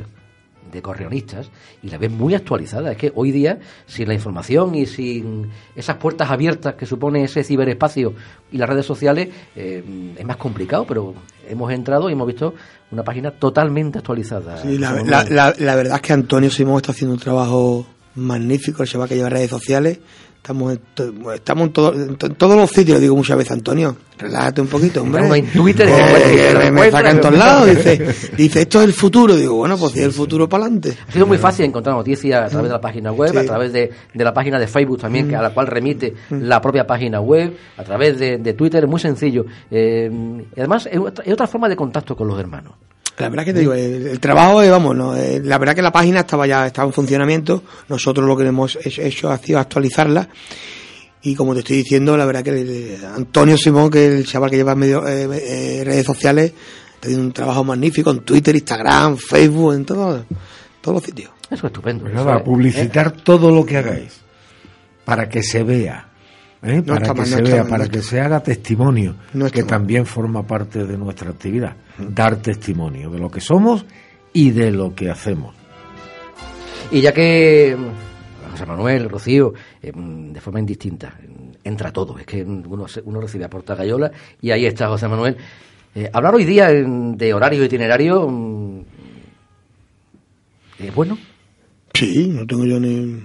de 0.70 0.82
correonistas 0.82 1.50
y 1.82 1.88
la 1.88 1.96
ves 1.96 2.10
muy 2.10 2.34
actualizada. 2.34 2.92
Es 2.92 2.98
que 2.98 3.10
hoy 3.14 3.32
día, 3.32 3.58
sin 3.86 4.06
la 4.06 4.12
información 4.12 4.74
y 4.74 4.84
sin 4.84 5.48
esas 5.74 5.96
puertas 5.96 6.30
abiertas 6.30 6.74
que 6.74 6.84
supone 6.84 7.24
ese 7.24 7.42
ciberespacio 7.42 8.12
y 8.52 8.58
las 8.58 8.68
redes 8.68 8.84
sociales, 8.84 9.28
eh, 9.56 9.82
es 10.18 10.26
más 10.26 10.36
complicado, 10.36 10.84
pero 10.86 11.14
hemos 11.48 11.72
entrado 11.72 12.10
y 12.10 12.12
hemos 12.12 12.26
visto 12.26 12.54
una 12.90 13.02
página 13.02 13.30
totalmente 13.30 13.96
actualizada. 13.98 14.58
Sí, 14.60 14.76
la, 14.76 14.92
la- 15.04 15.24
la- 15.24 15.54
la 15.58 15.74
verdad 15.74 15.96
es 15.96 16.02
que 16.02 16.12
Antonio 16.12 16.50
Simón 16.50 16.76
está 16.76 16.92
haciendo 16.92 17.14
un 17.14 17.20
trabajo 17.20 17.86
magnífico, 18.14 18.82
el 18.82 18.88
chaval 18.90 19.08
que 19.08 19.16
lleva 19.16 19.30
redes 19.30 19.48
sociales. 19.50 20.00
Estamos 20.38 20.72
en, 20.72 20.80
to- 20.94 21.32
estamos 21.34 21.66
en, 21.66 21.72
todo- 21.74 21.92
en 21.94 22.16
to- 22.16 22.26
en 22.26 22.34
todos 22.36 22.56
los 22.56 22.70
sitios, 22.70 23.00
digo 23.00 23.14
muchas 23.14 23.36
veces, 23.36 23.52
Antonio, 23.52 23.94
relájate 24.16 24.62
un 24.62 24.66
poquito, 24.68 25.02
hombre. 25.02 25.22
Uno 25.22 25.34
en 25.34 25.46
Twitter 25.52 25.86
Eh, 25.90 26.70
me 26.70 26.90
saca 26.90 27.10
en 27.10 27.20
todos 27.20 27.36
lados, 27.36 27.66
dice, 27.68 28.14
dice, 28.36 28.60
esto 28.62 28.78
es 28.80 28.86
el 28.86 28.94
futuro. 28.94 29.36
Digo, 29.36 29.56
bueno, 29.56 29.76
pues 29.76 29.92
si 29.92 29.98
es 29.98 30.06
el 30.06 30.12
futuro 30.12 30.48
para 30.48 30.64
adelante. 30.64 30.96
Ha 31.06 31.12
sido 31.12 31.26
muy 31.26 31.36
fácil 31.36 31.66
encontrar 31.66 31.94
noticias 31.96 32.46
a 32.46 32.48
través 32.48 32.68
de 32.70 32.72
la 32.72 32.80
página 32.80 33.12
web, 33.12 33.30
Sí. 33.32 33.36
a 33.36 33.44
través 33.44 33.72
de, 33.74 33.90
de 34.14 34.24
la 34.24 34.32
página 34.32 34.58
de 34.58 34.66
Facebook 34.68 34.98
también, 35.00 35.28
que 35.28 35.36
a 35.36 35.42
la 35.42 35.50
cual 35.50 35.66
remite 35.66 36.14
la 36.30 36.62
propia 36.62 36.86
página 36.86 37.20
web, 37.20 37.54
a 37.76 37.84
través 37.84 38.18
de, 38.18 38.38
de 38.38 38.52
Twitter, 38.54 38.84
es 38.84 38.88
muy 38.88 39.00
sencillo. 39.00 39.44
Eh, 39.70 40.10
y 40.56 40.60
además, 40.60 40.88
es 40.90 40.98
otra, 40.98 41.24
es 41.26 41.32
otra 41.34 41.46
forma 41.46 41.68
de 41.68 41.76
contacto 41.76 42.16
con 42.16 42.26
los 42.26 42.40
hermanos. 42.40 42.72
La 43.18 43.28
verdad 43.28 43.44
que 43.44 43.52
te 43.52 43.60
digo, 43.60 43.72
el, 43.74 44.06
el 44.06 44.20
trabajo, 44.20 44.62
eh, 44.62 44.70
vamos, 44.70 44.94
no, 44.96 45.16
eh, 45.16 45.40
la 45.42 45.58
verdad 45.58 45.74
que 45.74 45.82
la 45.82 45.92
página 45.92 46.20
estaba 46.20 46.46
ya 46.46 46.66
estaba 46.66 46.86
en 46.86 46.92
funcionamiento. 46.92 47.62
Nosotros 47.88 48.26
lo 48.26 48.36
que 48.36 48.46
hemos 48.46 48.76
hecho, 48.84 49.02
hecho 49.02 49.30
ha 49.30 49.38
sido 49.38 49.58
actualizarla. 49.58 50.28
Y 51.22 51.34
como 51.34 51.52
te 51.52 51.60
estoy 51.60 51.78
diciendo, 51.78 52.16
la 52.16 52.24
verdad 52.24 52.42
que 52.44 52.50
el- 52.50 52.98
Antonio 53.04 53.56
Simón, 53.58 53.90
que 53.90 54.06
es 54.06 54.12
el 54.20 54.26
chaval 54.26 54.50
que 54.50 54.56
lleva 54.56 54.74
medio, 54.74 55.06
eh, 55.06 55.28
eh, 55.32 55.82
redes 55.84 56.06
sociales, 56.06 56.52
está 56.94 57.08
haciendo 57.08 57.24
un 57.26 57.32
trabajo 57.32 57.64
magnífico 57.64 58.10
en 58.12 58.20
Twitter, 58.20 58.54
Instagram, 58.54 59.16
Facebook, 59.16 59.74
en 59.74 59.84
todo- 59.84 60.24
todos 60.80 60.94
los 60.94 61.02
sitios. 61.04 61.30
Eso 61.50 61.54
es 61.54 61.64
estupendo. 61.64 62.04
Pues 62.04 62.14
nada, 62.14 62.44
publicitar 62.44 63.10
todo 63.10 63.50
lo 63.50 63.66
que 63.66 63.78
hagáis 63.78 64.20
para 65.04 65.28
que 65.28 65.42
se 65.42 65.62
vea, 65.64 66.06
¿eh? 66.62 66.82
No 66.84 66.94
para 66.94 66.98
está 66.98 67.14
que 67.14 67.20
mal, 67.20 67.26
se 67.26 67.42
no 67.42 67.48
vea, 67.48 67.62
mal, 67.62 67.70
para 67.70 67.84
no 67.84 67.90
que 67.90 68.02
se 68.02 68.20
haga 68.20 68.40
testimonio, 68.40 69.16
que 69.32 69.38
mal. 69.38 69.66
también 69.66 70.06
forma 70.06 70.46
parte 70.46 70.84
de 70.84 70.96
nuestra 70.96 71.30
actividad, 71.30 71.76
dar 71.98 72.36
testimonio 72.36 73.10
de 73.10 73.18
lo 73.18 73.30
que 73.30 73.40
somos 73.40 73.84
y 74.32 74.50
de 74.50 74.70
lo 74.70 74.94
que 74.94 75.10
hacemos. 75.10 75.54
Y 76.90 77.00
ya 77.00 77.12
que 77.12 77.76
mm, 77.76 78.50
José 78.50 78.66
Manuel, 78.66 79.08
Rocío, 79.08 79.52
eh, 79.82 79.92
mm, 79.94 80.32
de 80.32 80.40
forma 80.40 80.60
indistinta, 80.60 81.08
mm, 81.08 81.50
entra 81.64 81.92
todo. 81.92 82.18
Es 82.18 82.26
que 82.26 82.42
uno, 82.42 82.86
recibe 83.20 83.44
a 83.44 83.50
Porta 83.50 83.74
Gallola 83.74 84.10
y 84.40 84.50
ahí 84.50 84.66
está 84.66 84.88
José 84.88 85.08
Manuel. 85.08 85.36
Eh, 85.94 86.08
hablar 86.12 86.34
hoy 86.34 86.44
día 86.44 86.68
de 86.70 87.34
horario 87.34 87.64
itinerario 87.64 88.28
es 90.78 90.94
bueno. 90.94 91.18
Sí, 91.92 92.28
no 92.28 92.46
tengo 92.46 92.64
yo 92.64 92.78
ni, 92.78 93.22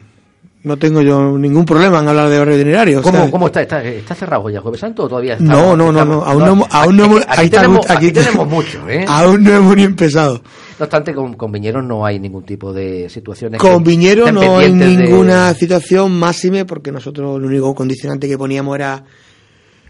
no 0.63 0.77
tengo 0.77 1.01
yo 1.01 1.37
ningún 1.37 1.65
problema 1.65 1.99
en 1.99 2.07
hablar 2.07 2.29
de 2.29 2.37
horario 2.39 2.55
itinerario. 2.61 2.99
o 2.99 3.01
¿Cómo, 3.03 3.17
sea, 3.19 3.31
cómo 3.31 3.47
está? 3.47 3.61
está? 3.61 3.83
¿Está 3.83 4.15
cerrado 4.15 4.49
ya 4.49 4.61
Jueves 4.61 4.79
Santo 4.79 5.03
o 5.03 5.07
todavía 5.09 5.33
está? 5.33 5.43
No, 5.43 5.75
no, 5.75 5.91
no, 5.91 6.05
no, 6.05 6.23
aún 6.23 6.39
no, 6.39 6.51
hemos- 6.53 6.67
aún 6.71 6.95
no 6.97 7.05
hemos, 7.05 7.21
Aquí, 7.27 7.45
está 7.45 7.61
tenemos, 7.61 7.89
aquí 7.89 8.11
te- 8.11 8.23
tenemos 8.23 8.47
mucho, 8.47 8.89
¿eh? 8.89 9.05
Aún 9.07 9.43
no 9.43 9.51
hemos 9.53 9.75
ni 9.75 9.83
empezado. 9.83 10.41
No 10.79 10.85
obstante, 10.85 11.13
con, 11.13 11.33
con 11.35 11.51
Viñeros 11.51 11.83
no 11.83 12.05
hay 12.05 12.19
ningún 12.19 12.43
tipo 12.45 12.73
de 12.73 13.07
situaciones. 13.09 13.59
Con 13.61 13.83
que 13.83 13.89
Viñero 13.91 14.27
estén 14.27 14.35
no 14.35 14.57
hay 14.57 14.67
pendientes 14.69 14.97
de- 14.97 15.03
ninguna 15.05 15.53
situación 15.53 16.11
máxime 16.17 16.65
porque 16.65 16.91
nosotros 16.91 17.37
el 17.37 17.45
único 17.45 17.75
condicionante 17.75 18.27
que 18.27 18.37
poníamos 18.37 18.75
era, 18.75 19.03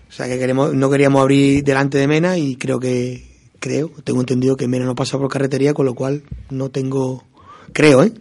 o 0.10 0.12
sea, 0.12 0.28
que 0.28 0.38
queremos, 0.40 0.74
no 0.74 0.90
queríamos 0.90 1.22
abrir 1.22 1.64
delante 1.64 1.98
de 2.00 2.08
Mena 2.08 2.38
y 2.38 2.56
creo 2.58 2.80
que, 2.80 3.24
creo, 3.60 3.92
tengo 4.04 4.20
entendido 4.20 4.56
que 4.58 4.68
Mena 4.68 4.86
no 4.86 4.96
pasa 4.96 5.18
por 5.18 5.30
carretería, 5.30 5.74
con 5.74 5.86
lo 5.86 5.94
cual 5.94 6.24
no 6.50 6.70
tengo, 6.70 7.24
creo, 7.74 8.04
¿eh? 8.04 8.12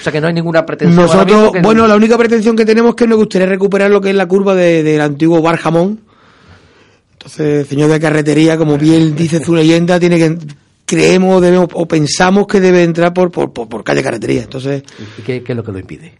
O 0.00 0.02
sea, 0.02 0.12
que 0.12 0.20
no 0.20 0.26
hay 0.26 0.32
ninguna 0.34 0.66
pretensión. 0.66 0.96
Nosotros, 1.04 1.52
bueno, 1.62 1.86
la 1.86 1.94
única 1.96 2.18
pretensión 2.18 2.56
que 2.56 2.64
tenemos 2.64 2.90
es 2.90 2.96
que 2.96 3.06
nos 3.06 3.18
gustaría 3.18 3.46
recuperar 3.46 3.90
lo 3.90 4.00
que 4.00 4.10
es 4.10 4.16
la 4.16 4.26
curva 4.26 4.54
de- 4.54 4.82
del 4.82 5.00
antiguo 5.00 5.40
bar 5.40 5.56
jamón. 5.58 6.00
Entonces, 7.12 7.68
señor 7.68 7.90
de 7.90 8.00
carretería, 8.00 8.56
como 8.56 8.76
bien 8.78 9.14
dice 9.14 9.44
su 9.44 9.54
leyenda, 9.54 10.00
tiene 10.00 10.18
que 10.18 10.36
creemos 10.84 11.40
debemos 11.40 11.68
o 11.74 11.86
pensamos 11.86 12.46
que 12.46 12.60
debe 12.60 12.82
entrar 12.82 13.14
por 13.14 13.30
por, 13.30 13.52
por, 13.52 13.68
por 13.68 13.84
calle 13.84 14.02
carretería. 14.02 14.42
Entonces, 14.42 14.82
¿Y 15.18 15.22
qué, 15.22 15.42
qué 15.42 15.52
es 15.52 15.56
lo 15.56 15.62
que 15.62 15.72
lo 15.72 15.78
impide? 15.78 16.14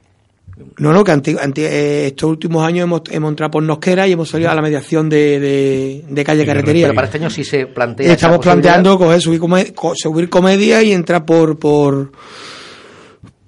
No, 0.78 0.93
no, 0.93 1.03
que 1.03 1.11
anti- 1.11 1.36
anti- 1.40 1.62
eh, 1.64 2.07
estos 2.09 2.30
últimos 2.30 2.64
años 2.64 2.84
hemos, 2.84 3.03
hemos 3.11 3.30
entrado 3.30 3.51
por 3.51 3.62
Nosquera 3.64 4.07
y 4.07 4.12
hemos 4.12 4.28
salido 4.30 4.51
a 4.51 4.55
la 4.55 4.62
mediación 4.62 5.09
de, 5.09 5.40
de, 5.40 6.05
de 6.09 6.24
calle 6.24 6.47
carretería. 6.47 6.84
Pero 6.86 6.95
para 6.95 7.07
este 7.09 7.18
año 7.18 7.30
sí 7.30 7.43
se 7.43 7.66
plantea. 7.66 8.12
Estamos 8.12 8.38
planteando 8.38 8.97
coger, 8.97 9.20
subir, 9.20 9.40
come- 9.40 9.74
subir 9.97 10.28
comedia 10.28 10.82
y 10.82 10.93
entrar 10.93 11.24
por 11.26 11.59
por 11.59 12.12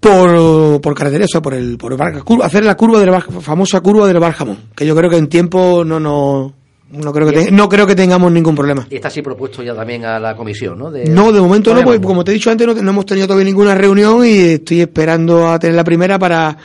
por, 0.09 0.81
por 0.81 0.95
carretera, 0.95 1.25
o 1.25 1.29
sea, 1.29 1.41
por 1.41 1.55
el 1.55 1.77
por 1.79 1.93
el 1.93 1.99
Bar- 1.99 2.23
curva- 2.23 2.47
hacer 2.47 2.65
la 2.65 2.77
curva 2.77 3.01
de 3.01 3.07
la 3.07 3.13
Bar- 3.13 3.33
famosa 3.41 3.81
curva 3.81 4.07
del 4.07 4.19
Barjamón, 4.21 4.59
que 4.77 4.87
yo 4.87 4.95
creo 4.95 5.11
que 5.11 5.17
en 5.17 5.29
tiempo 5.29 5.85
no 5.85 5.99
no 5.99 6.53
no 6.93 7.13
creo 7.13 7.27
que 7.29 7.33
te- 7.47 7.51
no 7.51 7.69
creo 7.69 7.87
que 7.89 7.97
tengamos 7.97 8.31
ningún 8.31 8.55
problema. 8.55 8.87
Y 8.89 8.97
está 8.97 9.09
así 9.09 9.21
propuesto 9.21 9.63
ya 9.65 9.75
también 9.75 10.05
a 10.05 10.21
la 10.21 10.37
comisión, 10.37 10.79
¿no? 10.79 10.91
De- 10.93 11.07
No, 11.07 11.33
de 11.33 11.41
momento 11.41 11.75
no, 11.75 11.83
porque 11.83 12.01
como 12.01 12.23
te 12.23 12.31
he 12.31 12.35
dicho 12.35 12.51
antes, 12.51 12.65
no, 12.67 12.75
te- 12.75 12.83
no 12.83 12.91
hemos 12.91 13.07
tenido 13.07 13.27
todavía 13.27 13.47
ninguna 13.47 13.75
reunión 13.75 14.25
y 14.25 14.31
estoy 14.53 14.83
esperando 14.83 15.49
a 15.49 15.59
tener 15.59 15.75
la 15.75 15.83
primera 15.83 16.19
para, 16.21 16.57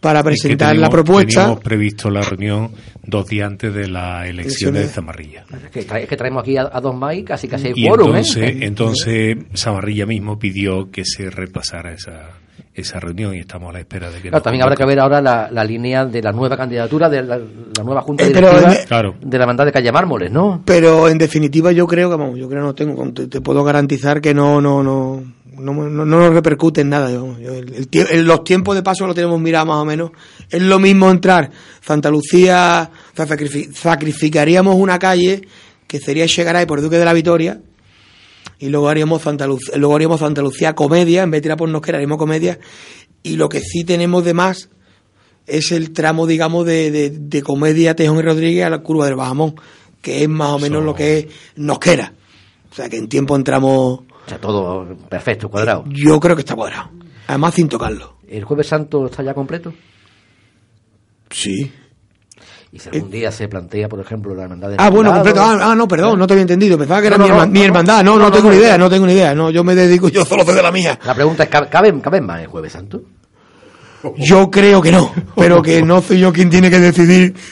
para 0.00 0.22
presentar 0.24 0.74
la 0.76 0.88
propuesta. 0.90 1.42
Teníamos 1.42 1.60
previsto 1.62 2.10
la 2.10 2.22
reunión 2.22 2.72
dos 3.06 3.26
días 3.26 3.46
antes 3.48 3.72
de 3.72 3.86
las 3.86 4.26
elecciones 4.26 4.82
de. 4.82 4.88
Zamarrilla. 4.88 5.44
Es 5.64 5.70
que, 5.70 5.86
trae- 5.86 6.02
es 6.02 6.08
que 6.08 6.16
traemos 6.16 6.42
aquí 6.42 6.56
a, 6.56 6.68
a 6.72 6.80
dos 6.80 6.96
más 6.96 7.14
y 7.14 7.22
casi 7.22 7.46
casi 7.46 7.68
hay 7.68 7.72
Y 7.76 7.86
quórum, 7.88 8.08
entonces, 8.08 8.42
¿eh? 8.42 8.58
entonces 8.62 9.36
Zamarrilla 9.54 10.04
mismo 10.06 10.36
pidió 10.38 10.90
que 10.90 11.04
se 11.04 11.30
repasara 11.30 11.92
esa, 11.92 12.30
esa 12.74 12.98
reunión 12.98 13.34
y 13.34 13.38
estamos 13.38 13.70
a 13.70 13.72
la 13.74 13.78
espera 13.80 14.10
de 14.10 14.20
que 14.20 14.28
Claro, 14.30 14.42
también 14.42 14.62
habrá 14.64 14.74
que 14.74 14.84
ver 14.84 14.98
ahora 14.98 15.20
la, 15.20 15.48
la 15.50 15.62
línea 15.64 16.04
de 16.06 16.20
la 16.20 16.32
nueva 16.32 16.56
candidatura, 16.56 17.08
de 17.08 17.22
la, 17.22 17.38
la 17.38 17.84
nueva 17.84 18.00
junta 18.02 18.24
Eh, 18.24 18.30
pero 18.34 18.48
directiva 18.50 18.74
en- 18.80 18.86
Claro. 18.88 19.14
de 19.20 19.38
la 19.38 19.44
hermandad 19.44 19.64
de 19.66 19.72
Calle 19.72 19.92
Mármoles, 19.92 20.30
¿no? 20.32 20.62
Pero 20.64 21.08
en 21.08 21.18
definitiva 21.18 21.70
yo 21.72 21.86
creo 21.86 22.10
que, 22.10 22.16
vamos, 22.16 22.36
yo 22.38 22.48
creo 22.48 22.62
que 22.62 22.66
no 22.66 22.74
tengo, 22.74 23.12
te, 23.12 23.28
te 23.28 23.40
puedo 23.40 23.62
garantizar 23.62 24.20
que 24.20 24.34
no, 24.34 24.60
no, 24.60 24.82
no, 24.82 25.22
no, 25.56 25.72
no, 25.72 25.88
no 25.88 26.04
nos 26.04 26.34
repercute 26.34 26.80
en 26.80 26.88
nada. 26.88 27.12
yo- 27.12 27.38
yo- 27.38 27.54
el- 27.54 27.74
el 27.74 27.88
tie- 27.90 28.08
el- 28.10 28.26
los 28.26 28.42
tiempos 28.42 28.74
de 28.74 28.82
paso 28.82 29.06
lo 29.06 29.14
tenemos 29.14 29.40
mirado 29.40 29.66
más 29.66 29.76
o 29.76 29.84
menos. 29.84 30.10
Es 30.50 30.60
lo 30.60 30.80
mismo 30.80 31.08
entrar 31.10 31.50
Santa 31.80 32.10
Lucía, 32.10 32.90
o 33.12 33.16
sea, 33.16 33.26
sacrifi- 33.28 33.72
sacrificaríamos 33.72 34.74
una 34.74 34.98
calle 34.98 35.42
que 35.86 36.00
sería 36.00 36.26
Chegaray 36.26 36.66
por 36.66 36.80
Duque 36.82 36.98
de 36.98 37.04
la 37.04 37.12
Vitoria 37.12 37.60
y 38.58 38.68
luego 38.68 38.88
haríamos 38.88 39.22
Santa 39.22 39.46
Lucía, 39.46 39.76
luego 39.76 39.94
haríamos 39.96 40.20
Santa 40.20 40.42
Lucía 40.42 40.74
comedia, 40.74 41.22
en 41.22 41.30
vez 41.30 41.38
de 41.38 41.42
tirar 41.42 41.58
por 41.58 41.68
Nosquera 41.68 41.98
haríamos 41.98 42.18
comedia 42.18 42.58
y 43.22 43.36
lo 43.36 43.48
que 43.48 43.60
sí 43.60 43.84
tenemos 43.84 44.24
de 44.24 44.34
más 44.34 44.68
es 45.46 45.72
el 45.72 45.92
tramo, 45.92 46.26
digamos, 46.26 46.64
de, 46.66 46.90
de, 46.90 47.10
de 47.10 47.42
comedia 47.42 47.94
Tejón 47.94 48.18
y 48.18 48.22
Rodríguez 48.22 48.64
a 48.64 48.70
la 48.70 48.78
curva 48.78 49.06
del 49.06 49.16
Bajamón, 49.16 49.54
que 50.00 50.22
es 50.22 50.28
más 50.28 50.50
o 50.50 50.58
menos 50.58 50.80
So- 50.80 50.84
lo 50.84 50.94
que 50.94 51.18
es 51.18 51.26
Nosquera. 51.56 52.12
O 52.70 52.74
sea 52.74 52.88
que 52.88 52.96
en 52.96 53.08
tiempo 53.08 53.36
entramos, 53.36 54.00
O 54.00 54.04
sea, 54.28 54.40
todo 54.40 54.96
perfecto, 55.08 55.48
cuadrado. 55.50 55.84
yo 55.88 56.18
creo 56.18 56.34
que 56.34 56.40
está 56.42 56.54
cuadrado. 56.56 56.90
Además 57.26 57.54
sin 57.54 57.68
tocarlo. 57.68 58.16
¿El 58.26 58.44
Jueves 58.44 58.66
Santo 58.66 59.06
está 59.06 59.22
ya 59.22 59.34
completo? 59.34 59.72
Sí. 61.30 61.70
Y 62.74 62.80
si 62.80 62.88
algún 62.88 63.08
día 63.08 63.30
se 63.30 63.46
plantea, 63.46 63.88
por 63.88 64.00
ejemplo, 64.00 64.34
la 64.34 64.42
hermandad 64.42 64.68
de 64.70 64.74
Ah, 64.80 64.90
bueno, 64.90 65.12
completo. 65.12 65.40
Ah, 65.40 65.58
ah, 65.62 65.74
no, 65.76 65.86
perdón, 65.86 66.18
no 66.18 66.26
te 66.26 66.32
había 66.32 66.42
entendido. 66.42 66.76
Pensaba 66.76 67.00
que 67.00 67.06
era 67.06 67.16
No, 67.16 67.22
mi, 67.22 67.30
no, 67.30 67.36
herma- 67.36 67.46
no, 67.46 67.52
mi 67.52 67.58
no, 67.60 67.64
hermandad. 67.66 68.02
No, 68.02 68.18
no, 68.18 68.32
tengo 68.32 68.50
ni 68.50 68.56
idea, 68.56 68.76
no. 68.76 68.90
tengo 68.90 69.06
ni 69.06 69.12
idea. 69.12 69.32
No, 69.32 69.48
yo 69.50 69.62
me 69.62 69.76
dedico, 69.76 70.08
yo 70.08 70.24
solo 70.24 70.42
de 70.44 70.60
la 70.60 70.72
mía. 70.72 70.98
La 71.06 71.14
pregunta 71.14 71.44
es, 71.44 71.48
¿cabe- 71.50 71.68
¿caben, 71.68 72.00
caben 72.00 72.26
más 72.26 72.40
el 72.40 72.48
Jueves 72.48 72.72
Santo? 72.72 73.00
Yo 74.18 74.50
creo 74.50 74.80
que 74.82 74.90
no, 74.92 75.12
pero 75.36 75.62
que 75.62 75.82
no 75.82 76.00
soy 76.02 76.20
yo 76.20 76.32
quien 76.32 76.50
tiene 76.50 76.70
que 76.70 76.78
decidir. 76.80 77.34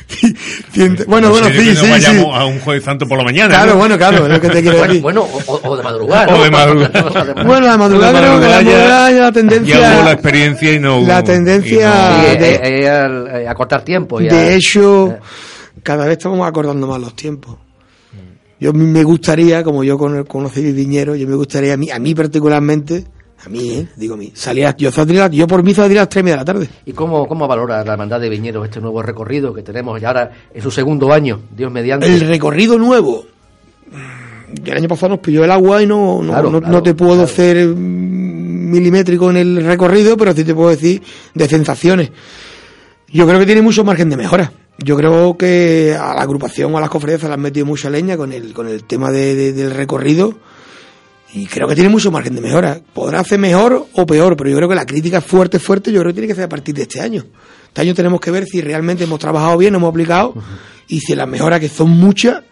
Bueno, 1.06 1.30
bueno, 1.30 1.48
sí, 1.48 1.60
sí, 1.60 1.76
sí. 1.76 1.90
vayamos 1.90 2.34
a 2.34 2.44
un 2.46 2.58
jueves 2.60 2.82
santo 2.84 3.06
por 3.06 3.18
la 3.18 3.24
mañana. 3.24 3.48
Claro, 3.54 3.72
¿no? 3.72 3.78
bueno, 3.78 3.98
claro, 3.98 4.26
es 4.26 4.32
lo 4.32 4.40
que 4.40 4.48
te 4.48 4.62
quiero 4.62 4.78
Bueno, 4.78 4.88
decir. 4.92 5.02
bueno, 5.02 5.22
o, 5.22 5.52
o- 5.52 5.68
o 5.70 5.76
de 5.76 5.82
madrugada. 5.82 6.34
O 6.36 6.42
de 6.42 6.50
madrugada. 6.50 7.44
Bueno, 7.44 7.66
la 7.66 7.76
madrugada, 7.76 8.18
creo 8.20 8.40
que 8.40 8.46
la 8.48 8.62
madrugada 8.62 9.10
la 9.10 9.32
tendencia. 9.32 9.78
Ya 9.80 9.94
hubo 9.96 10.04
la 10.04 10.12
experiencia 10.12 10.72
y 10.72 10.78
no. 10.78 11.00
La 11.02 11.22
tendencia- 11.22 11.90
de- 12.38 12.54
eh, 12.54 12.60
eh, 12.62 13.42
eh, 13.44 13.48
a 13.48 13.54
cortar 13.54 13.82
tiempo. 13.84 14.18
De 14.18 14.54
hecho, 14.54 15.16
cada 15.82 16.04
vez 16.06 16.18
estamos 16.18 16.46
acordando 16.48 16.86
más 16.86 17.00
los 17.00 17.14
tiempos. 17.14 17.56
Yo 18.58 18.72
me 18.72 19.02
gustaría, 19.02 19.62
como 19.64 19.82
yo 19.84 19.98
con- 19.98 20.24
conocí 20.24 20.60
Viñero, 20.72 21.16
yo 21.16 21.26
me 21.26 21.34
gustaría 21.34 21.74
a 21.74 21.76
mí, 21.76 21.90
a 21.90 21.98
mí 21.98 22.14
particularmente, 22.14 23.04
a 23.44 23.48
mí, 23.48 23.70
¿eh? 23.70 23.88
digo 23.96 24.14
a 24.14 24.16
mí, 24.16 24.30
salir 24.34 24.66
a- 24.66 24.76
yo, 24.76 24.90
saldría- 24.92 25.28
yo 25.28 25.46
por 25.46 25.62
mí 25.62 25.74
saldría 25.74 26.00
a 26.00 26.04
las 26.04 26.08
tres 26.08 26.20
y 26.20 26.24
media 26.24 26.36
de 26.36 26.40
la 26.40 26.44
tarde. 26.44 26.68
¿Y 26.86 26.92
cómo, 26.92 27.26
cómo 27.26 27.48
valora 27.48 27.84
la 27.84 27.92
hermandad 27.92 28.20
de 28.20 28.28
Viñeros 28.28 28.64
este 28.64 28.80
nuevo 28.80 29.02
recorrido 29.02 29.52
que 29.52 29.62
tenemos 29.62 30.00
ya 30.00 30.08
ahora 30.08 30.30
en 30.54 30.62
su 30.62 30.70
segundo 30.70 31.12
año, 31.12 31.40
Dios 31.56 31.72
mediante? 31.72 32.06
El 32.06 32.20
recorrido 32.20 32.78
nuevo. 32.78 33.24
El 34.64 34.76
año 34.76 34.88
pasado 34.88 35.10
nos 35.10 35.18
pilló 35.20 35.44
el 35.44 35.50
agua 35.50 35.82
y 35.82 35.86
no, 35.86 36.22
no, 36.22 36.32
Claro, 36.32 36.50
no, 36.50 36.58
claro, 36.60 36.72
no 36.74 36.82
te 36.82 36.94
puedo 36.94 37.12
claro. 37.12 37.24
hacer 37.24 37.66
mm, 37.68 38.70
milimétrico 38.70 39.30
en 39.30 39.36
el 39.38 39.64
recorrido, 39.64 40.16
pero 40.16 40.32
sí 40.34 40.44
te 40.44 40.54
puedo 40.54 40.70
decir 40.70 41.02
de 41.34 41.48
sensaciones. 41.48 42.10
Yo 43.08 43.26
creo 43.26 43.38
que 43.38 43.46
tiene 43.46 43.62
mucho 43.62 43.82
margen 43.84 44.08
de 44.10 44.16
mejora. 44.16 44.52
Yo 44.78 44.96
creo 44.96 45.36
que 45.36 45.96
a 45.98 46.14
la 46.14 46.22
agrupación 46.22 46.74
o 46.74 46.78
a 46.78 46.80
las 46.80 46.90
conferencias 46.90 47.28
le 47.28 47.34
han 47.34 47.40
metido 47.40 47.66
mucha 47.66 47.90
leña 47.90 48.16
con 48.16 48.32
el, 48.32 48.52
con 48.52 48.68
el 48.68 48.84
tema 48.84 49.10
de- 49.10 49.34
de- 49.34 49.52
del 49.52 49.70
recorrido 49.70 50.34
y 51.34 51.46
creo 51.46 51.66
que 51.68 51.74
tiene 51.74 51.88
mucho 51.90 52.10
margen 52.10 52.34
de 52.34 52.40
mejora. 52.40 52.80
Podrá 52.92 53.20
hacer 53.20 53.38
mejor 53.38 53.86
o 53.94 54.06
peor, 54.06 54.36
pero 54.36 54.50
yo 54.50 54.56
creo 54.56 54.68
que 54.68 54.74
la 54.74 54.84
crítica 54.86 55.20
fuerte, 55.20 55.58
fuerte, 55.58 55.90
yo 55.92 56.00
creo 56.00 56.10
que 56.10 56.14
tiene 56.14 56.28
que 56.28 56.34
ser 56.34 56.44
a 56.44 56.48
partir 56.48 56.74
de 56.74 56.82
este 56.82 57.00
año. 57.00 57.24
Este 57.68 57.80
año 57.80 57.94
tenemos 57.94 58.20
que 58.20 58.30
ver 58.30 58.44
si 58.44 58.60
realmente 58.60 59.04
hemos 59.04 59.18
trabajado 59.18 59.56
bien, 59.56 59.74
hemos 59.74 59.88
aplicado 59.90 60.34
y 60.88 61.00
si 61.00 61.14
las 61.14 61.26
mejoras, 61.26 61.58
que 61.60 61.68
son 61.70 61.88
muchas, 61.90 62.42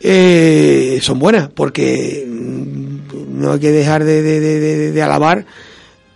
eh, 0.00 0.98
son 1.02 1.18
buenas, 1.18 1.48
porque 1.48 2.24
mm, 2.28 3.40
no 3.40 3.52
hay 3.54 3.58
que 3.58 3.72
dejar 3.72 4.04
de, 4.04 4.22
de- 4.22 4.40
de- 4.40 4.60
de- 4.60 4.92
de 4.92 5.02
alabar 5.02 5.44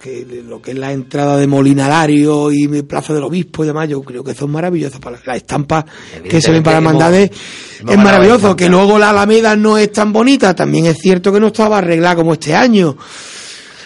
que 0.03 0.27
lo 0.49 0.61
que 0.61 0.73
es 0.73 0.79
la 0.79 0.91
entrada 0.91 1.37
de 1.37 1.47
Molinalario 1.47 2.51
y 2.51 2.67
Plaza 2.83 3.15
del 3.15 3.23
Obispo 3.23 3.63
y 3.63 3.69
demás, 3.69 3.89
yo 3.89 4.03
creo 4.03 4.25
que 4.25 4.35
son 4.35 4.51
maravillosas. 4.51 4.99
Para 5.01 5.17
las 5.25 5.37
estampas 5.37 5.85
que 6.29 6.41
se 6.41 6.51
ven 6.51 6.63
para 6.63 6.79
hermandades 6.79 7.31
es 7.89 7.97
maravilloso. 7.99 8.57
Que 8.57 8.69
luego 8.69 8.99
la 8.99 9.11
Alameda 9.11 9.55
no 9.55 9.79
es 9.79 9.93
tan 9.93 10.13
bonita, 10.13 10.55
también 10.55 10.87
es 10.87 10.99
cierto 10.99 11.33
que 11.33 11.39
no 11.39 11.47
estaba 11.49 11.79
arreglada 11.79 12.17
como 12.17 12.33
este 12.33 12.55
año. 12.55 12.97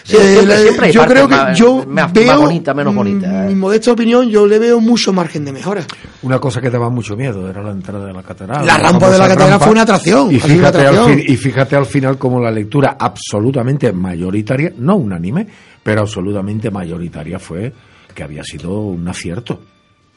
Sí, 0.03 0.15
Eh, 0.15 0.19
siempre- 0.19 0.45
la- 0.45 0.61
siempre 0.61 0.85
hay 0.87 0.91
yo 0.93 1.05
creo 1.05 1.27
que 1.27 1.35
más- 1.35 1.57
yo 1.59 1.85
más- 1.85 2.13
bonita, 2.13 2.73
menos 2.73 2.95
bonita, 2.95 3.27
mm, 3.27 3.35
eh. 3.43 3.47
mi 3.49 3.55
modesta 3.55 3.91
opinión, 3.91 4.29
yo 4.29 4.47
le 4.47 4.57
veo 4.57 4.79
mucho 4.79 5.11
margen 5.11 5.43
de 5.43 5.51
mejora. 5.51 5.85
Una 6.21 6.39
cosa 6.39 6.61
que 6.61 6.69
daba 6.69 6.89
mucho 6.89 7.17
miedo 7.17 7.49
era 7.49 7.61
la 7.61 7.71
entrada 7.71 8.05
de 8.05 8.13
la 8.13 8.23
catedral. 8.23 8.65
La 8.65 8.77
rampa 8.77 9.09
de 9.09 9.17
la 9.17 9.25
catedral 9.27 9.49
rampa. 9.49 9.65
fue 9.65 9.73
una 9.73 9.81
atracción, 9.81 10.31
Y 10.33 10.39
fíjate, 10.39 10.87
al 10.87 11.05
fin- 11.09 11.23
y 11.27 11.35
fíjate 11.35 11.75
al 11.75 11.85
final 11.85 12.17
como 12.17 12.39
la 12.39 12.49
lectura 12.51 12.95
absolutamente 12.97 13.91
mayoritaria, 13.91 14.71
no 14.77 14.95
unánime, 14.95 15.45
pero 15.87 16.01
absolutamente 16.01 16.69
mayoritaria 16.69 17.39
fue 17.39 17.71
que 18.13 18.21
había 18.21 18.43
sido 18.43 18.77
un 18.77 19.07
acierto. 19.07 19.61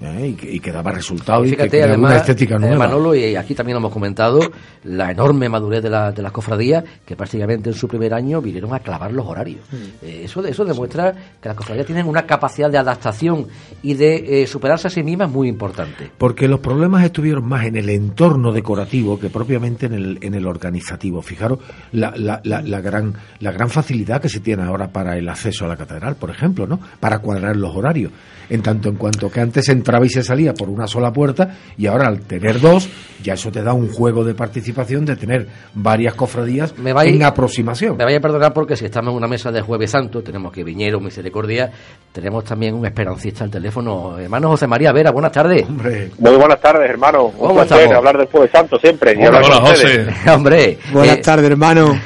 ¿Eh? 0.01 0.29
Y, 0.29 0.35
que, 0.35 0.51
y 0.53 0.61
que 0.61 0.73
daba 0.73 0.93
resultado 0.93 1.45
y 1.45 1.51
que 1.51 1.57
Fíjate, 1.57 1.71
creaba 1.71 1.89
además, 1.93 2.11
una 2.13 2.21
estética 2.21 2.57
eh, 2.57 2.59
nueva. 2.59 2.77
Manolo, 2.79 3.15
y 3.15 3.37
aquí 3.37 3.55
también 3.55 3.75
lo 3.75 3.79
hemos 3.81 3.93
comentado, 3.93 4.41
la 4.85 5.11
enorme 5.11 5.49
madurez 5.49 5.83
de, 5.83 5.91
la- 5.91 6.13
de 6.13 6.23
las 6.23 6.33
cofradías, 6.33 6.85
que 7.05 7.17
prácticamente 7.17 7.71
en 7.71 7.75
su 7.75 7.87
primer 7.89 8.15
año 8.15 8.41
vinieron 8.41 8.73
a 8.75 8.81
clavar 8.81 9.13
los 9.13 9.27
horarios. 9.27 9.61
Mm. 9.71 9.77
Eh, 10.07 10.21
eso, 10.25 10.45
eso 10.45 10.65
demuestra 10.65 11.13
que 11.41 11.49
las 11.49 11.57
cofradías 11.57 11.87
tienen 11.87 12.07
una 12.07 12.23
capacidad 12.27 12.71
de 12.71 12.79
adaptación 12.79 13.47
y 13.83 13.95
de 13.95 14.43
eh, 14.43 14.47
superarse 14.47 14.87
a 14.89 14.91
sí 14.91 15.03
mismas 15.03 15.31
muy 15.31 15.49
importante. 15.49 16.11
Porque 16.17 16.49
los 16.49 16.61
problemas 16.61 17.05
estuvieron 17.05 17.47
más 17.47 17.67
en 17.67 17.77
el 17.77 17.89
entorno 17.91 18.53
decorativo 18.53 19.19
que 19.19 19.29
propiamente 19.31 19.87
en 19.87 19.93
el, 19.95 20.19
en 20.23 20.35
el 20.35 20.47
organizativo. 20.47 21.21
Fijaros 21.23 21.59
la, 21.93 22.13
la, 22.17 22.41
la, 22.45 22.63
la 22.63 22.81
gran, 22.81 23.15
la 23.41 23.53
gran 23.53 23.69
facilidad 23.69 24.21
que 24.23 24.29
se 24.29 24.41
tiene 24.41 24.63
ahora 24.63 24.89
para 24.89 25.17
el 25.19 25.29
acceso 25.29 25.65
a 25.65 25.69
la 25.69 25.77
catedral, 25.77 26.17
por 26.17 26.31
ejemplo, 26.31 26.67
¿no? 26.67 26.79
Para 27.01 27.19
cuadrar 27.19 27.57
los 27.57 27.75
horarios. 27.75 28.13
En 28.49 28.63
tanto 28.63 28.89
en 28.89 28.97
cuanto 28.97 29.31
que 29.31 29.41
antes 29.41 29.69
entraba 29.69 29.90
y 30.05 30.09
se 30.09 30.23
salía 30.23 30.55
por 30.55 30.69
una 30.69 30.87
sola 30.87 31.13
puerta 31.13 31.57
y 31.77 31.87
ahora 31.87 32.07
al 32.09 32.21
tener 32.21 32.61
dos, 32.61 32.89
ya 33.23 33.35
eso 33.35 33.51
te 33.51 33.63
da 33.63 33.73
un 33.73 33.89
juego 33.93 34.25
de 34.25 34.35
participación 34.35 35.05
de 35.05 35.17
tener 35.17 35.47
varias 35.75 36.15
cofradías 36.15 36.77
Me 36.79 36.95
vais- 36.95 37.15
en 37.15 37.23
aproximación. 37.23 37.97
Me 37.97 38.05
vaya 38.05 38.19
a 38.19 38.21
perdonar 38.21 38.53
porque 38.53 38.77
si 38.77 38.85
estamos 38.87 39.11
en 39.13 39.17
una 39.19 39.27
mesa 39.29 39.51
de 39.51 39.61
Jueves 39.61 39.91
Santo, 39.91 40.23
tenemos 40.23 40.53
que 40.53 40.65
Viñero, 40.65 41.01
Misericordia, 41.01 41.71
tenemos 42.13 42.45
también 42.45 42.75
un 42.75 42.87
esperancista 42.87 43.45
al 43.45 43.51
teléfono. 43.51 44.19
Hermano 44.19 44.49
José 44.51 44.67
María 44.67 44.93
Vera, 44.93 45.11
buenas 45.11 45.33
tardes. 45.33 45.65
Hombre, 45.69 46.11
Muy 46.19 46.37
buenas 46.37 46.61
tardes, 46.61 46.89
hermano. 46.89 47.25
Un 47.27 47.33
¿Cómo 47.39 47.55
placer 47.55 47.79
estamos? 47.79 47.97
hablar 47.99 48.19
del 48.19 48.27
Jueves 48.29 48.51
Santo 48.53 48.79
siempre. 48.79 49.13
y 49.13 49.19
Hola, 49.19 49.27
hablar 49.39 49.45
hola, 49.45 49.61
con 49.61 49.73
ustedes. 49.73 50.15
José. 50.15 50.31
Hombre, 50.35 50.79
Buenas 50.93 51.17
eh, 51.19 51.23
tardes, 51.23 51.51
hermano. 51.51 52.01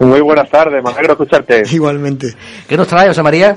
Muy 0.00 0.20
buenas 0.22 0.48
tardes, 0.48 0.82
me 0.82 0.90
alegro 0.90 1.12
escucharte. 1.12 1.62
Igualmente. 1.72 2.34
¿qué 2.66 2.76
nos 2.76 2.88
trae 2.88 3.08
José 3.08 3.22
María? 3.22 3.56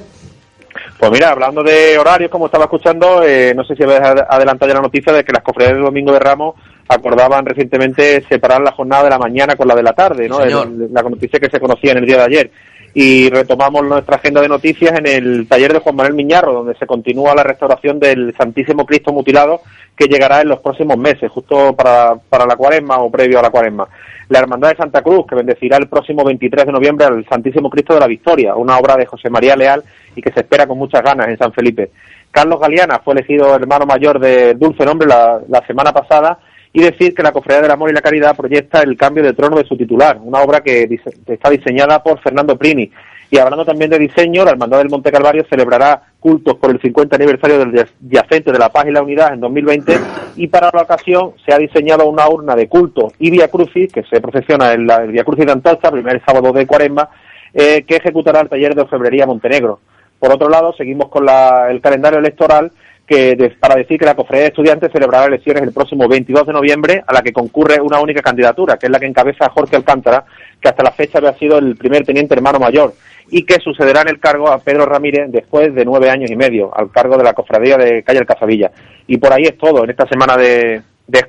Pues 1.10 1.20
mira, 1.20 1.32
hablando 1.32 1.64
de 1.64 1.98
horarios, 1.98 2.32
como 2.32 2.46
estaba 2.46 2.66
escuchando, 2.66 3.24
eh, 3.24 3.54
no 3.56 3.64
sé 3.66 3.76
si 3.76 3.84
habéis 3.84 4.00
ad- 4.02 4.26
adelantado 4.30 4.70
ya 4.70 4.76
la 4.76 4.82
noticia 4.82 5.12
de 5.12 5.24
que 5.26 5.34
las 5.34 5.44
cofradías 5.44 5.74
del 5.76 5.84
Domingo 5.84 6.14
de 6.14 6.20
Ramos 6.20 6.56
acordaban 6.88 7.46
recientemente 7.46 8.22
separar 8.30 8.62
la 8.62 8.72
jornada 8.72 9.04
de 9.06 9.10
la 9.10 9.20
mañana 9.20 9.56
con 9.56 9.68
la 9.68 9.76
de 9.76 9.84
la 9.84 9.94
tarde, 9.94 10.30
¿no? 10.30 10.38
El- 10.64 10.94
la 10.94 11.02
noticia 11.02 11.40
que 11.40 11.50
se 11.50 11.60
conocía 11.60 11.92
en 11.92 11.98
el 12.00 12.06
día 12.06 12.18
de 12.18 12.24
ayer. 12.24 12.52
Y 12.96 13.30
retomamos 13.32 13.84
nuestra 13.84 14.18
agenda 14.18 14.40
de 14.40 14.48
noticias 14.48 14.98
en 15.00 15.08
el 15.08 15.48
taller 15.50 15.74
de 15.74 15.80
Juan 15.80 15.96
Manuel 15.96 16.14
Miñarro, 16.14 16.54
donde 16.54 16.76
se 16.76 16.86
continúa 16.86 17.34
la 17.34 17.42
restauración 17.44 18.00
del 18.00 18.36
Santísimo 18.38 18.86
Cristo 18.86 19.12
mutilado 19.12 19.62
que 19.96 20.06
llegará 20.06 20.42
en 20.42 20.50
los 20.50 20.60
próximos 20.60 20.98
meses, 20.98 21.32
justo 21.32 21.76
para, 21.76 22.14
para 22.30 22.46
la 22.46 22.56
cuaresma 22.56 22.98
o 23.00 23.10
previo 23.10 23.40
a 23.40 23.42
la 23.42 23.50
cuaresma. 23.50 23.88
La 24.30 24.40
Hermandad 24.40 24.70
de 24.70 24.76
Santa 24.78 25.02
Cruz, 25.02 25.26
que 25.28 25.36
bendecirá 25.36 25.78
el 25.78 25.88
próximo 25.88 26.24
23 26.24 26.66
de 26.68 26.72
noviembre 26.72 27.06
al 27.08 27.26
Santísimo 27.28 27.70
Cristo 27.70 27.94
de 27.96 28.00
la 28.00 28.08
Victoria, 28.08 28.56
una 28.56 28.78
obra 28.78 28.96
de 28.96 29.06
José 29.08 29.30
María 29.30 29.56
Leal 29.56 29.84
y 30.16 30.22
que 30.22 30.32
se 30.32 30.42
espera 30.42 30.68
con 30.68 30.78
muchas 30.78 31.02
ganas 31.04 31.28
en 31.28 31.38
San 31.38 31.54
Felipe. 31.54 31.92
Carlos 32.32 32.60
Galeana 32.60 33.00
fue 33.04 33.14
elegido 33.14 33.56
hermano 33.56 33.86
mayor 33.86 34.20
de 34.20 34.54
Dulce 34.56 34.86
Nombre 34.86 35.08
la, 35.08 35.64
semana 35.68 35.92
pasada 35.94 36.40
y 36.72 36.82
decir 36.82 37.14
que 37.14 37.22
la 37.22 37.32
Cofradía 37.32 37.62
del 37.62 37.72
Amor 37.72 37.92
y 37.92 37.94
la 37.94 38.02
Caridad 38.02 38.36
proyecta 38.36 38.82
el 38.82 38.98
cambio 38.98 39.24
de 39.24 39.34
trono 39.34 39.58
de 39.58 39.66
su 39.66 39.78
titular, 39.78 40.18
una 40.22 40.42
obra 40.42 40.62
que, 40.62 40.88
dise- 40.90 41.14
está 41.28 41.50
diseñada 41.52 42.02
por 42.02 42.20
Fernando 42.20 42.58
Prini. 42.58 42.90
Y 43.30 43.38
hablando 43.40 43.66
también 43.66 43.90
de 43.90 43.98
diseño, 43.98 44.44
la 44.46 44.52
Hermandad 44.52 44.78
del 44.80 44.90
Monte 44.90 45.12
Calvario 45.12 45.44
celebrará 45.50 46.02
cultos 46.20 46.56
por 46.56 46.70
el 46.70 46.80
50 46.80 47.16
aniversario 47.16 47.60
del 47.60 47.74
ya- 47.74 47.88
yacente 48.02 48.52
de 48.52 48.60
la 48.60 48.70
Paz 48.70 48.86
y 48.88 48.92
la 48.92 49.02
Unidad 49.04 49.34
en 49.34 49.40
2020 49.40 49.96
y 50.36 50.48
para 50.48 50.70
la 50.74 50.82
ocasión 50.84 51.32
se 51.46 51.54
ha 51.54 51.58
diseñado 51.58 52.08
una 52.08 52.28
urna 52.28 52.56
de 52.56 52.68
culto 52.68 53.12
y 53.20 53.30
Via 53.32 53.48
Crucis, 53.50 53.92
que 53.92 54.04
se 54.04 54.22
procesiona 54.22 54.74
en 54.74 54.86
la 54.88 55.00
Via 55.02 55.24
Crucis 55.24 55.46
de 55.46 55.52
Antocha, 55.52 55.92
primer 55.92 56.22
sábado 56.26 56.52
de 56.54 56.66
Cuaresma, 56.68 57.10
eh, 57.54 57.84
que 57.88 57.96
ejecutará 57.98 58.42
el 58.42 58.50
taller 58.50 58.74
de 58.76 58.82
orfebrería 58.82 59.26
Montenegro. 59.28 59.80
Por 60.24 60.32
otro 60.32 60.48
lado, 60.48 60.72
seguimos 60.78 61.10
con 61.10 61.26
la- 61.26 61.68
el 61.70 61.82
calendario 61.82 62.18
electoral 62.18 62.72
que 63.06 63.36
para 63.60 63.76
decir 63.76 64.00
que 64.00 64.06
la 64.06 64.16
Cofradía 64.16 64.44
de 64.44 64.48
Estudiantes 64.52 64.90
celebrará 64.90 65.26
elecciones 65.26 65.62
el 65.64 65.74
próximo 65.74 66.08
22 66.08 66.48
de 66.48 66.54
noviembre, 66.54 67.04
a 67.06 67.12
la 67.12 67.22
que 67.22 67.34
concurre 67.34 67.82
una 67.82 68.00
única 68.00 68.22
candidatura, 68.22 68.78
que 68.78 68.86
es 68.86 68.90
la 68.90 69.02
que 69.02 69.06
encabeza 69.06 69.50
Jorge 69.50 69.76
Alcántara, 69.76 70.24
que 70.62 70.70
hasta 70.70 70.82
la 70.82 70.92
fecha 70.92 71.18
había 71.18 71.34
sido 71.34 71.58
el 71.58 71.76
primer 71.76 72.06
teniente 72.06 72.36
hermano 72.36 72.58
mayor, 72.58 72.94
y 73.32 73.44
que 73.46 73.60
sucederá 73.60 74.04
en 74.04 74.08
el 74.12 74.22
cargo 74.22 74.48
a 74.50 74.60
Pedro 74.60 74.86
Ramírez 74.86 75.30
después 75.30 75.76
de 75.76 75.84
nueve 75.84 76.10
años 76.10 76.32
y 76.32 76.38
medio, 76.38 76.72
al 76.74 76.90
cargo 76.90 77.18
de 77.18 77.24
la 77.26 77.34
Cofradía 77.34 77.76
de 77.76 78.02
Calle 78.04 78.20
El 78.20 78.26
Casavilla. 78.26 78.72
Y 79.08 79.18
por 79.18 79.34
ahí 79.34 79.44
es 79.44 79.58
todo 79.58 79.84
en 79.84 79.90
esta 79.90 80.08
semana 80.08 80.38
de, 80.38 80.82
de. 81.06 81.26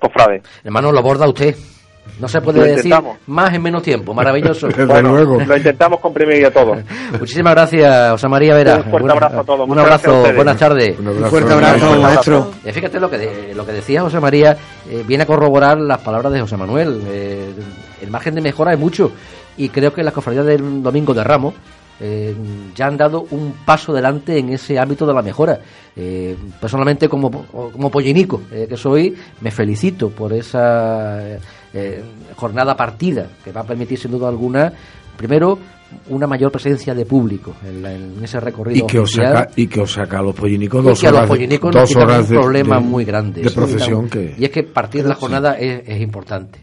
Hermano, 0.63 0.93
lo 0.93 1.01
aborda 1.01 1.29
usted. 1.29 1.57
No 2.21 2.29
se 2.29 2.41
puede 2.41 2.77
decir 2.77 2.95
más 3.27 3.53
en 3.55 3.63
menos 3.63 3.83
tiempo. 3.83 4.15
Maravilloso. 4.15 4.69
Bueno, 4.87 5.17
lo 5.17 5.57
intentamos 5.57 6.01
comprimir 6.01 6.47
a 6.47 6.51
todo. 6.51 6.75
Muchísimas 7.19 7.55
gracias, 7.55 8.11
José 8.13 8.29
María 8.29 8.55
Vera. 8.55 8.77
Un 8.77 8.91
fuerte 8.91 9.11
abrazo 9.13 9.41
a 9.41 9.45
todos. 9.45 9.69
Un 9.69 9.79
abrazo, 9.79 10.23
buenas 10.35 10.57
tardes. 10.57 10.99
Un 10.99 11.09
abrazo. 11.09 11.31
fuerte 11.31 11.53
abrazo, 11.53 11.91
Un 11.93 12.03
maestro. 12.03 12.51
Eh, 12.65 12.73
fíjate 12.73 13.01
lo 13.01 13.11
que, 13.11 13.19
de- 13.19 13.55
lo 13.55 13.67
que 13.67 13.73
decía 13.73 14.03
José 14.03 14.21
María, 14.21 14.57
eh, 14.89 15.03
viene 15.07 15.25
a 15.25 15.27
corroborar 15.27 15.79
las 15.79 15.99
palabras 15.99 16.33
de 16.33 16.41
José 16.41 16.57
Manuel. 16.57 17.03
Eh, 17.07 17.53
el 18.03 18.11
margen 18.11 18.35
de 18.35 18.41
mejora 18.43 18.73
es 18.73 18.79
mucho 18.79 19.11
y 19.57 19.69
creo 19.71 19.93
que 19.93 20.03
las 20.03 20.13
cofradías 20.15 20.47
del 20.47 20.83
Domingo 20.83 21.15
de 21.15 21.25
Ramos 21.25 21.55
eh, 22.01 22.35
ya 22.75 22.87
han 22.87 22.97
dado 22.97 23.27
un 23.31 23.55
paso 23.65 23.93
adelante 23.93 24.39
en 24.39 24.51
ese 24.51 24.79
ámbito 24.79 25.07
de 25.07 25.15
la 25.15 25.23
mejora. 25.23 25.61
Eh, 25.97 26.37
personalmente, 26.61 27.09
como, 27.09 27.31
como 27.47 27.91
pollinico 27.91 28.43
eh, 28.51 28.67
que 28.69 28.77
soy, 28.77 29.15
me 29.41 29.51
felicito 29.51 30.11
por 30.11 30.33
esa 30.33 31.21
eh, 31.73 32.03
jornada 32.37 32.77
partida 32.77 33.27
que 33.45 33.53
va 33.53 33.61
a 33.61 33.65
permitir, 33.65 33.99
sin 33.99 34.11
duda 34.11 34.29
alguna, 34.29 34.73
primero, 35.17 35.59
una 36.09 36.27
mayor 36.27 36.51
presencia 36.51 36.93
de 36.95 37.07
público 37.07 37.55
en, 37.65 37.81
la- 37.83 37.93
en 37.95 38.19
ese 38.25 38.41
recorrido 38.41 38.85
Y 38.85 38.89
que, 38.89 38.99
os 38.99 39.13
saca, 39.13 39.49
y 39.55 39.69
que 39.69 39.81
os 39.81 39.93
saca 39.93 40.19
a 40.19 40.23
los 40.23 40.35
pollinicos 40.35 40.83
dos 40.85 41.05
horas, 41.05 41.29
pollinicos 41.29 41.73
dos 41.73 41.95
horas 41.95 42.23
un 42.29 42.35
de, 42.35 42.41
problema 42.41 42.77
de- 42.81 42.83
muy 42.85 43.05
grande. 43.05 43.43
de 43.43 43.49
Sí, 43.49 43.55
procesión 43.55 44.09
claro. 44.09 44.29
que... 44.29 44.35
Y 44.41 44.45
es 44.45 44.51
que 44.51 44.65
partir 44.65 45.05
de 45.05 45.11
la 45.11 45.15
jornada 45.15 45.53
es, 45.57 45.83
es 45.89 46.01
importante. 46.01 46.59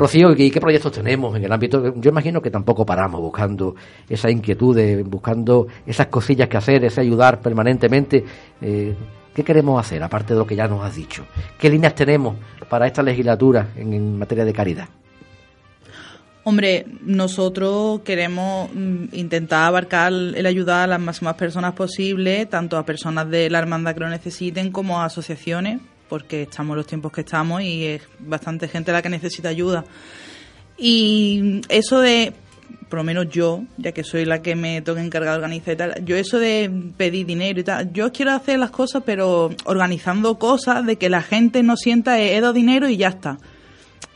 Rocío, 0.00 0.32
¿y 0.34 0.50
qué 0.50 0.62
proyectos 0.62 0.92
tenemos 0.92 1.36
en 1.36 1.44
el 1.44 1.52
ámbito? 1.52 1.94
Yo 1.96 2.08
imagino 2.08 2.40
que 2.40 2.50
tampoco 2.50 2.86
paramos 2.86 3.20
buscando 3.20 3.74
esa 4.08 4.30
inquietud, 4.30 5.04
buscando 5.04 5.66
esas 5.84 6.06
cosillas 6.06 6.48
que 6.48 6.56
hacer, 6.56 6.82
ese 6.86 7.02
ayudar 7.02 7.38
permanentemente. 7.42 8.24
Eh, 8.62 8.94
¿Qué 9.34 9.44
queremos 9.44 9.78
hacer, 9.78 10.02
aparte 10.02 10.32
de 10.32 10.38
lo 10.38 10.46
que 10.46 10.56
ya 10.56 10.66
nos 10.66 10.82
has 10.82 10.96
dicho? 10.96 11.26
¿Qué 11.58 11.68
líneas 11.68 11.94
tenemos 11.94 12.34
para 12.70 12.86
esta 12.86 13.02
legislatura 13.02 13.68
en, 13.76 13.92
en 13.92 14.18
materia 14.18 14.46
de 14.46 14.54
caridad? 14.54 14.88
Hombre, 16.44 16.86
nosotros 17.02 18.00
queremos 18.00 18.70
mm, 18.72 19.08
intentar 19.12 19.64
abarcar 19.64 20.14
el 20.14 20.46
ayudar 20.46 20.84
a 20.84 20.86
las 20.86 21.00
máximas 21.00 21.34
personas 21.34 21.74
posible, 21.74 22.46
tanto 22.46 22.78
a 22.78 22.86
personas 22.86 23.28
de 23.28 23.50
la 23.50 23.58
hermandad 23.58 23.92
que 23.92 24.00
lo 24.00 24.08
necesiten 24.08 24.72
como 24.72 25.02
a 25.02 25.04
asociaciones, 25.04 25.78
porque 26.10 26.42
estamos 26.42 26.76
los 26.76 26.86
tiempos 26.86 27.12
que 27.12 27.22
estamos 27.22 27.62
y 27.62 27.86
es 27.86 28.02
bastante 28.18 28.68
gente 28.68 28.92
la 28.92 29.00
que 29.00 29.08
necesita 29.08 29.48
ayuda. 29.48 29.84
Y 30.76 31.60
eso 31.68 32.00
de, 32.00 32.32
por 32.88 32.98
lo 32.98 33.04
menos 33.04 33.28
yo, 33.30 33.62
ya 33.76 33.92
que 33.92 34.02
soy 34.02 34.24
la 34.24 34.42
que 34.42 34.56
me 34.56 34.82
toca 34.82 35.02
encargar 35.02 35.34
de 35.34 35.36
organizar 35.36 35.74
y 35.74 35.76
tal, 35.76 36.04
yo 36.04 36.16
eso 36.16 36.38
de 36.38 36.70
pedir 36.96 37.26
dinero 37.26 37.60
y 37.60 37.64
tal, 37.64 37.92
yo 37.92 38.10
quiero 38.12 38.32
hacer 38.32 38.58
las 38.58 38.70
cosas, 38.70 39.02
pero 39.06 39.50
organizando 39.64 40.38
cosas 40.38 40.84
de 40.84 40.96
que 40.96 41.08
la 41.08 41.22
gente 41.22 41.62
no 41.62 41.76
sienta 41.76 42.20
"Eh, 42.20 42.36
he 42.36 42.40
dado 42.40 42.52
dinero 42.52 42.88
y 42.88 42.96
ya 42.96 43.08
está. 43.08 43.38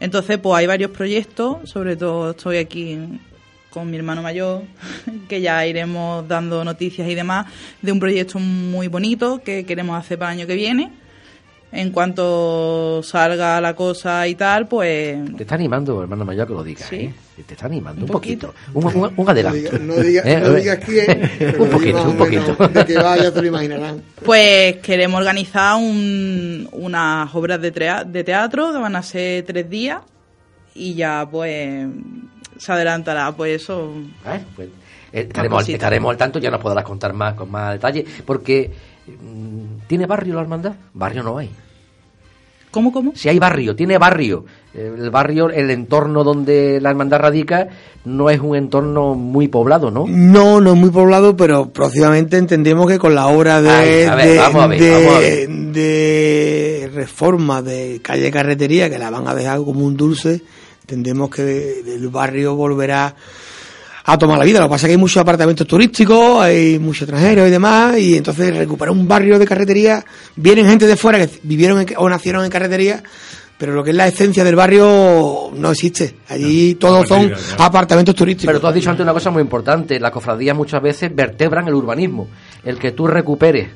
Entonces, 0.00 0.38
pues 0.38 0.56
hay 0.58 0.66
varios 0.66 0.90
proyectos, 0.90 1.70
sobre 1.70 1.96
todo 1.96 2.30
estoy 2.32 2.56
aquí 2.56 2.98
con 3.70 3.90
mi 3.90 3.96
hermano 3.96 4.20
mayor, 4.22 4.62
que 5.28 5.40
ya 5.40 5.64
iremos 5.66 6.26
dando 6.26 6.64
noticias 6.64 7.08
y 7.08 7.14
demás, 7.14 7.46
de 7.82 7.92
un 7.92 8.00
proyecto 8.00 8.38
muy 8.40 8.88
bonito 8.88 9.42
que 9.44 9.64
queremos 9.64 9.96
hacer 9.98 10.18
para 10.18 10.32
el 10.32 10.38
año 10.40 10.46
que 10.48 10.54
viene. 10.56 11.03
En 11.76 11.90
cuanto 11.90 13.02
salga 13.02 13.60
la 13.60 13.74
cosa 13.74 14.28
y 14.28 14.36
tal, 14.36 14.68
pues 14.68 15.18
Te 15.36 15.42
está 15.42 15.56
animando, 15.56 16.00
hermano 16.02 16.24
mayor, 16.24 16.46
que 16.46 16.52
lo 16.54 16.62
digas. 16.62 16.88
Sí. 16.88 16.96
¿eh? 16.96 17.14
Te 17.44 17.54
está 17.54 17.66
animando 17.66 18.02
un, 18.04 18.10
Un 18.10 18.12
poquito. 18.12 18.54
Un, 18.74 18.84
un- 18.86 19.12
un 19.16 19.28
adelanto. 19.28 19.78
No 19.80 19.94
digas 19.96 20.24
Eh, 20.28 20.40
no 20.40 20.56
eh, 20.56 20.80
quién, 20.86 21.30
pero 21.36 21.64
un 21.64 21.70
poquito, 21.70 21.96
más 21.96 22.06
o 22.06 22.10
un 22.10 22.16
poquito. 22.16 22.56
menos 22.58 22.72
De 22.74 22.84
que 22.86 22.94
vaya, 22.96 23.30
se 23.32 23.40
lo 23.42 23.48
imaginarán. 23.48 24.02
Pues 24.24 24.76
queremos 24.76 25.18
organizar 25.18 25.74
un- 25.76 26.68
unas 26.70 27.34
obras 27.34 27.60
de, 27.60 27.72
trea- 27.72 28.04
de 28.04 28.22
teatro 28.22 28.70
que 28.72 28.78
van 28.78 28.94
a 28.94 29.02
ser 29.02 29.44
tres 29.44 29.68
días 29.68 29.98
y 30.76 30.94
ya 30.94 31.26
pues 31.28 31.88
se 32.56 32.72
adelantará 32.72 33.32
pues 33.32 33.62
eso. 33.62 33.92
¿Eh? 34.26 34.40
Pues, 34.54 34.68
eh, 35.12 35.20
estaremos, 35.22 35.68
estaremos 35.68 36.10
al 36.12 36.16
tanto, 36.16 36.38
ya 36.38 36.50
nos 36.52 36.60
podrás 36.60 36.84
contar 36.84 37.12
más 37.14 37.34
con 37.34 37.50
más 37.50 37.72
detalle, 37.72 38.04
porque 38.24 38.70
¿tiene 39.86 40.06
barrio 40.06 40.34
la 40.34 40.42
hermandad? 40.42 40.74
Barrio 40.92 41.22
no 41.22 41.38
hay. 41.38 41.50
¿Cómo, 42.74 42.90
cómo? 42.90 43.12
Si 43.14 43.28
hay 43.28 43.38
barrio, 43.38 43.76
tiene 43.76 43.98
barrio. 43.98 44.44
El 44.74 45.08
barrio, 45.10 45.48
el 45.48 45.70
entorno 45.70 46.24
donde 46.24 46.80
la 46.80 46.90
hermandad 46.90 47.20
radica, 47.20 47.68
no 48.04 48.30
es 48.30 48.40
un 48.40 48.56
entorno 48.56 49.14
muy 49.14 49.46
poblado, 49.46 49.92
¿no? 49.92 50.06
No, 50.08 50.60
no 50.60 50.72
es 50.72 50.76
muy 50.76 50.90
poblado, 50.90 51.36
pero 51.36 51.70
próximamente 51.70 52.36
entendemos 52.36 52.88
que 52.88 52.98
con 52.98 53.14
la 53.14 53.28
obra 53.28 53.58
Ay, 53.58 54.08
ver, 54.08 54.16
ver, 54.16 55.48
de 55.48 56.90
reforma 56.92 57.62
de 57.62 58.00
calle 58.02 58.32
carretería, 58.32 58.90
que 58.90 58.98
la 58.98 59.10
van 59.10 59.28
a 59.28 59.34
dejar 59.36 59.58
como 59.58 59.86
un 59.86 59.96
dulce, 59.96 60.42
entendemos 60.80 61.30
que 61.30 61.78
el 61.78 62.08
barrio 62.08 62.56
volverá 62.56 63.14
a 64.06 64.18
tomar 64.18 64.38
la 64.38 64.44
vida. 64.44 64.60
Lo 64.60 64.66
que 64.66 64.70
pasa 64.70 64.86
es 64.86 64.88
que 64.88 64.92
hay 64.94 64.98
muchos 65.00 65.16
apartamentos 65.18 65.66
turísticos, 65.66 66.42
hay 66.42 66.78
muchos 66.78 67.02
extranjeros 67.02 67.48
y 67.48 67.50
demás, 67.50 67.98
y 67.98 68.16
entonces 68.16 68.54
recuperar 68.56 68.92
un 68.92 69.08
barrio 69.08 69.38
de 69.38 69.46
carretería, 69.46 70.04
vienen 70.36 70.66
gente 70.68 70.86
de 70.86 70.96
fuera 70.96 71.18
que 71.18 71.30
vivieron 71.42 71.80
en- 71.80 71.86
o 71.96 72.08
nacieron 72.08 72.44
en 72.44 72.50
carretería, 72.50 73.02
pero 73.56 73.72
lo 73.72 73.82
que 73.82 73.90
es 73.90 73.96
la 73.96 74.06
esencia 74.06 74.44
del 74.44 74.56
barrio 74.56 75.50
no 75.56 75.70
existe. 75.70 76.16
Allí 76.28 76.74
todos 76.74 77.08
son 77.08 77.32
apartamentos 77.58 78.14
turísticos. 78.14 78.48
Pero 78.48 78.60
tú 78.60 78.66
has 78.66 78.74
dicho 78.74 78.90
antes 78.90 79.02
una 79.04 79.12
cosa 79.14 79.30
muy 79.30 79.40
importante, 79.40 79.98
las 79.98 80.10
cofradías 80.10 80.54
muchas 80.56 80.82
veces 80.82 81.14
vertebran 81.14 81.66
el 81.68 81.74
urbanismo, 81.74 82.28
el 82.64 82.78
que 82.78 82.92
tú 82.92 83.06
recuperes 83.06 83.68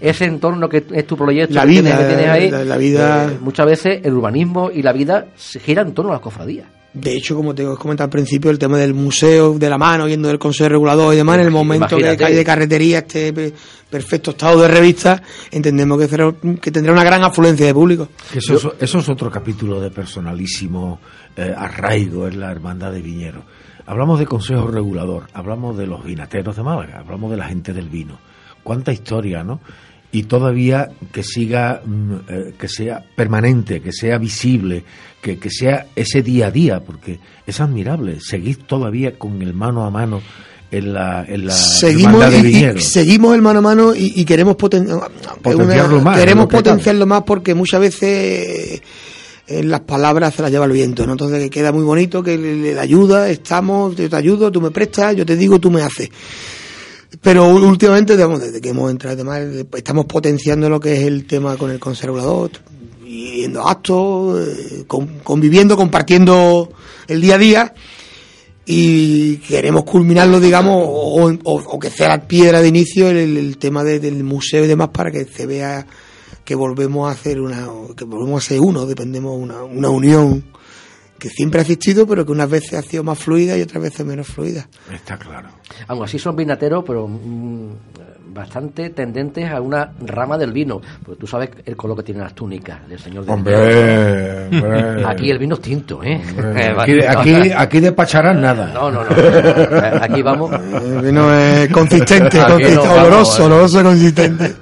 ese 0.00 0.24
entorno 0.24 0.68
que 0.68 0.84
es 0.92 1.06
tu 1.06 1.16
proyecto, 1.16 1.54
La 1.54 1.62
que 1.62 1.68
tienes- 1.68 1.92
vida, 1.96 1.98
que 2.08 2.14
tienes 2.14 2.28
ahí, 2.28 2.50
la- 2.50 2.64
la 2.64 2.76
vida- 2.76 3.24
eh, 3.32 3.38
muchas 3.40 3.66
veces 3.66 4.00
el 4.02 4.12
urbanismo 4.14 4.70
y 4.72 4.82
la 4.82 4.92
vida 4.92 5.26
se 5.36 5.60
gira 5.60 5.82
en 5.82 5.94
torno 5.94 6.10
a 6.10 6.14
las 6.14 6.20
cofradías. 6.22 6.66
De 6.92 7.12
hecho, 7.14 7.36
como 7.36 7.54
te 7.54 7.62
he 7.62 7.66
comentado 7.76 8.06
al 8.06 8.10
principio, 8.10 8.50
el 8.50 8.58
tema 8.58 8.76
del 8.76 8.94
museo 8.94 9.56
de 9.56 9.70
la 9.70 9.78
mano, 9.78 10.08
yendo 10.08 10.26
del 10.26 10.40
Consejo 10.40 10.68
Regulador 10.68 11.14
y 11.14 11.18
demás, 11.18 11.36
en 11.38 11.44
el 11.44 11.50
momento 11.52 11.86
que 11.96 12.02
Imagínate. 12.02 12.24
calle 12.24 12.44
Carretería 12.44 12.98
esté 12.98 13.32
pe- 13.32 13.52
perfecto 13.88 14.32
estado 14.32 14.62
de 14.62 14.68
revista, 14.68 15.22
entendemos 15.52 15.98
que, 15.98 16.08
será- 16.08 16.34
que 16.60 16.70
tendrá 16.72 16.92
una 16.92 17.04
gran 17.04 17.22
afluencia 17.22 17.64
de 17.66 17.74
público. 17.74 18.08
Que 18.32 18.38
Eso, 18.40 18.54
es- 18.56 18.66
eso 18.80 18.98
es 18.98 19.08
otro 19.08 19.30
capítulo 19.30 19.80
de 19.80 19.90
personalísimo 19.92 20.98
eh, 21.36 21.54
arraigo 21.56 22.26
en 22.26 22.40
la 22.40 22.50
hermandad 22.50 22.90
de 22.92 23.00
Viñero. 23.02 23.44
Hablamos 23.86 24.18
de 24.18 24.26
Consejo 24.26 24.66
Regulador, 24.66 25.28
hablamos 25.32 25.78
de 25.78 25.86
los 25.86 26.04
vinateros 26.04 26.56
de 26.56 26.62
Málaga, 26.64 26.98
hablamos 26.98 27.30
de 27.30 27.36
la 27.36 27.46
gente 27.46 27.72
del 27.72 27.88
vino. 27.88 28.18
Cuánta 28.64 28.92
historia, 28.92 29.42
¿no? 29.44 29.60
Y 30.12 30.24
todavía 30.24 30.88
que 31.12 31.22
siga, 31.22 31.82
mm, 31.84 32.14
eh, 32.28 32.54
que 32.58 32.66
sea 32.68 33.04
permanente, 33.14 33.80
que 33.80 33.92
sea 33.92 34.18
visible, 34.18 34.82
que, 35.22 35.38
que 35.38 35.50
sea 35.50 35.86
ese 35.94 36.22
día 36.22 36.48
a 36.48 36.50
día, 36.50 36.80
porque 36.80 37.20
es 37.46 37.60
admirable. 37.60 38.18
Seguir 38.20 38.58
todavía 38.64 39.16
con 39.16 39.40
el 39.40 39.54
mano 39.54 39.84
a 39.84 39.90
mano 39.90 40.20
en 40.72 40.92
la, 40.94 41.24
en 41.28 41.46
la 41.46 41.52
Seguimos, 41.52 42.28
de 42.30 42.38
y- 42.76 42.80
seguimos 42.80 43.34
el 43.36 43.42
mano 43.42 43.58
a 43.60 43.62
mano 43.62 43.94
y, 43.94 44.12
y 44.16 44.24
queremos 44.24 44.56
poten- 44.56 44.88
Potenciarlo 45.42 45.94
una- 45.96 46.04
más, 46.04 46.18
queremos 46.18 46.42
lo 46.44 46.48
que 46.48 46.56
potenciarlo 46.56 47.06
más 47.06 47.22
porque 47.22 47.54
muchas 47.54 47.80
veces 47.80 48.80
eh, 49.46 49.62
las 49.64 49.80
palabras 49.80 50.34
se 50.34 50.42
las 50.42 50.50
lleva 50.50 50.64
el 50.66 50.72
viento, 50.72 51.06
¿no? 51.06 51.12
Entonces 51.12 51.40
que 51.40 51.50
queda 51.50 51.70
muy 51.72 51.82
bonito, 51.84 52.22
que 52.22 52.36
le, 52.36 52.56
le 52.56 52.74
da 52.74 52.82
ayuda, 52.82 53.28
estamos, 53.30 53.94
yo 53.96 54.08
te 54.08 54.16
ayudo, 54.16 54.50
tú 54.52 54.60
me 54.60 54.70
prestas, 54.70 55.14
yo 55.16 55.24
te 55.26 55.36
digo, 55.36 55.58
tú 55.60 55.70
me 55.70 55.82
haces. 55.82 56.08
Pero 57.22 57.48
últimamente, 57.48 58.14
digamos, 58.16 58.40
desde 58.40 58.60
que 58.60 58.68
hemos 58.70 58.90
entrado, 58.90 59.14
además, 59.14 59.42
estamos 59.76 60.06
potenciando 60.06 60.68
lo 60.68 60.78
que 60.80 60.94
es 60.94 61.00
el 61.00 61.26
tema 61.26 61.56
con 61.56 61.70
el 61.70 61.80
conservador, 61.80 62.50
yendo 63.04 63.66
actos, 63.66 64.48
eh, 64.48 64.84
con- 64.86 65.18
conviviendo, 65.24 65.76
compartiendo 65.76 66.70
el 67.08 67.20
día 67.20 67.34
a 67.34 67.38
día. 67.38 67.74
y 68.72 69.38
queremos 69.38 69.82
culminarlo, 69.82 70.38
digamos, 70.38 70.76
o, 70.86 71.78
que 71.80 71.90
sea 71.90 72.08
la 72.08 72.28
piedra 72.28 72.60
de 72.62 72.68
inicio 72.68 73.08
el, 73.10 73.56
tema 73.58 73.82
de- 73.82 73.98
del 73.98 74.22
museo 74.22 74.64
y 74.64 74.68
demás 74.68 74.90
para 74.92 75.10
que 75.10 75.24
se 75.24 75.44
vea 75.46 75.84
que 76.44 76.54
volvemos 76.54 77.08
a 77.08 77.12
hacer 77.12 77.40
una, 77.40 77.66
que 77.96 78.04
volvemos 78.04 78.44
a 78.44 78.48
ser 78.48 78.60
uno, 78.60 78.86
dependemos 78.86 79.36
una, 79.36 79.64
una 79.64 79.88
unión 79.88 80.44
que 81.20 81.28
siempre 81.28 81.60
ha 81.60 81.62
existido, 81.62 82.06
pero 82.06 82.26
que 82.26 82.32
unas 82.32 82.50
veces 82.50 82.74
ha 82.74 82.82
sido 82.82 83.04
más 83.04 83.18
fluida 83.18 83.56
y 83.56 83.62
otras 83.62 83.82
veces 83.82 84.04
menos 84.04 84.26
fluida. 84.26 84.66
Está 84.92 85.16
claro. 85.16 85.50
Aún 85.86 86.02
así 86.02 86.18
son 86.18 86.34
vinateros, 86.34 86.82
pero 86.84 87.06
mm, 87.06 87.70
bastante 88.32 88.90
tendentes 88.90 89.50
a 89.50 89.60
una 89.60 89.92
rama 90.00 90.38
del 90.38 90.52
vino. 90.52 90.80
Porque 91.04 91.20
tú 91.20 91.26
sabes 91.26 91.50
el 91.64 91.76
color 91.76 91.98
que 91.98 92.02
tienen 92.04 92.24
las 92.24 92.34
túnicas 92.34 92.88
del 92.88 92.98
señor 92.98 93.24
de 93.24 93.32
Hombre, 93.32 94.46
hombre. 94.46 95.04
Aquí 95.06 95.30
el 95.30 95.38
vino 95.38 95.54
es 95.54 95.60
tinto, 95.60 96.02
¿eh? 96.02 96.20
Hombre, 96.36 96.74
aquí, 96.76 96.92
aquí, 97.06 97.52
aquí 97.54 97.80
despacharán 97.80 98.40
nada. 98.40 98.72
No, 98.72 98.90
no, 98.90 99.04
no. 99.04 99.10
no. 99.10 100.02
Aquí 100.02 100.22
vamos. 100.22 100.50
El 100.52 101.02
vino 101.02 101.32
es 101.32 101.68
consistente, 101.70 102.38
consistente, 102.38 102.74
no 102.74 102.82
vamos, 102.82 102.98
oloroso, 102.98 103.42
eh. 103.42 103.46
oloroso, 103.46 103.82
consistente. 103.82 104.54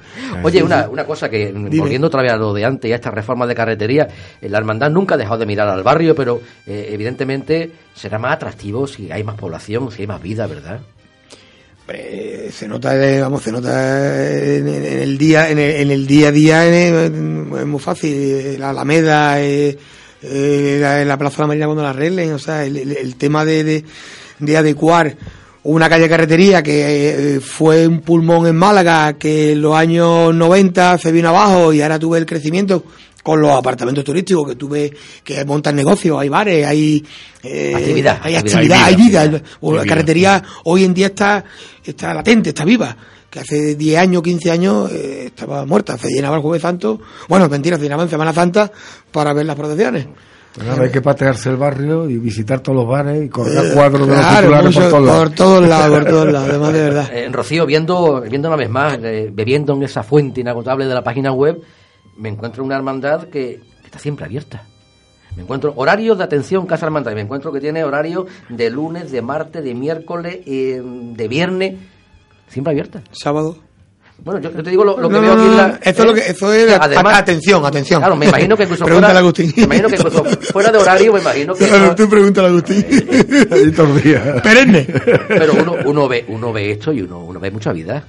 Oye, 0.45 0.62
una, 0.62 0.89
una 0.89 1.05
cosa 1.05 1.28
que, 1.28 1.53
volviendo 1.80 2.07
otra 2.09 2.22
vez 2.22 2.32
a 2.32 2.36
lo 2.36 2.53
de 2.53 2.64
antes 2.64 2.89
y 2.89 2.93
a 2.93 2.97
esta 2.97 3.11
reforma 3.11 3.47
de 3.47 3.55
carretería, 3.55 4.09
eh, 4.41 4.49
la 4.49 4.59
hermandad 4.59 4.91
nunca 4.91 5.14
ha 5.14 5.18
dejado 5.18 5.39
de 5.39 5.47
mirar 5.47 5.68
al 5.68 5.82
barrio, 5.82 6.14
pero 6.14 6.41
eh, 6.66 6.89
evidentemente 6.93 7.70
será 7.95 8.18
más 8.18 8.34
atractivo 8.34 8.86
si 8.86 9.11
hay 9.11 9.24
más 9.24 9.36
población, 9.36 9.91
si 9.91 10.03
hay 10.03 10.07
más 10.09 10.22
vida, 10.22 10.47
¿verdad? 10.47 10.80
Hombre, 11.80 12.51
se 12.53 12.68
nota, 12.68 12.95
eh, 13.03 13.20
vamos, 13.20 13.43
se 13.43 13.51
nota 13.51 14.34
en, 14.57 14.68
el 14.68 15.16
día, 15.16 15.49
en 15.51 15.59
el, 15.59 15.70
en 15.76 15.91
el 15.91 16.07
día 16.07 16.28
a 16.28 16.32
día, 16.32 16.66
es 16.66 17.11
muy 17.12 17.80
fácil. 17.80 18.61
La 18.61 18.70
Alameda, 18.70 19.41
eh, 19.41 19.78
eh, 20.22 20.78
la, 20.80 21.03
la 21.05 21.16
Plaza 21.16 21.36
de 21.36 21.43
la 21.43 21.47
Marina 21.49 21.66
cuando 21.66 21.82
la 21.82 21.91
arreglen, 21.91 22.32
o 22.34 22.39
sea, 22.39 22.64
el, 22.64 22.76
el- 22.76 22.97
el 22.97 23.16
tema 23.16 23.45
de, 23.47 23.64
de, 23.64 23.84
de 24.39 24.57
adecuar 24.59 25.16
una 25.69 25.89
calle 25.89 26.09
carretería 26.09 26.62
que 26.62 27.37
eh, 27.37 27.41
fue 27.41 27.87
un 27.87 28.01
pulmón 28.01 28.47
en 28.47 28.57
Málaga, 28.57 29.19
que 29.19 29.53
en 29.53 29.61
los 29.61 29.77
años 29.77 30.35
90 30.35 30.97
se 30.97 31.12
vino 31.12 31.29
abajo 31.29 31.75
y 31.75 31.83
ahora 31.83 31.99
tuve 31.99 32.16
el 32.16 32.25
crecimiento 32.25 32.85
con 33.23 33.43
los 33.43 33.51
apartamentos 33.51 34.03
turísticos 34.03 34.49
que 34.49 34.55
tuve 34.55 34.91
que 35.23 35.45
montan 35.45 35.77
negocios, 35.77 36.19
hay 36.19 36.31
bares, 36.31 36.66
hay 36.66 37.05
eh, 37.43 37.75
Actividad, 37.75 38.19
hay 38.23 38.37
actividad. 38.37 38.83
hay 38.83 38.97
vida, 38.97 39.43
la 39.61 39.85
carretería 39.85 40.43
hoy 40.64 40.85
en 40.85 40.95
día 40.95 41.09
está, 41.09 41.45
está 41.85 42.14
latente, 42.14 42.51
está 42.51 42.64
viva. 42.64 42.97
Que 43.29 43.41
hace 43.41 43.75
10 43.75 43.99
años, 43.99 44.23
15 44.23 44.51
años 44.51 44.91
eh, 44.91 45.25
estaba 45.27 45.66
muerta. 45.66 45.99
Se 45.99 46.09
llenaba 46.09 46.37
el 46.37 46.43
Jueves 46.43 46.62
Santo, 46.62 46.99
bueno, 47.29 47.47
mentira, 47.51 47.77
se 47.77 47.83
llenaba 47.83 48.05
en 48.05 48.09
Semana 48.09 48.33
Santa 48.33 48.73
para 49.12 49.35
ver 49.35 49.45
las 49.45 49.55
procesiones. 49.57 50.07
Pues 50.59 50.78
hay 50.78 50.90
que 50.90 51.00
patearse 51.00 51.50
el 51.50 51.56
barrio 51.56 52.09
y 52.09 52.18
visitar 52.18 52.61
todos 52.61 52.76
los 52.76 52.88
bares 52.88 53.24
y 53.24 53.28
colgar 53.28 53.64
Eh, 53.66 53.70
cuadros 53.74 54.06
de 54.09 54.14
los 54.14 54.16
claro, 54.24 54.40
titulares 54.40 54.64
mucho- 54.76 54.80
por 54.80 54.90
todos 54.90 55.06
lados. 55.06 55.22
por 55.28 55.34
todos 55.36 55.68
lados, 55.68 55.90
por 55.98 56.04
todos 56.09 56.32
lados, 56.32 56.48
además 56.50 56.72
de 56.72 56.80
verdad. 56.82 57.11
Eh, 57.12 57.28
Rocío, 57.32 57.66
viendo, 57.66 58.20
viendo 58.22 58.48
una 58.48 58.56
vez 58.56 58.70
más, 58.70 58.98
eh, 59.02 59.30
bebiendo 59.32 59.74
en 59.74 59.82
esa 59.82 60.02
fuente 60.02 60.40
inagotable 60.40 60.86
de 60.86 60.94
la 60.94 61.02
página 61.04 61.32
web, 61.32 61.61
me 62.16 62.28
encuentro 62.28 62.64
una 62.64 62.76
hermandad 62.76 63.24
que 63.28 63.61
está 63.84 63.98
siempre 63.98 64.24
abierta. 64.24 64.64
Me 65.36 65.42
encuentro 65.44 65.72
horarios 65.76 66.18
de 66.18 66.24
atención 66.24 66.66
Casa 66.66 66.86
Hermandad. 66.86 67.12
y 67.12 67.14
Me 67.14 67.20
encuentro 67.20 67.52
que 67.52 67.61
tiene 67.61 67.84
horario 67.84 68.26
de 68.48 68.70
lunes, 68.70 69.12
de 69.12 69.22
martes, 69.22 69.62
de 69.62 69.72
miércoles, 69.74 70.38
eh, 70.46 70.82
de 70.82 71.28
viernes, 71.28 71.74
siempre 72.48 72.72
abierta. 72.72 73.02
Sábado. 73.12 73.56
Bueno, 74.21 74.41
yo, 74.41 74.51
yo 74.51 74.62
te 74.62 74.71
digo 74.71 74.85
lo, 74.85 74.99
lo 74.99 75.09
que 75.09 75.14
No, 75.14 75.21
veo 75.21 75.35
no, 75.37 75.41
aquí 75.43 75.51
en 75.51 75.57
la- 75.57 75.79
eso 75.83 76.03
es 76.03 76.07
lo 76.09 76.14
que- 76.14 76.21
eso 76.29 76.53
es- 76.53 76.73
a- 76.73 77.19
atención, 77.19 77.64
atención. 77.64 78.01
Claro, 78.01 78.16
me 78.16 78.27
imagino 78.27 78.57
que 78.57 78.64
incluso 78.64 78.85
Pregúntale 78.85 79.12
fuera, 79.12 79.19
a 79.19 79.23
Agustín. 79.23 79.53
me 79.57 79.62
imagino 79.64 79.89
que 79.89 79.97
incluso 79.97 80.25
fuera 80.53 80.73
de 80.73 80.79
horario, 80.79 81.12
me 81.12 81.21
imagino 81.21 81.55
que 81.55 81.66
Claro, 81.66 81.95
tú 81.95 82.09
pregúntale 82.09 82.49
a 82.49 82.51
Agustín. 82.51 82.85
Perenne. 84.43 84.87
pero 85.29 85.53
uno, 85.55 85.77
uno 85.85 86.09
ve 86.09 86.25
uno 86.29 86.53
ve 86.53 86.73
esto 86.73 86.93
y 86.93 87.03
uno, 87.03 87.21
uno 87.21 87.41
ve 87.41 87.51
mucha 87.51 87.73
vida. 87.73 88.05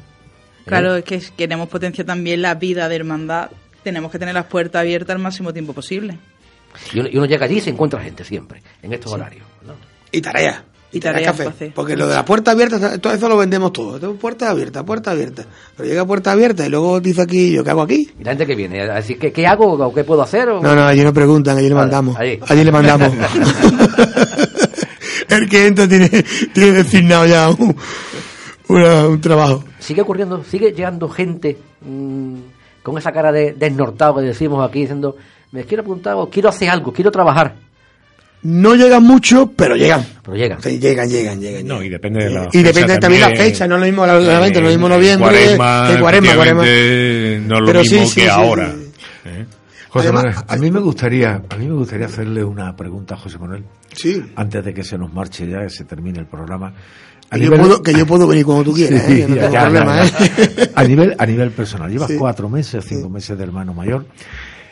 Claro, 0.65 0.95
es 0.95 1.03
que 1.03 1.21
queremos 1.37 1.67
potenciar 1.69 2.05
también 2.05 2.41
la 2.41 2.55
vida 2.55 2.89
de 2.89 2.95
hermandad. 2.95 3.49
Tenemos 3.83 4.11
que 4.11 4.19
tener 4.19 4.33
las 4.35 4.45
puertas 4.45 4.81
abiertas 4.81 5.15
el 5.15 5.21
máximo 5.21 5.53
tiempo 5.53 5.73
posible. 5.73 6.17
Y 6.93 6.99
uno, 6.99 7.09
y 7.11 7.17
uno 7.17 7.25
llega 7.25 7.45
allí 7.45 7.57
y 7.57 7.61
se 7.61 7.69
encuentra 7.71 8.01
gente 8.01 8.23
siempre, 8.23 8.61
en 8.83 8.93
estos 8.93 9.13
horarios. 9.13 9.45
¿no? 9.65 9.73
Y 10.11 10.21
tarea. 10.21 10.63
Y 10.91 10.99
tareas 10.99 11.01
tareas 11.01 11.31
que 11.33 11.37
para 11.37 11.49
hacer. 11.49 11.55
hacer. 11.67 11.73
Porque 11.75 11.95
lo 11.95 12.07
de 12.07 12.15
la 12.15 12.25
puerta 12.25 12.51
abierta, 12.51 12.97
todo 12.99 13.13
eso 13.13 13.29
lo 13.29 13.37
vendemos 13.37 13.71
todo. 13.73 14.13
Puerta 14.15 14.49
abierta, 14.49 14.83
puerta 14.83 15.11
abierta. 15.11 15.45
Pero 15.77 15.87
llega 15.87 16.05
puerta 16.05 16.31
abierta 16.31 16.65
y 16.65 16.69
luego 16.69 16.99
dice 16.99 17.21
aquí, 17.21 17.51
¿yo 17.51 17.63
qué 17.63 17.69
hago 17.69 17.83
aquí? 17.83 18.09
Y 18.19 18.23
la 18.23 18.31
gente 18.31 18.47
que 18.47 18.55
viene 18.55 18.81
a 18.81 18.95
decir, 18.95 19.19
¿qué, 19.19 19.31
qué 19.31 19.45
hago 19.45 19.73
o 19.73 19.93
qué 19.93 20.03
puedo 20.03 20.23
hacer? 20.23 20.49
O- 20.49 20.61
No, 20.61 20.73
no, 20.75 20.85
allí 20.85 21.03
no 21.03 21.13
preguntan, 21.13 21.57
allí 21.57 21.69
le 21.69 21.75
Vale, 21.75 21.85
mandamos. 21.85 22.17
ahí. 22.17 22.39
Allí 22.47 22.63
le 22.63 22.71
mandamos. 22.71 23.11
El 25.29 25.47
que 25.47 25.67
entra 25.67 25.87
tiene, 25.87 26.09
tiene 26.53 26.71
designado 26.71 27.25
ya 27.27 27.49
un, 27.49 27.75
una- 28.67 29.07
un 29.07 29.21
trabajo. 29.21 29.63
Sigue 29.79 30.01
ocurriendo, 30.01 30.43
sigue 30.43 30.71
llegando 30.71 31.07
gente 31.07 31.57
mm, 31.81 32.35
con 32.81 32.97
esa 32.97 33.11
cara 33.11 33.31
de 33.31 33.53
desnortado 33.53 34.15
que 34.15 34.21
decimos 34.23 34.67
aquí, 34.67 34.81
diciendo, 34.81 35.15
me 35.51 35.63
quiero 35.65 35.83
apuntar 35.83 36.15
o 36.15 36.29
quiero 36.29 36.49
hacer 36.49 36.69
algo, 36.69 36.91
quiero 36.91 37.11
trabajar. 37.11 37.55
No 38.41 38.73
llegan 38.75 39.03
mucho, 39.03 39.51
pero 39.53 39.75
llegan. 39.75 40.05
Pero 40.23 40.37
llegan. 40.37 40.61
Sí, 40.61 40.79
llegan, 40.79 41.09
llegan, 41.09 41.41
llegan. 41.41 41.67
No, 41.67 41.83
y 41.83 41.89
depende 41.89 42.23
de 42.23 42.29
la 42.29 42.47
Y 42.53 42.63
depende 42.63 42.97
también 42.97 43.21
la 43.21 43.27
también. 43.27 43.45
fecha, 43.51 43.67
no 43.67 43.75
es 43.75 43.81
lo 43.81 43.85
mismo 43.87 44.05
la, 44.05 44.19
la 44.19 44.39
venta, 44.39 44.61
no 44.61 44.67
es 44.69 44.75
lo 44.75 44.79
mismo 44.79 44.87
Eh, 44.87 44.97
noviembre 44.97 45.29
Cuaresma, 45.29 45.87
que 45.93 45.99
cuaresma, 45.99 46.35
cuaresma. 46.35 46.63
efectivamente, 46.63 47.41
No 47.47 47.55
es 47.55 47.59
lo 47.61 47.65
Pero 47.67 47.79
mismo 47.81 47.99
sí, 47.99 48.05
sí, 48.07 48.15
que 48.15 48.21
sí, 48.21 48.27
ahora. 48.27 48.71
sí. 48.71 48.91
¿eh? 49.25 49.45
José 49.89 50.07
Además, 50.07 50.23
Manuel, 50.23 50.43
a 50.47 50.55
mí 50.57 50.71
me 50.71 50.79
gustaría, 50.79 51.41
a 51.49 51.55
mí 51.57 51.67
me 51.67 51.73
gustaría 51.73 52.05
hacerle 52.05 52.43
una 52.43 52.75
pregunta 52.75 53.15
a 53.15 53.17
José 53.17 53.39
Manuel 53.39 53.63
Sí. 53.93 54.23
antes 54.35 54.63
de 54.63 54.73
que 54.73 54.83
se 54.83 54.97
nos 54.97 55.11
marche 55.11 55.47
ya, 55.47 55.61
que 55.61 55.69
se 55.69 55.83
termine 55.83 56.19
el 56.19 56.27
programa. 56.27 56.73
A 57.31 57.35
Que 57.35 57.43
yo, 57.43 57.51
nivel- 57.51 57.59
puedo, 57.61 57.83
que 57.83 57.93
yo 57.93 58.05
puedo 58.05 58.25
venir 58.27 58.45
cuando 58.45 58.63
tú 58.63 58.73
quieras, 58.73 59.03
Sí, 59.05 59.21
¿eh? 59.21 59.25
no 59.27 59.35
ya, 59.35 59.41
tengo 59.41 59.53
ya, 59.53 59.61
problema, 59.63 60.03
ya. 60.05 60.25
¿eh? 60.63 60.71
A 60.75 60.83
nivel, 60.83 61.15
a 61.17 61.25
nivel 61.25 61.51
personal, 61.51 61.91
llevas 61.91 62.07
Sí. 62.09 62.15
cuatro 62.17 62.47
meses, 62.49 62.85
cinco 62.87 63.09
meses 63.09 63.37
de 63.37 63.43
hermano 63.43 63.73
mayor. 63.73 64.05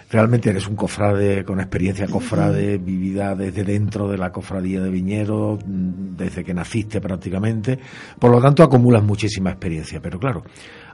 Realmente 0.09 0.49
eres 0.49 0.67
un 0.67 0.75
cofrade 0.75 1.43
con 1.43 1.59
experiencia 1.59 2.07
cofrade, 2.07 2.77
vivida 2.77 3.35
desde 3.35 3.65
dentro 3.65 4.07
de 4.07 4.17
la 4.17 4.31
cofradía 4.31 4.81
de 4.81 4.89
Viñeros, 4.89 5.59
mm, 5.65 6.15
desde 6.15 6.45
que 6.45 6.53
naciste 6.53 7.01
prácticamente. 7.01 7.77
Por 8.17 8.31
lo 8.31 8.41
tanto, 8.41 8.63
acumulas 8.63 9.03
muchísima 9.03 9.49
experiencia. 9.51 9.99
Pero 10.01 10.17
claro, 10.17 10.43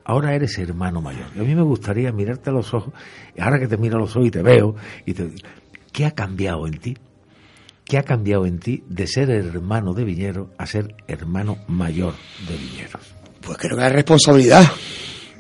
ahora 0.04 0.34
eres 0.34 0.58
hermano 0.58 1.00
mayor. 1.00 1.28
Y 1.36 1.40
a 1.40 1.44
mí 1.44 1.54
me 1.54 1.62
gustaría 1.62 2.12
mirarte 2.12 2.50
a 2.50 2.54
los 2.54 2.74
ojos, 2.74 2.94
y 3.36 3.42
ahora 3.42 3.60
que 3.60 3.68
te 3.68 3.78
miro 3.78 3.98
a 3.98 4.00
los 4.00 4.16
ojos 4.16 4.28
y 4.28 4.32
te 4.32 4.42
veo, 4.42 4.76
y 5.06 5.14
te 5.14 5.30
¿qué 5.92 6.06
ha 6.06 6.12
cambiado 6.12 6.66
en 6.66 6.80
ti? 6.80 6.98
¿Qué 7.86 7.98
ha 8.00 8.04
cambiado 8.04 8.46
en 8.48 8.60
ti 8.60 8.84
de 8.88 9.06
ser 9.06 9.30
hermano 9.30 9.94
de 9.94 10.06
Viñeros 10.06 10.48
a 10.58 10.66
ser 10.66 10.96
hermano 11.08 11.58
mayor 11.68 12.16
de 12.48 12.58
Viñeros? 12.58 13.14
Pues 13.42 13.58
creo 13.60 13.76
que 13.78 13.84
la 13.84 13.90
responsabilidad. 13.90 14.64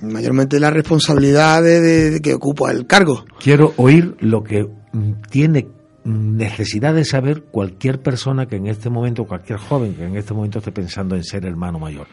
Mayormente 0.04 0.60
la 0.60 0.70
responsabilidad 0.70 1.64
de, 1.64 1.80
de- 1.82 2.10
de 2.12 2.22
que 2.22 2.34
ocupa 2.34 2.72
el 2.72 2.86
cargo. 2.88 3.26
Quiero 3.40 3.74
oír 3.78 4.16
lo 4.20 4.44
que 4.44 4.64
mm, 4.92 5.12
tiene 5.30 5.68
mm, 6.04 6.36
necesidad 6.38 6.94
de 6.94 7.06
saber 7.06 7.44
cualquier 7.44 8.02
persona 8.02 8.46
que 8.46 8.58
en 8.58 8.68
este 8.68 8.90
momento, 8.90 9.26
cualquier 9.26 9.60
joven 9.60 9.94
que 9.96 10.04
en 10.06 10.18
este 10.18 10.34
momento 10.34 10.60
esté 10.60 10.72
pensando 10.72 11.16
en 11.16 11.24
ser 11.24 11.46
hermano 11.46 11.80
mayor. 11.80 12.08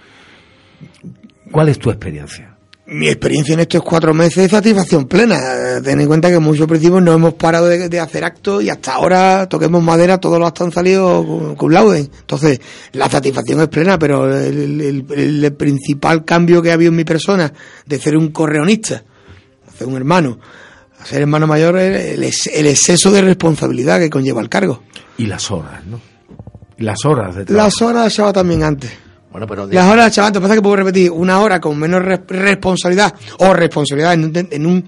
¿Cuál 1.51 1.69
es 1.69 1.79
tu 1.79 1.91
experiencia? 1.91 2.50
Mi 2.93 3.07
experiencia 3.09 3.55
en 3.55 3.61
estos 3.61 3.83
cuatro 3.83 4.13
meses 4.13 4.39
es 4.47 4.51
satisfacción 4.51 5.07
plena. 5.07 5.37
Eh, 5.39 5.81
Ten 5.83 6.01
en 6.01 6.09
cuenta 6.09 6.29
que 6.29 6.41
muchos 6.41 6.67
principios 6.67 7.01
no 7.03 7.13
hemos 7.13 7.35
parado 7.35 7.67
de, 7.69 7.89
de 7.89 8.01
hacer 8.01 8.25
actos 8.25 8.65
y 8.65 8.69
hasta 8.69 8.95
ahora, 8.95 9.49
toquemos 9.49 9.81
madera, 9.83 10.19
todos 10.19 10.41
los 10.41 10.49
actos 10.49 10.67
han 10.67 10.73
salido 10.73 11.25
con, 11.25 11.55
con 11.55 11.73
lauden. 11.73 12.11
Entonces, 12.21 12.61
la 12.93 13.09
satisfacción 13.09 13.61
es 13.61 13.69
plena, 13.69 13.97
pero 13.99 14.29
el, 14.37 14.81
el- 14.81 15.07
el- 15.09 15.45
el 15.45 15.53
principal 15.55 16.25
cambio 16.25 16.61
que 16.63 16.71
ha 16.71 16.75
habido 16.75 16.91
en 16.91 16.97
mi 16.97 17.05
persona, 17.05 17.53
de 17.87 17.99
ser 18.01 18.17
un 18.17 18.33
correonista, 18.33 19.05
a 19.69 19.73
ser 19.79 19.87
un 19.87 19.95
hermano, 19.97 20.41
a 21.01 21.07
ser 21.07 21.21
hermano 21.23 21.47
mayor, 21.47 21.79
es 21.79 22.15
el, 22.15 22.25
ex- 22.25 22.49
el 22.53 22.67
exceso 22.67 23.13
de 23.13 23.23
responsabilidad 23.23 24.01
que 24.01 24.11
conlleva 24.11 24.41
el 24.43 24.49
cargo. 24.49 24.83
Y 25.17 25.27
las 25.27 25.49
horas, 25.53 25.87
¿no? 25.87 26.01
Las 26.79 27.05
horas 27.05 27.37
de 27.37 27.45
trabajo. 27.45 27.67
Las 27.67 27.83
horas 27.83 28.13
echaba 28.13 28.33
también 28.33 28.65
antes. 28.65 28.91
Bueno, 29.31 29.47
pero 29.47 29.67
de- 29.69 29.77
Las 29.77 29.87
horas, 29.87 30.13
chaval, 30.13 30.33
te 30.33 30.41
pasa 30.41 30.55
que 30.55 30.61
puedo 30.63 30.75
repetir 30.75 31.09
una 31.13 31.39
hora 31.41 31.61
con 31.61 31.79
menos 31.79 32.03
re- 32.03 32.21
responsabilidad 32.27 33.15
o 33.39 33.55
responsabilidad 33.55 34.15
en, 34.15 34.25
un- 34.25 34.49
en 34.51 34.67
un 34.67 34.85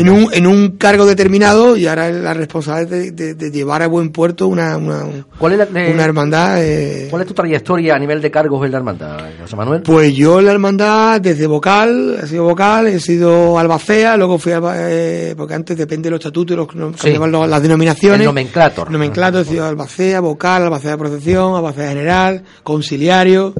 en 0.00 0.08
un 0.10 0.28
en 0.34 0.46
un 0.48 0.70
cargo 0.78 1.06
determinado 1.06 1.76
y 1.76 1.86
ahora 1.86 2.10
la 2.10 2.34
responsabilidad 2.34 2.90
de, 2.90 3.10
de- 3.12 3.34
de 3.34 3.50
llevar 3.52 3.82
a 3.82 3.86
buen 3.86 4.10
puerto 4.10 4.48
una 4.48 4.76
una, 4.76 5.04
¿Cuál 5.38 5.52
es, 5.52 5.58
la- 5.58 5.66
de- 5.66 5.92
una 5.92 6.04
hermandad. 6.04 6.56
eh, 6.60 7.06
¿Cuál 7.08 7.22
es 7.22 7.28
tu 7.28 7.34
trayectoria 7.34 7.94
a 7.94 7.98
nivel 8.00 8.20
de 8.20 8.30
cargos 8.32 8.64
en 8.66 8.72
la 8.72 8.78
hermandad, 8.78 9.20
José 9.40 9.54
Manuel? 9.54 9.82
Pues 9.82 10.12
yo 10.12 10.40
en 10.40 10.46
la 10.46 10.52
hermandad 10.52 11.20
desde 11.20 11.46
vocal, 11.46 12.18
he 12.20 12.26
sido 12.26 12.42
vocal, 12.42 12.88
he 12.88 12.98
sido 12.98 13.60
albacea, 13.60 14.16
luego 14.16 14.38
fui 14.38 14.50
alba- 14.50 14.74
eh, 14.76 15.34
porque 15.36 15.54
antes 15.54 15.76
depende 15.78 16.08
de 16.08 16.10
los 16.10 16.18
estatutos, 16.20 16.56
los, 16.56 16.74
no- 16.74 16.92
Sí. 16.98 17.12
los- 17.14 17.48
las 17.48 17.62
denominaciones. 17.62 18.20
El 18.20 18.26
nomenclator. 18.26 18.90
Nomenclator, 18.90 19.42
he 19.42 19.44
sido 19.44 19.66
albacea, 19.66 20.18
vocal, 20.18 20.64
albacea 20.64 20.90
de 20.92 20.98
procesión, 20.98 21.54
albacea 21.54 21.88
general, 21.90 22.42
conciliario. 22.64 23.52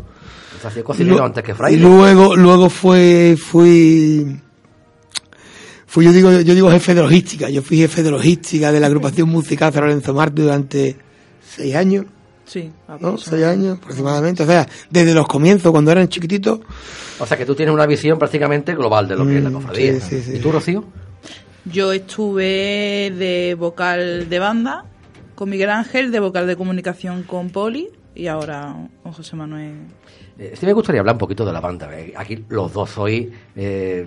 Se 0.63 0.69
hacía 0.69 0.83
cocinero 0.85 1.19
Lu- 1.19 1.25
antes 1.25 1.43
que 1.45 1.51
Y 1.53 1.55
fraile. 1.55 1.83
luego, 1.83 2.37
luego 2.37 2.71
fue, 2.71 3.37
fui, 3.37 4.41
fui 5.87 6.05
yo 6.05 6.13
digo, 6.13 6.31
yo 6.41 6.55
digo 6.55 6.71
jefe 6.71 6.95
de 6.95 7.03
logística. 7.03 7.51
Yo 7.51 7.63
fui 7.63 7.79
jefe 7.79 8.03
de 8.03 8.11
logística 8.11 8.73
de 8.73 8.81
la 8.81 8.87
agrupación 8.87 9.29
musical 9.29 9.73
San 9.73 9.83
Lorenzo 9.83 10.15
Marte 10.15 10.43
durante 10.43 10.97
seis 11.47 11.75
años. 11.75 12.07
Sí, 12.45 12.71
¿no? 13.01 13.17
Seis 13.19 13.45
años 13.45 13.79
aproximadamente. 13.79 14.43
O 14.43 14.47
sea, 14.47 14.69
desde 14.91 15.15
los 15.15 15.27
comienzos, 15.27 15.71
cuando 15.73 15.91
eran 15.91 16.09
chiquititos. 16.09 16.61
O 17.19 17.27
sea, 17.27 17.37
que 17.37 17.47
tú 17.47 17.55
tienes 17.55 17.73
una 17.75 17.87
visión 17.87 18.19
prácticamente 18.19 18.75
global 18.75 19.09
de 19.09 19.17
lo 19.17 19.27
que 19.27 19.39
es 19.39 19.43
la 19.45 19.51
Mm, 19.51 19.55
cofradía. 19.55 20.01
sí, 20.01 20.21
sí, 20.21 20.23
sí. 20.23 20.37
¿Y 20.37 20.39
tú, 20.41 20.53
Rocío? 20.53 20.85
Yo 21.65 21.93
estuve 21.93 23.13
de 23.17 23.57
vocal 23.59 24.29
de 24.29 24.39
banda 24.39 24.85
con 25.35 25.49
Miguel 25.49 25.71
Ángel, 25.71 26.11
de 26.11 26.21
vocal 26.21 26.47
de 26.47 26.57
comunicación 26.57 27.23
con 27.23 27.51
Poli 27.51 27.89
y 28.15 28.27
ahora 28.27 28.89
con 29.03 29.13
José 29.13 29.37
Manuel. 29.37 29.75
Eh, 30.45 30.55
sí 30.59 30.67
me 30.67 30.73
gustaría 30.73 31.01
hablar 31.01 31.15
un 31.15 31.19
poquito 31.21 31.45
de 31.45 31.53
la 31.53 31.61
banda. 31.61 31.89
Eh, 31.97 32.13
Aquí 32.17 32.45
los 32.49 32.73
dos 32.73 32.91
sois, 32.91 33.27
eh, 33.55 34.05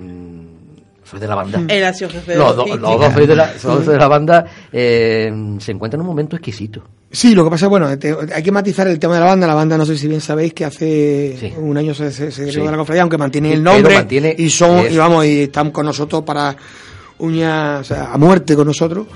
sois 1.04 1.22
de 1.22 1.28
la 1.28 1.36
banda. 1.36 1.60
Sido 1.94 2.10
jefe 2.10 2.32
de 2.34 2.38
Los, 2.38 2.56
do- 2.56 2.66
los 2.66 2.82
dos 3.00 3.14
sois 3.14 3.28
de 3.28 3.36
la, 3.36 3.58
sois 3.60 3.86
de 3.86 3.98
la 3.98 4.08
banda. 4.08 4.46
eh, 4.72 5.32
se 5.60 5.72
encuentran 5.72 6.00
en 6.00 6.02
un 6.02 6.08
momento 6.08 6.36
exquisito. 6.36 6.84
Sí, 7.12 7.34
lo 7.34 7.46
que 7.46 7.52
pasa 7.52 7.68
es, 7.68 7.70
bueno, 7.70 7.98
te- 7.98 8.14
hay 8.34 8.44
que 8.44 8.52
matizar 8.52 8.86
el 8.90 9.00
tema 9.00 9.14
de 9.14 9.22
la 9.22 9.28
banda. 9.28 9.48
La 9.48 9.54
banda, 9.54 9.78
no 9.78 9.86
sé 9.86 9.98
si 9.98 10.08
bien 10.10 10.20
sabéis 10.20 10.54
que 10.54 10.66
hace 10.66 11.38
Sí. 11.40 11.54
un 11.58 11.78
año 11.78 11.94
se, 11.94 12.12
se, 12.12 12.30
se 12.32 12.52
Sí. 12.52 12.60
la 12.60 12.76
cofradía, 12.76 13.04
aunque 13.04 13.18
mantiene 13.18 13.54
el 13.54 13.64
nombre. 13.64 13.96
mantiene- 13.96 14.36
y 14.38 14.50
son, 14.50 14.80
es- 14.80 14.92
y 14.94 14.98
vamos, 14.98 15.26
y 15.26 15.44
están 15.44 15.72
con 15.72 15.86
nosotros 15.86 16.24
para 16.24 16.54
uña, 17.20 17.78
o 17.80 17.84
sea, 17.86 18.12
a 18.12 18.18
muerte 18.18 18.56
con 18.56 18.68
nosotros. 18.68 19.08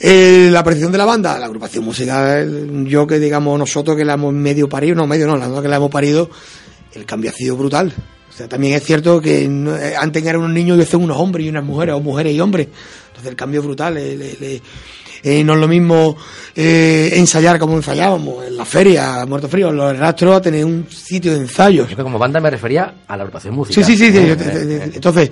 Eh, 0.00 0.48
la 0.52 0.60
aparición 0.60 0.90
de 0.92 0.98
la 0.98 1.04
banda, 1.04 1.38
la 1.38 1.46
agrupación 1.46 1.84
musical, 1.84 2.84
yo 2.86 3.06
que 3.06 3.18
digamos 3.18 3.58
nosotros 3.58 3.96
que 3.96 4.04
la 4.04 4.14
hemos 4.14 4.32
medio 4.34 4.68
parido, 4.68 4.94
no 4.96 5.06
medio 5.06 5.26
no, 5.26 5.36
la 5.36 5.62
que 5.62 5.68
la 5.68 5.76
hemos 5.76 5.90
parido, 5.90 6.28
el 6.94 7.04
cambio 7.06 7.30
ha 7.30 7.32
sido 7.34 7.56
brutal. 7.56 7.92
O 8.28 8.36
sea, 8.36 8.48
también 8.48 8.74
es 8.74 8.82
cierto 8.82 9.20
que 9.20 9.46
no- 9.48 9.76
eh, 9.76 9.94
antes 9.96 10.24
eran 10.24 10.40
unos 10.42 10.52
niños 10.52 10.78
y 10.80 10.84
son 10.84 11.04
unos 11.04 11.16
hombres 11.18 11.46
y 11.46 11.48
unas 11.48 11.62
mujeres, 11.64 11.94
o 11.94 12.00
mujeres 12.00 12.34
y 12.34 12.40
hombres. 12.40 12.66
Entonces 13.08 13.30
el 13.30 13.36
cambio 13.36 13.60
es 13.60 13.66
brutal. 13.66 13.94
le- 13.94 14.60
eh, 15.24 15.42
no 15.42 15.54
es 15.54 15.58
lo 15.60 15.66
mismo 15.66 16.16
eh, 16.54 17.10
ensayar 17.14 17.58
como 17.58 17.74
ensayábamos 17.76 18.44
en 18.46 18.56
la 18.56 18.64
feria, 18.64 19.22
a 19.22 19.26
Muerto 19.26 19.48
Frío, 19.48 19.70
en 19.70 19.76
los 19.76 19.98
rastros, 19.98 20.36
a 20.36 20.40
tener 20.42 20.64
un 20.64 20.86
sitio 20.90 21.32
de 21.32 21.38
ensayos. 21.38 21.88
Yo 21.90 21.96
que 21.96 22.02
como 22.02 22.18
banda 22.18 22.40
me 22.40 22.50
refería 22.50 22.94
a 23.08 23.16
la 23.16 23.22
agrupación 23.24 23.54
Sí, 23.54 23.58
musical. 23.58 23.84
sí, 23.84 23.96
sí. 23.96 24.12
sí, 24.12 24.26
yo 24.28 24.36
te- 24.36 24.84
entonces, 24.94 25.30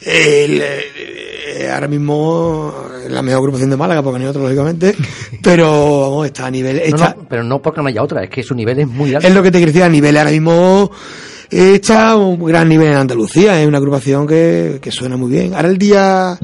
el, 0.00 0.60
eh, 0.62 1.70
ahora 1.72 1.86
mismo 1.88 2.74
la 3.08 3.22
mejor 3.22 3.38
agrupación 3.38 3.70
de 3.70 3.76
Málaga, 3.76 4.02
porque 4.02 4.18
no 4.18 4.24
hay 4.24 4.30
otra, 4.30 4.42
lógicamente, 4.42 4.94
pero 5.42 6.00
vamos, 6.00 6.26
está 6.26 6.46
a 6.46 6.50
nivel. 6.50 6.78
Está, 6.78 7.14
no, 7.16 7.26
pero 7.28 7.44
no 7.44 7.62
porque 7.62 7.80
no 7.82 7.88
haya 7.88 8.02
otra, 8.02 8.24
es 8.24 8.30
que 8.30 8.42
su 8.42 8.54
nivel 8.54 8.80
es 8.80 8.88
muy 8.88 9.14
alto. 9.14 9.28
Es 9.28 9.34
lo 9.34 9.42
que 9.42 9.50
te 9.50 9.58
quería 9.58 9.72
decir, 9.72 9.82
a 9.84 9.88
nivel 9.88 10.16
ahora 10.16 10.30
mismo 10.30 10.90
está 11.48 12.10
a 12.10 12.16
un 12.16 12.44
gran 12.44 12.68
nivel 12.68 12.88
en 12.88 12.96
Andalucía, 12.96 13.60
es 13.60 13.68
una 13.68 13.78
agrupación 13.78 14.26
que, 14.26 14.78
que 14.82 14.90
suena 14.90 15.16
muy 15.16 15.30
bien. 15.30 15.54
Ahora 15.54 15.68
el 15.68 15.78
día 15.78 16.36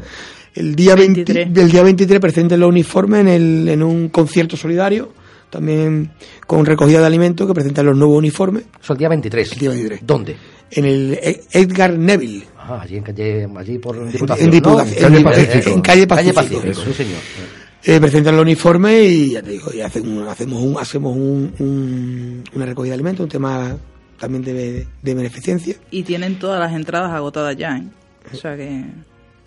el 0.54 0.74
día 0.74 0.94
20 0.94 1.24
23. 1.24 1.64
el 1.64 1.70
día 1.70 1.82
23 1.82 2.20
presenten 2.20 2.60
los 2.60 2.68
uniformes 2.68 3.20
en, 3.20 3.28
el, 3.28 3.68
en 3.68 3.82
un 3.82 4.08
concierto 4.08 4.56
solidario, 4.56 5.12
también 5.50 6.12
con 6.46 6.64
recogida 6.66 7.00
de 7.00 7.06
alimentos 7.06 7.46
que 7.46 7.54
presentan 7.54 7.86
los 7.86 7.96
nuevos 7.96 8.18
uniformes 8.18 8.64
Son 8.80 8.94
el 8.94 8.98
día 8.98 9.08
23. 9.08 9.52
El 9.52 9.58
día 9.58 9.68
23. 9.70 10.00
¿Dónde? 10.04 10.36
en 10.74 10.84
el 10.86 11.12
E- 11.22 11.42
Edgar 11.52 11.98
Neville. 11.98 12.44
Ah, 12.58 12.80
allí 12.82 12.96
en 12.96 13.02
calle, 13.02 13.46
allí 13.56 13.78
por 13.78 13.94
En 13.96 14.10
Diputación. 14.10 14.50
Diputación, 14.50 15.12
¿no? 15.12 15.18
en, 15.18 15.22
Eh, 15.22 15.24
Pacífico, 15.24 15.68
eh, 15.68 15.72
en 15.74 15.80
calle 15.82 16.06
Pacífico. 16.06 16.62
Sí, 16.62 16.92
señor. 16.94 17.18
Eh, 17.84 18.00
presentan 18.00 18.36
los 18.36 18.42
uniformes 18.44 19.10
y 19.10 19.32
ya 19.32 19.42
te 19.42 19.50
digo, 19.50 19.70
y 19.74 19.80
hacen- 19.80 20.22
hacemos 20.28 20.62
un, 20.62 20.78
hacemos 20.78 21.14
un, 21.16 21.52
un- 21.58 22.44
una 22.54 22.64
recogida 22.64 22.92
de 22.92 22.94
alimentos, 22.94 23.24
un 23.24 23.28
tema 23.30 23.76
también 24.18 24.42
de, 24.44 24.86
de 25.02 25.14
beneficencia. 25.14 25.74
Y 25.90 26.04
tienen 26.04 26.38
todas 26.38 26.58
las 26.60 26.72
entradas 26.72 27.10
agotadas 27.12 27.54
ya, 27.56 27.76
¿eh? 27.76 27.82
O 28.32 28.36
sea 28.36 28.56
que 28.56 28.84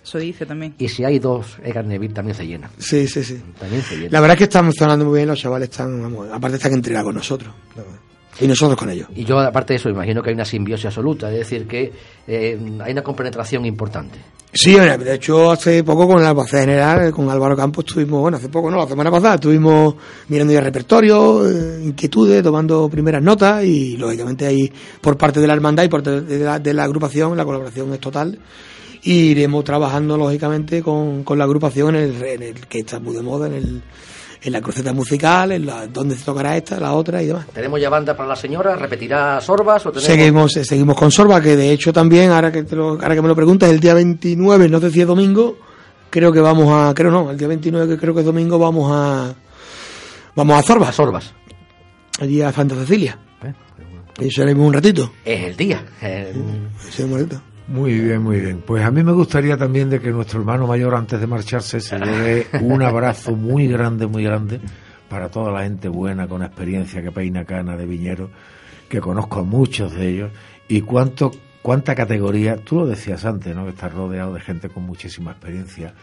eso 0.06 0.20
dice 0.20 0.46
también. 0.46 0.76
Y 0.78 0.88
si 0.88 1.04
hay 1.04 1.18
dos 1.18 1.58
Edgar 1.64 1.84
Neville 1.84 2.14
también 2.14 2.38
se 2.38 2.46
llena. 2.46 2.70
Sí, 2.78 3.08
sí, 3.08 3.24
sí. 3.24 3.42
También 3.60 3.82
se 3.82 3.96
llena. 3.96 4.10
La 4.12 4.22
verdad 4.22 4.36
es 4.36 4.38
que 4.38 4.44
están 4.44 4.72
sonando 4.72 5.04
muy 5.04 5.16
bien, 5.18 5.28
los 5.28 5.40
chavales 5.40 5.70
están, 5.70 6.00
vamos, 6.00 6.28
aparte 6.32 6.58
están 6.58 6.74
entregados 6.74 7.08
con 7.08 7.16
nosotros. 7.16 7.52
Y 8.40 8.48
nosotros 8.48 8.78
con 8.78 8.90
ellos. 8.90 9.08
Y 9.16 9.24
yo, 9.24 9.40
aparte 9.40 9.74
de 9.74 9.78
eso, 9.78 9.90
imagino 9.90 10.22
que 10.22 10.30
hay 10.30 10.36
una 10.36 10.46
simbiosis 10.46 10.86
absoluta, 10.86 11.32
es 11.32 11.40
decir, 11.40 11.66
que 11.66 11.92
eh, 12.28 12.60
hay 12.84 12.92
una 12.92 13.02
compenetración 13.02 13.66
importante. 13.66 14.20
Sí, 14.54 14.78
mira, 14.78 14.96
de 14.96 15.16
hecho 15.16 15.52
hace 15.52 15.84
poco 15.84 16.08
con 16.08 16.22
la 16.22 16.30
albacea 16.30 16.62
general, 16.62 17.12
con 17.12 17.28
Álvaro 17.30 17.56
Campos, 17.56 17.86
estuvimos, 17.88 18.22
bueno, 18.22 18.38
hace 18.38 18.50
poco 18.50 18.70
no, 18.70 18.78
la 18.78 18.88
semana 18.88 19.10
pasada, 19.10 19.36
estuvimos 19.36 19.96
mirando 20.28 20.54
ya 20.54 20.60
el 20.60 20.66
repertorio, 20.66 21.50
eh, 21.50 21.82
inquietudes, 21.84 22.44
tomando 22.44 22.88
primeras 22.90 23.24
notas 23.24 23.64
y 23.64 23.98
lógicamente 23.98 24.46
ahí 24.46 24.72
por 25.02 25.18
parte 25.18 25.40
de 25.40 25.48
la 25.48 25.54
hermandad 25.54 25.84
y 25.84 25.88
por 25.88 26.04
parte 26.04 26.22
de 26.22 26.46
la, 26.46 26.60
de 26.60 26.74
la 26.74 26.84
agrupación 26.84 27.36
la 27.36 27.44
colaboración 27.44 27.92
es 27.94 28.00
total. 28.00 28.40
Y 29.06 29.30
iremos 29.32 29.64
trabajando 29.64 30.18
lógicamente 30.18 30.82
con, 30.82 31.24
con 31.24 31.38
la 31.38 31.44
agrupación 31.46 31.96
en 31.96 32.04
el, 32.16 32.24
en 32.24 32.44
el 32.44 32.68
que 32.68 32.80
está 32.80 33.00
muy 33.00 33.16
de 33.16 33.22
moda, 33.22 33.48
en 33.48 33.54
el 33.54 33.82
en 34.44 34.52
la 34.54 34.62
cruceta 34.62 34.94
musical, 34.94 35.54
en 35.54 35.66
la, 35.66 35.88
dónde 35.88 36.16
se 36.16 36.24
tocará 36.24 36.56
esta, 36.56 36.80
la 36.80 36.94
otra 36.94 37.20
y 37.24 37.26
demás. 37.28 37.48
¿Tenemos 37.52 37.82
ya 37.82 37.90
banda 37.90 38.16
para 38.16 38.30
la 38.30 38.36
señora? 38.36 38.76
¿Repetirá 38.76 39.42
Sorbas? 39.42 39.84
O 39.88 39.92
tenemos... 39.92 40.06
Seguimos, 40.06 40.58
eh, 40.58 40.64
seguimos 40.66 40.96
con 40.96 41.10
Sorba, 41.12 41.42
que 41.42 41.56
de 41.56 41.72
hecho 41.72 41.92
también, 41.92 42.30
ahora 42.30 42.52
que, 42.52 42.62
te 42.64 42.76
lo- 42.76 42.90
ahora 42.92 43.16
que 43.16 43.22
me 43.24 43.28
lo 43.28 43.36
preguntas, 43.36 43.72
el 43.72 43.80
día 43.80 43.96
29, 43.96 44.70
no 44.70 44.80
sé 44.80 44.92
si 44.92 45.02
es 45.02 45.08
domingo, 45.08 45.58
creo 46.12 46.32
que 46.32 46.42
vamos 46.42 46.68
a, 46.72 46.94
creo 46.94 47.10
no, 47.10 47.32
el 47.32 47.38
día 47.38 47.48
29 47.48 47.96
que 47.96 48.00
creo 48.00 48.14
que 48.14 48.20
es 48.20 48.26
domingo 48.26 48.60
vamos 48.60 48.92
a, 48.94 49.34
vamos 50.36 50.56
a 50.56 50.60
A 50.60 50.62
Zorba, 50.64 50.92
Sorbas. 50.92 51.34
allí 52.20 52.42
a 52.44 52.52
Santa 52.52 52.76
Cecilia. 52.76 53.18
Eh, 53.44 53.54
Y 54.26 54.30
seremos 54.30 54.68
un 54.68 54.74
ratito. 54.74 55.12
Es 55.26 55.42
el 55.44 55.58
día. 55.58 55.84
Sí, 56.92 57.02
un 57.02 57.14
ratito. 57.18 57.42
Muy 57.68 58.00
bien, 58.00 58.22
muy 58.22 58.40
bien. 58.40 58.62
Pues 58.66 58.84
a 58.84 58.92
mí 58.92 59.04
me 59.04 59.12
gustaría 59.12 59.58
también 59.58 59.90
de 59.90 60.00
que 60.00 60.12
nuestro 60.12 60.40
hermano 60.40 60.68
mayor 60.68 60.94
antes 60.94 61.20
de 61.20 61.26
marcharse 61.26 61.80
se 61.82 61.98
lleve 61.98 62.48
un 62.62 62.84
abrazo 62.84 63.36
muy 63.36 63.68
grande, 63.68 64.06
muy 64.06 64.24
grande 64.24 64.60
para 65.10 65.30
toda 65.30 65.52
la 65.52 65.64
gente 65.64 65.88
buena 65.88 66.28
con 66.28 66.44
experiencia 66.44 67.02
que 67.02 67.12
peina 67.12 67.44
cana 67.44 67.76
de 67.76 67.86
viñero, 67.86 68.30
que 68.88 69.00
conozco 69.00 69.40
a 69.40 69.44
muchos 69.44 69.94
de 69.94 70.10
ellos 70.10 70.32
y 70.68 70.82
cuánto 70.82 71.32
cuánta 71.66 71.96
categoría, 71.96 72.58
tú 72.58 72.76
lo 72.76 72.86
decías 72.86 73.26
antes, 73.26 73.56
¿no? 73.56 73.64
Que 73.64 73.72
estás 73.72 73.92
rodeado 73.92 74.36
de 74.36 74.40
gente 74.40 74.70
con 74.70 74.84
muchísima 74.84 75.32
experiencia 75.32 75.96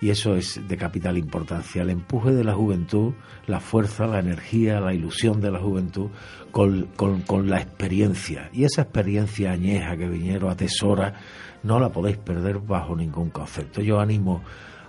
y 0.00 0.10
eso 0.10 0.34
es 0.34 0.60
de 0.66 0.76
capital 0.76 1.16
importancia. 1.16 1.82
El 1.82 1.90
empuje 1.90 2.32
de 2.32 2.42
la 2.42 2.52
juventud, 2.52 3.12
la 3.46 3.60
fuerza, 3.60 4.08
la 4.08 4.18
energía, 4.18 4.80
la 4.80 4.92
ilusión 4.92 5.40
de 5.40 5.52
la 5.52 5.60
juventud 5.60 6.08
con, 6.50 6.88
con, 6.96 7.20
con 7.20 7.48
la 7.48 7.60
experiencia. 7.60 8.50
Y 8.52 8.64
esa 8.64 8.82
experiencia 8.82 9.52
añeja 9.52 9.96
que 9.96 10.08
Viñero 10.08 10.50
atesora, 10.50 11.14
no 11.62 11.78
la 11.78 11.90
podéis 11.90 12.16
perder 12.16 12.58
bajo 12.58 12.96
ningún 12.96 13.30
concepto. 13.30 13.82
Yo 13.82 14.00
animo 14.00 14.42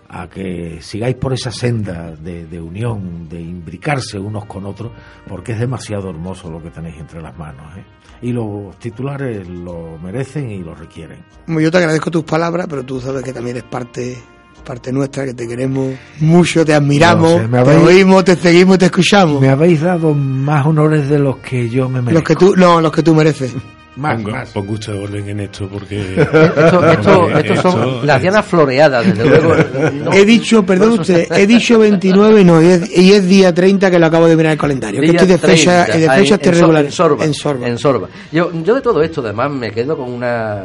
a 0.10 0.28
que 0.30 0.80
sigáis 0.82 1.16
por 1.16 1.34
esa 1.34 1.52
senda 1.52 2.12
de, 2.16 2.46
de 2.46 2.62
unión, 2.62 3.28
de 3.28 3.42
imbricarse 3.42 4.20
unos 4.20 4.46
con 4.46 4.66
otros, 4.66 4.92
porque 5.28 5.54
es 5.54 5.60
demasiado 5.60 6.10
hermoso 6.10 6.50
lo 6.50 6.62
que 6.62 6.70
tenéis 6.70 6.96
entre 7.00 7.22
las 7.22 7.38
manos. 7.38 7.66
¿eh? 7.78 7.84
Y 8.22 8.32
los 8.32 8.78
titulares 8.80 9.48
lo 9.48 9.98
merecen 10.02 10.50
y 10.52 10.60
lo 10.60 10.74
requieren. 10.76 11.20
Bueno, 11.48 11.62
Yo 11.62 11.72
te 11.72 11.78
agradezco 11.80 12.12
tus 12.12 12.24
palabras, 12.24 12.68
pero 12.70 12.84
tú 12.84 13.02
sabes 13.02 13.24
que 13.24 13.34
también 13.34 13.58
eres 13.58 13.70
parte, 13.70 14.18
parte 14.64 14.92
nuestra, 14.94 15.26
que 15.26 15.34
te 15.34 15.48
queremos 15.48 15.94
mucho, 16.22 16.64
te 16.66 16.74
admiramos, 16.74 17.32
No 17.34 17.38
sé, 17.40 17.48
me 17.48 17.64
te 17.64 17.70
habéis- 17.72 17.86
oímos, 17.88 18.24
te 18.24 18.36
seguimos, 18.36 18.78
te 18.78 18.86
escuchamos. 18.86 19.42
Me 19.42 19.50
habéis 19.50 19.82
dado 19.82 20.14
más 20.14 20.66
honores 20.66 21.10
de 21.10 21.20
los 21.20 21.38
que 21.38 21.70
yo 21.70 21.90
me 21.90 22.02
merezco. 22.02 22.14
Los 22.14 22.24
que 22.24 22.36
tú, 22.36 22.56
no, 22.56 22.80
los 22.80 22.92
que 22.92 23.04
tú 23.04 23.14
mereces. 23.16 23.54
Más, 23.96 24.16
pongo, 24.16 24.32
más. 24.32 24.50
pongo 24.52 24.74
usted 24.74 24.94
orden 24.94 25.30
en 25.30 25.40
esto 25.40 25.70
porque... 25.70 26.02
Esto, 26.22 26.86
esto, 26.86 27.30
esto 27.30 27.56
son 27.62 27.80
esto- 27.80 28.02
las 28.04 28.22
dianas 28.22 28.46
floreadas, 28.46 29.06
desde 29.06 29.26
luego. 29.26 29.56
No- 29.94 30.12
He 30.14 30.26
dicho, 30.26 30.66
perdón 30.66 31.00
usted, 31.00 31.32
he 31.32 31.48
dicho 31.48 31.80
29 31.80 32.44
no, 32.44 32.62
y 32.62 32.66
es, 32.68 32.98
y 32.98 33.14
es 33.14 33.26
día 33.28 33.54
30 33.54 33.90
que 33.90 33.98
lo 34.00 34.06
acabo 34.08 34.28
de 34.28 34.36
mirar 34.36 34.52
el 34.54 34.60
calendario. 34.60 35.00
Que 35.00 35.08
Día 35.12 35.22
estoy 35.22 35.28
de 35.30 35.38
fecha, 35.38 35.86
30, 35.86 35.98
de 36.00 36.10
ahí, 36.10 36.22
fecha 36.28 36.36
en. 36.36 36.76
En 36.86 36.92
Sorba. 36.92 37.24
En 37.26 37.34
Sorba. 37.34 37.68
en 37.68 37.78
Sorba. 37.78 38.08
Yo, 38.32 38.52
yo 38.64 38.76
de 38.76 38.82
todo 38.82 39.02
esto, 39.02 39.22
además, 39.22 39.50
me 39.52 39.72
quedo 39.72 39.96
con 39.98 40.12
una 40.12 40.64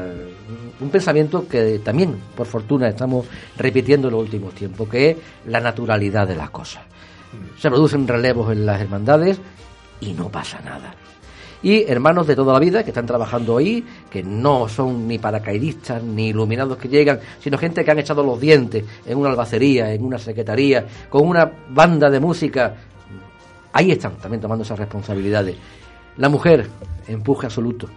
un 0.81 0.89
pensamiento 0.91 1.47
que 1.47 1.79
también, 1.85 2.17
por 2.35 2.47
fortuna, 2.47 2.89
estamos 2.89 3.27
repitiendo 3.59 4.09
en 4.09 4.15
los 4.15 4.23
últimos 4.23 4.55
tiempos, 4.55 4.89
que 4.89 5.11
es 5.11 5.17
la 5.47 5.61
naturalidad 5.61 6.27
de 6.27 6.35
las 6.37 6.51
cosas. 6.51 6.83
Se 7.59 7.69
producen 7.69 8.09
relevos 8.09 8.51
en 8.51 8.65
las 8.67 8.81
hermandades 8.81 9.39
y 10.01 10.15
no 10.15 10.29
pasa 10.31 10.59
nada. 10.65 10.95
Y 11.63 11.85
hermanos 11.91 12.27
de 12.27 12.35
toda 12.35 12.55
la 12.55 12.59
vida 12.59 12.83
que 12.83 12.91
están 12.91 13.07
trabajando 13.07 13.59
ahí, 13.59 13.85
que 14.11 14.23
no 14.23 14.69
son 14.69 15.07
ni 15.07 15.19
paracaidistas 15.19 16.03
ni 16.03 16.29
iluminados 16.29 16.79
que 16.79 16.89
llegan, 16.89 17.21
sino 17.39 17.59
gente 17.59 17.85
que 17.85 17.91
han 17.91 17.99
echado 17.99 18.23
los 18.23 18.41
dientes 18.41 18.85
en 19.05 19.19
una 19.19 19.31
albacería, 19.31 19.93
en 19.93 20.05
una 20.05 20.19
secretaría, 20.19 20.87
con 21.11 21.29
una 21.29 21.51
banda 21.69 22.09
de 22.09 22.19
música. 22.19 22.75
Ahí 23.73 23.91
están 23.91 24.17
también 24.17 24.41
tomando 24.41 24.65
esas 24.65 24.79
responsabilidades. 24.79 25.57
La 26.17 26.29
mujer, 26.29 26.67
empuje 27.07 27.47
absoluto. 27.47 27.89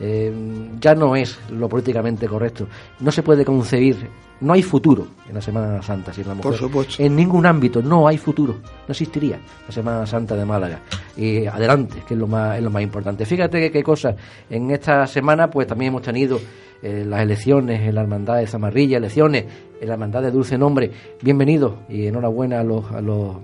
Eh, 0.00 0.32
ya 0.80 0.94
no 0.94 1.16
es 1.16 1.38
lo 1.50 1.68
políticamente 1.68 2.26
correcto. 2.28 2.66
No 3.00 3.10
se 3.10 3.22
puede 3.22 3.44
concebir, 3.44 4.08
no 4.40 4.52
hay 4.52 4.62
futuro 4.62 5.08
en 5.28 5.34
la 5.34 5.40
Semana 5.40 5.82
Santa 5.82 6.12
sin 6.12 6.28
la 6.28 6.34
mujer. 6.34 6.50
Por 6.50 6.58
supuesto. 6.58 7.02
En 7.02 7.16
ningún 7.16 7.46
ámbito 7.46 7.82
no 7.82 8.06
hay 8.06 8.18
futuro, 8.18 8.54
no 8.54 8.92
existiría 8.92 9.40
la 9.66 9.72
Semana 9.72 10.06
Santa 10.06 10.36
de 10.36 10.44
Málaga. 10.44 10.80
Y 11.16 11.46
adelante, 11.46 12.02
que 12.06 12.14
es 12.14 12.20
lo 12.20 12.26
más, 12.26 12.56
es 12.56 12.62
lo 12.62 12.70
más 12.70 12.82
importante. 12.82 13.26
Fíjate 13.26 13.60
que 13.60 13.70
qué 13.72 13.82
cosa, 13.82 14.14
en 14.48 14.70
esta 14.70 15.06
semana 15.06 15.50
pues 15.50 15.66
también 15.66 15.90
hemos 15.90 16.02
tenido 16.02 16.38
eh, 16.80 17.04
las 17.04 17.22
elecciones 17.22 17.80
en 17.80 17.94
la 17.94 18.02
Hermandad 18.02 18.36
de 18.36 18.46
Zamarrilla, 18.46 18.98
elecciones 18.98 19.44
en 19.80 19.88
la 19.88 19.94
Hermandad 19.94 20.22
de 20.22 20.30
Dulce 20.30 20.56
Nombre. 20.56 20.90
Bienvenidos 21.20 21.74
y 21.88 22.06
enhorabuena 22.06 22.60
a 22.60 22.64
los, 22.64 22.90
a 22.92 23.00
los 23.00 23.36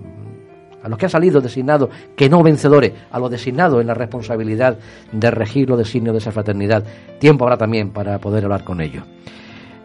a 0.85 0.87
los 0.87 0.99
que 0.99 1.07
han 1.07 1.09
salido 1.09 1.41
designados, 1.41 1.89
que 2.15 2.29
no 2.29 2.43
vencedores, 2.43 2.93
a 3.09 3.19
los 3.19 3.31
designados 3.31 3.81
en 3.81 3.87
la 3.87 3.95
responsabilidad 3.95 4.77
de 5.11 5.31
regir 5.31 5.67
los 5.67 5.79
designios 5.79 6.13
de 6.13 6.19
esa 6.19 6.31
fraternidad. 6.31 6.83
Tiempo 7.19 7.43
habrá 7.43 7.57
también 7.57 7.89
para 7.89 8.19
poder 8.19 8.43
hablar 8.43 8.63
con 8.63 8.79
ellos. 8.79 9.03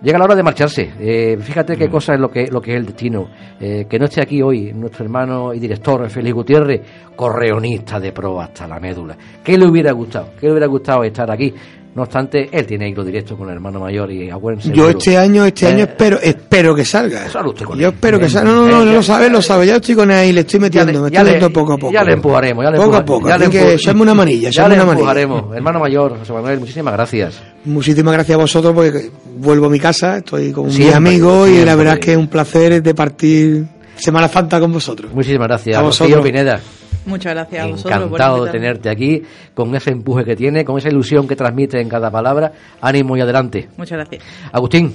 Llega 0.02 0.18
la 0.18 0.24
hora 0.24 0.34
de 0.34 0.42
marcharse. 0.42 0.92
Eh, 0.98 1.38
fíjate 1.40 1.76
qué 1.76 1.88
cosa 1.88 2.14
es 2.14 2.20
lo 2.20 2.30
que, 2.30 2.48
lo 2.48 2.60
que 2.60 2.72
es 2.72 2.76
el 2.76 2.86
destino. 2.86 3.28
Eh, 3.58 3.86
que 3.88 3.98
no 3.98 4.06
esté 4.06 4.20
aquí 4.20 4.42
hoy 4.42 4.72
nuestro 4.74 5.04
hermano 5.04 5.54
y 5.54 5.58
director 5.58 6.08
Félix 6.10 6.34
Gutiérrez, 6.34 6.80
correonista 7.16 7.98
de 7.98 8.12
pro 8.12 8.38
hasta 8.38 8.68
la 8.68 8.78
médula. 8.78 9.16
¿Qué 9.42 9.56
le 9.56 9.66
hubiera 9.66 9.92
gustado? 9.92 10.32
¿Qué 10.38 10.46
le 10.46 10.52
hubiera 10.52 10.66
gustado 10.66 11.02
estar 11.04 11.30
aquí? 11.30 11.54
No 11.92 12.02
obstante, 12.02 12.48
él 12.52 12.66
tiene 12.66 12.88
hilo 12.88 13.02
directo 13.02 13.36
con 13.36 13.48
el 13.48 13.54
hermano 13.56 13.80
mayor 13.80 14.12
y 14.12 14.30
acuérdense. 14.30 14.70
Yo 14.72 14.88
este 14.90 15.16
año, 15.18 15.44
este 15.44 15.66
Eh, 15.66 15.70
año 15.70 15.84
espero, 15.84 16.20
espero 16.22 16.72
que 16.72 16.84
salga. 16.84 17.28
Sale 17.28 17.48
usted 17.48 17.64
con 17.66 17.76
Yo 17.80 17.88
él. 17.88 17.94
espero 17.94 18.16
que 18.20 18.28
salga. 18.28 18.48
No, 18.48 18.62
no, 18.64 18.68
no, 18.78 18.84
lo 18.84 18.92
ya- 18.92 19.02
sabe, 19.02 19.28
lo 19.28 19.42
sabe. 19.42 19.66
Ya 19.66 19.76
estoy 19.76 19.96
con 19.96 20.08
él 20.08 20.28
y 20.30 20.32
le 20.32 20.40
estoy 20.42 20.60
Ya 20.60 20.66
metiendo, 20.66 20.92
le- 20.92 20.98
me 21.00 21.10
ya 21.10 21.18
estoy 21.18 21.32
metiendo 21.34 21.52
poco 21.52 21.72
a 21.72 21.76
poco. 21.78 21.92
Ya 21.92 22.04
le 22.04 22.12
empujaremos, 22.12 22.64
ya 22.64 22.70
le 22.70 22.76
Poco 22.76 22.96
a 22.96 23.04
poco, 23.04 23.28
ya 23.28 23.38
le 23.38 23.50
que 23.50 23.76
una 23.92 24.14
manilla, 24.14 24.50
Ya 24.50 24.68
le 24.68 24.74
una 24.76 24.84
manilla. 24.84 25.00
empujaremos. 25.00 25.56
Hermano 25.56 25.80
mayor, 25.80 26.16
José 26.20 26.32
Manuel, 26.32 26.60
muchísimas 26.60 26.92
gracias. 26.94 27.42
Muchísimas 27.64 28.14
gracias 28.14 28.34
a 28.36 28.40
vosotros 28.40 28.72
porque 28.72 29.10
vuelvo 29.38 29.66
a 29.66 29.70
mi 29.70 29.80
casa, 29.80 30.18
estoy 30.18 30.52
con 30.52 30.66
mis 30.68 30.94
amigos 30.94 31.48
y 31.48 31.64
la 31.64 31.74
verdad 31.74 31.94
es 31.94 32.00
que 32.04 32.12
es 32.12 32.18
un 32.18 32.28
placer 32.28 32.80
de 32.82 32.94
partir 32.94 33.64
Semana 33.96 34.28
Santa 34.28 34.60
con 34.60 34.72
vosotros. 34.72 35.12
Muchísimas 35.12 35.48
gracias. 35.48 35.76
A 35.76 35.82
vosotros. 35.82 36.24
Pineda. 36.24 36.60
Muchas 37.06 37.32
gracias 37.34 37.64
a 37.64 37.66
vosotros. 37.68 37.92
por 37.98 38.02
Encantado 38.08 38.44
de 38.44 38.50
tenerte 38.52 38.90
aquí, 38.90 39.22
con 39.54 39.74
ese 39.74 39.90
empuje 39.90 40.24
que 40.24 40.36
tiene, 40.36 40.64
con 40.64 40.78
esa 40.78 40.88
ilusión 40.88 41.26
que 41.26 41.34
transmite 41.36 41.80
en 41.80 41.88
cada 41.88 42.10
palabra. 42.10 42.52
Ánimo 42.80 43.16
y 43.16 43.20
adelante. 43.20 43.68
Muchas 43.76 43.98
gracias. 43.98 44.22
Agustín. 44.52 44.92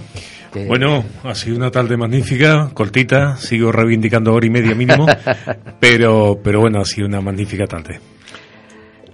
que- 0.54 0.66
Bueno, 0.68 1.04
ha 1.24 1.36
sido 1.36 1.58
una 1.58 1.70
tarde 1.72 1.98
magnífica, 1.98 2.70
cortita, 2.74 3.36
sigo 3.38 3.72
reivindicando 3.72 4.34
hora 4.34 4.46
y 4.46 4.50
media 4.50 4.74
mínimo, 4.76 5.06
pero, 5.80 6.40
pero 6.42 6.62
bueno, 6.62 6.80
ha 6.80 6.86
sido 6.86 7.08
una 7.08 7.20
magnífica 7.22 7.66
tarde. 7.68 8.00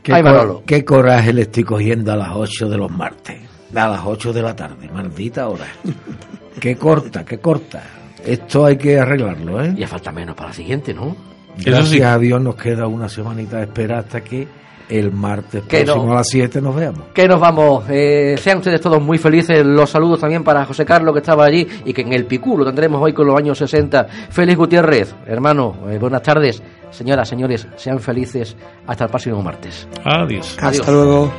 ¿Qué, 0.04 0.14
Ay, 0.14 0.22
cor- 0.24 0.32
Manolo. 0.32 0.64
qué 0.66 0.84
coraje 0.86 1.32
le 1.34 1.44
estoy 1.44 1.64
cogiendo 1.64 2.12
a 2.12 2.16
las 2.16 2.30
8 2.34 2.70
de 2.70 2.78
los 2.78 2.92
martes? 2.92 3.38
A 3.76 3.88
las 3.88 4.02
8 4.04 4.34
de 4.34 4.42
la 4.42 4.56
tarde, 4.56 4.90
maldita 4.94 5.48
hora. 5.48 5.66
qué 6.60 6.76
corta, 6.76 7.24
qué 7.24 7.38
corta. 7.40 7.82
Esto 8.26 8.66
hay 8.66 8.78
que 8.78 9.00
arreglarlo, 9.00 9.64
¿eh? 9.64 9.74
Ya 9.78 9.88
falta 9.88 10.12
menos 10.12 10.36
para 10.36 10.50
la 10.50 10.54
siguiente, 10.54 10.94
¿no? 10.94 11.16
Gracias 11.58 11.90
sí. 11.90 12.02
a 12.02 12.18
Dios 12.18 12.42
nos 12.42 12.56
queda 12.56 12.88
una 12.88 13.08
semanita 13.10 13.58
de 13.58 13.64
espera 13.64 14.00
hasta 14.00 14.22
que 14.22 14.48
el 14.90 15.12
martes 15.14 15.64
Que 15.70 15.84
próximo 15.86 16.08
no. 16.08 16.12
a 16.12 16.16
las 16.16 16.28
7 16.28 16.60
nos 16.62 16.76
veamos. 16.76 17.04
Que 17.14 17.26
nos 17.28 17.40
vamos. 17.40 17.86
Eh, 17.90 18.36
sean 18.38 18.58
ustedes 18.58 18.82
todos 18.82 19.02
muy 19.02 19.18
felices. 19.18 19.66
Los 19.66 19.90
saludos 19.90 20.20
también 20.20 20.44
para 20.44 20.66
José 20.66 20.84
Carlos 20.84 21.14
que 21.14 21.20
estaba 21.20 21.46
allí 21.46 21.66
y 21.86 21.94
que 21.94 22.02
en 22.02 22.12
el 22.12 22.26
Picú 22.26 22.58
lo 22.58 22.66
tendremos 22.66 23.02
hoy 23.02 23.14
con 23.14 23.26
los 23.28 23.38
años 23.38 23.58
60. 23.58 24.06
Félix 24.30 24.58
Gutiérrez, 24.58 25.16
hermano, 25.26 25.76
eh, 25.90 25.98
buenas 25.98 26.22
tardes. 26.24 26.62
Señoras, 26.90 27.30
señores, 27.30 27.66
sean 27.78 28.00
felices 28.00 28.58
hasta 28.86 29.06
el 29.06 29.10
próximo 29.10 29.42
martes. 29.42 29.88
Adiós. 30.04 30.58
Hasta 30.60 30.68
Adiós. 30.68 30.88
luego. 30.90 31.32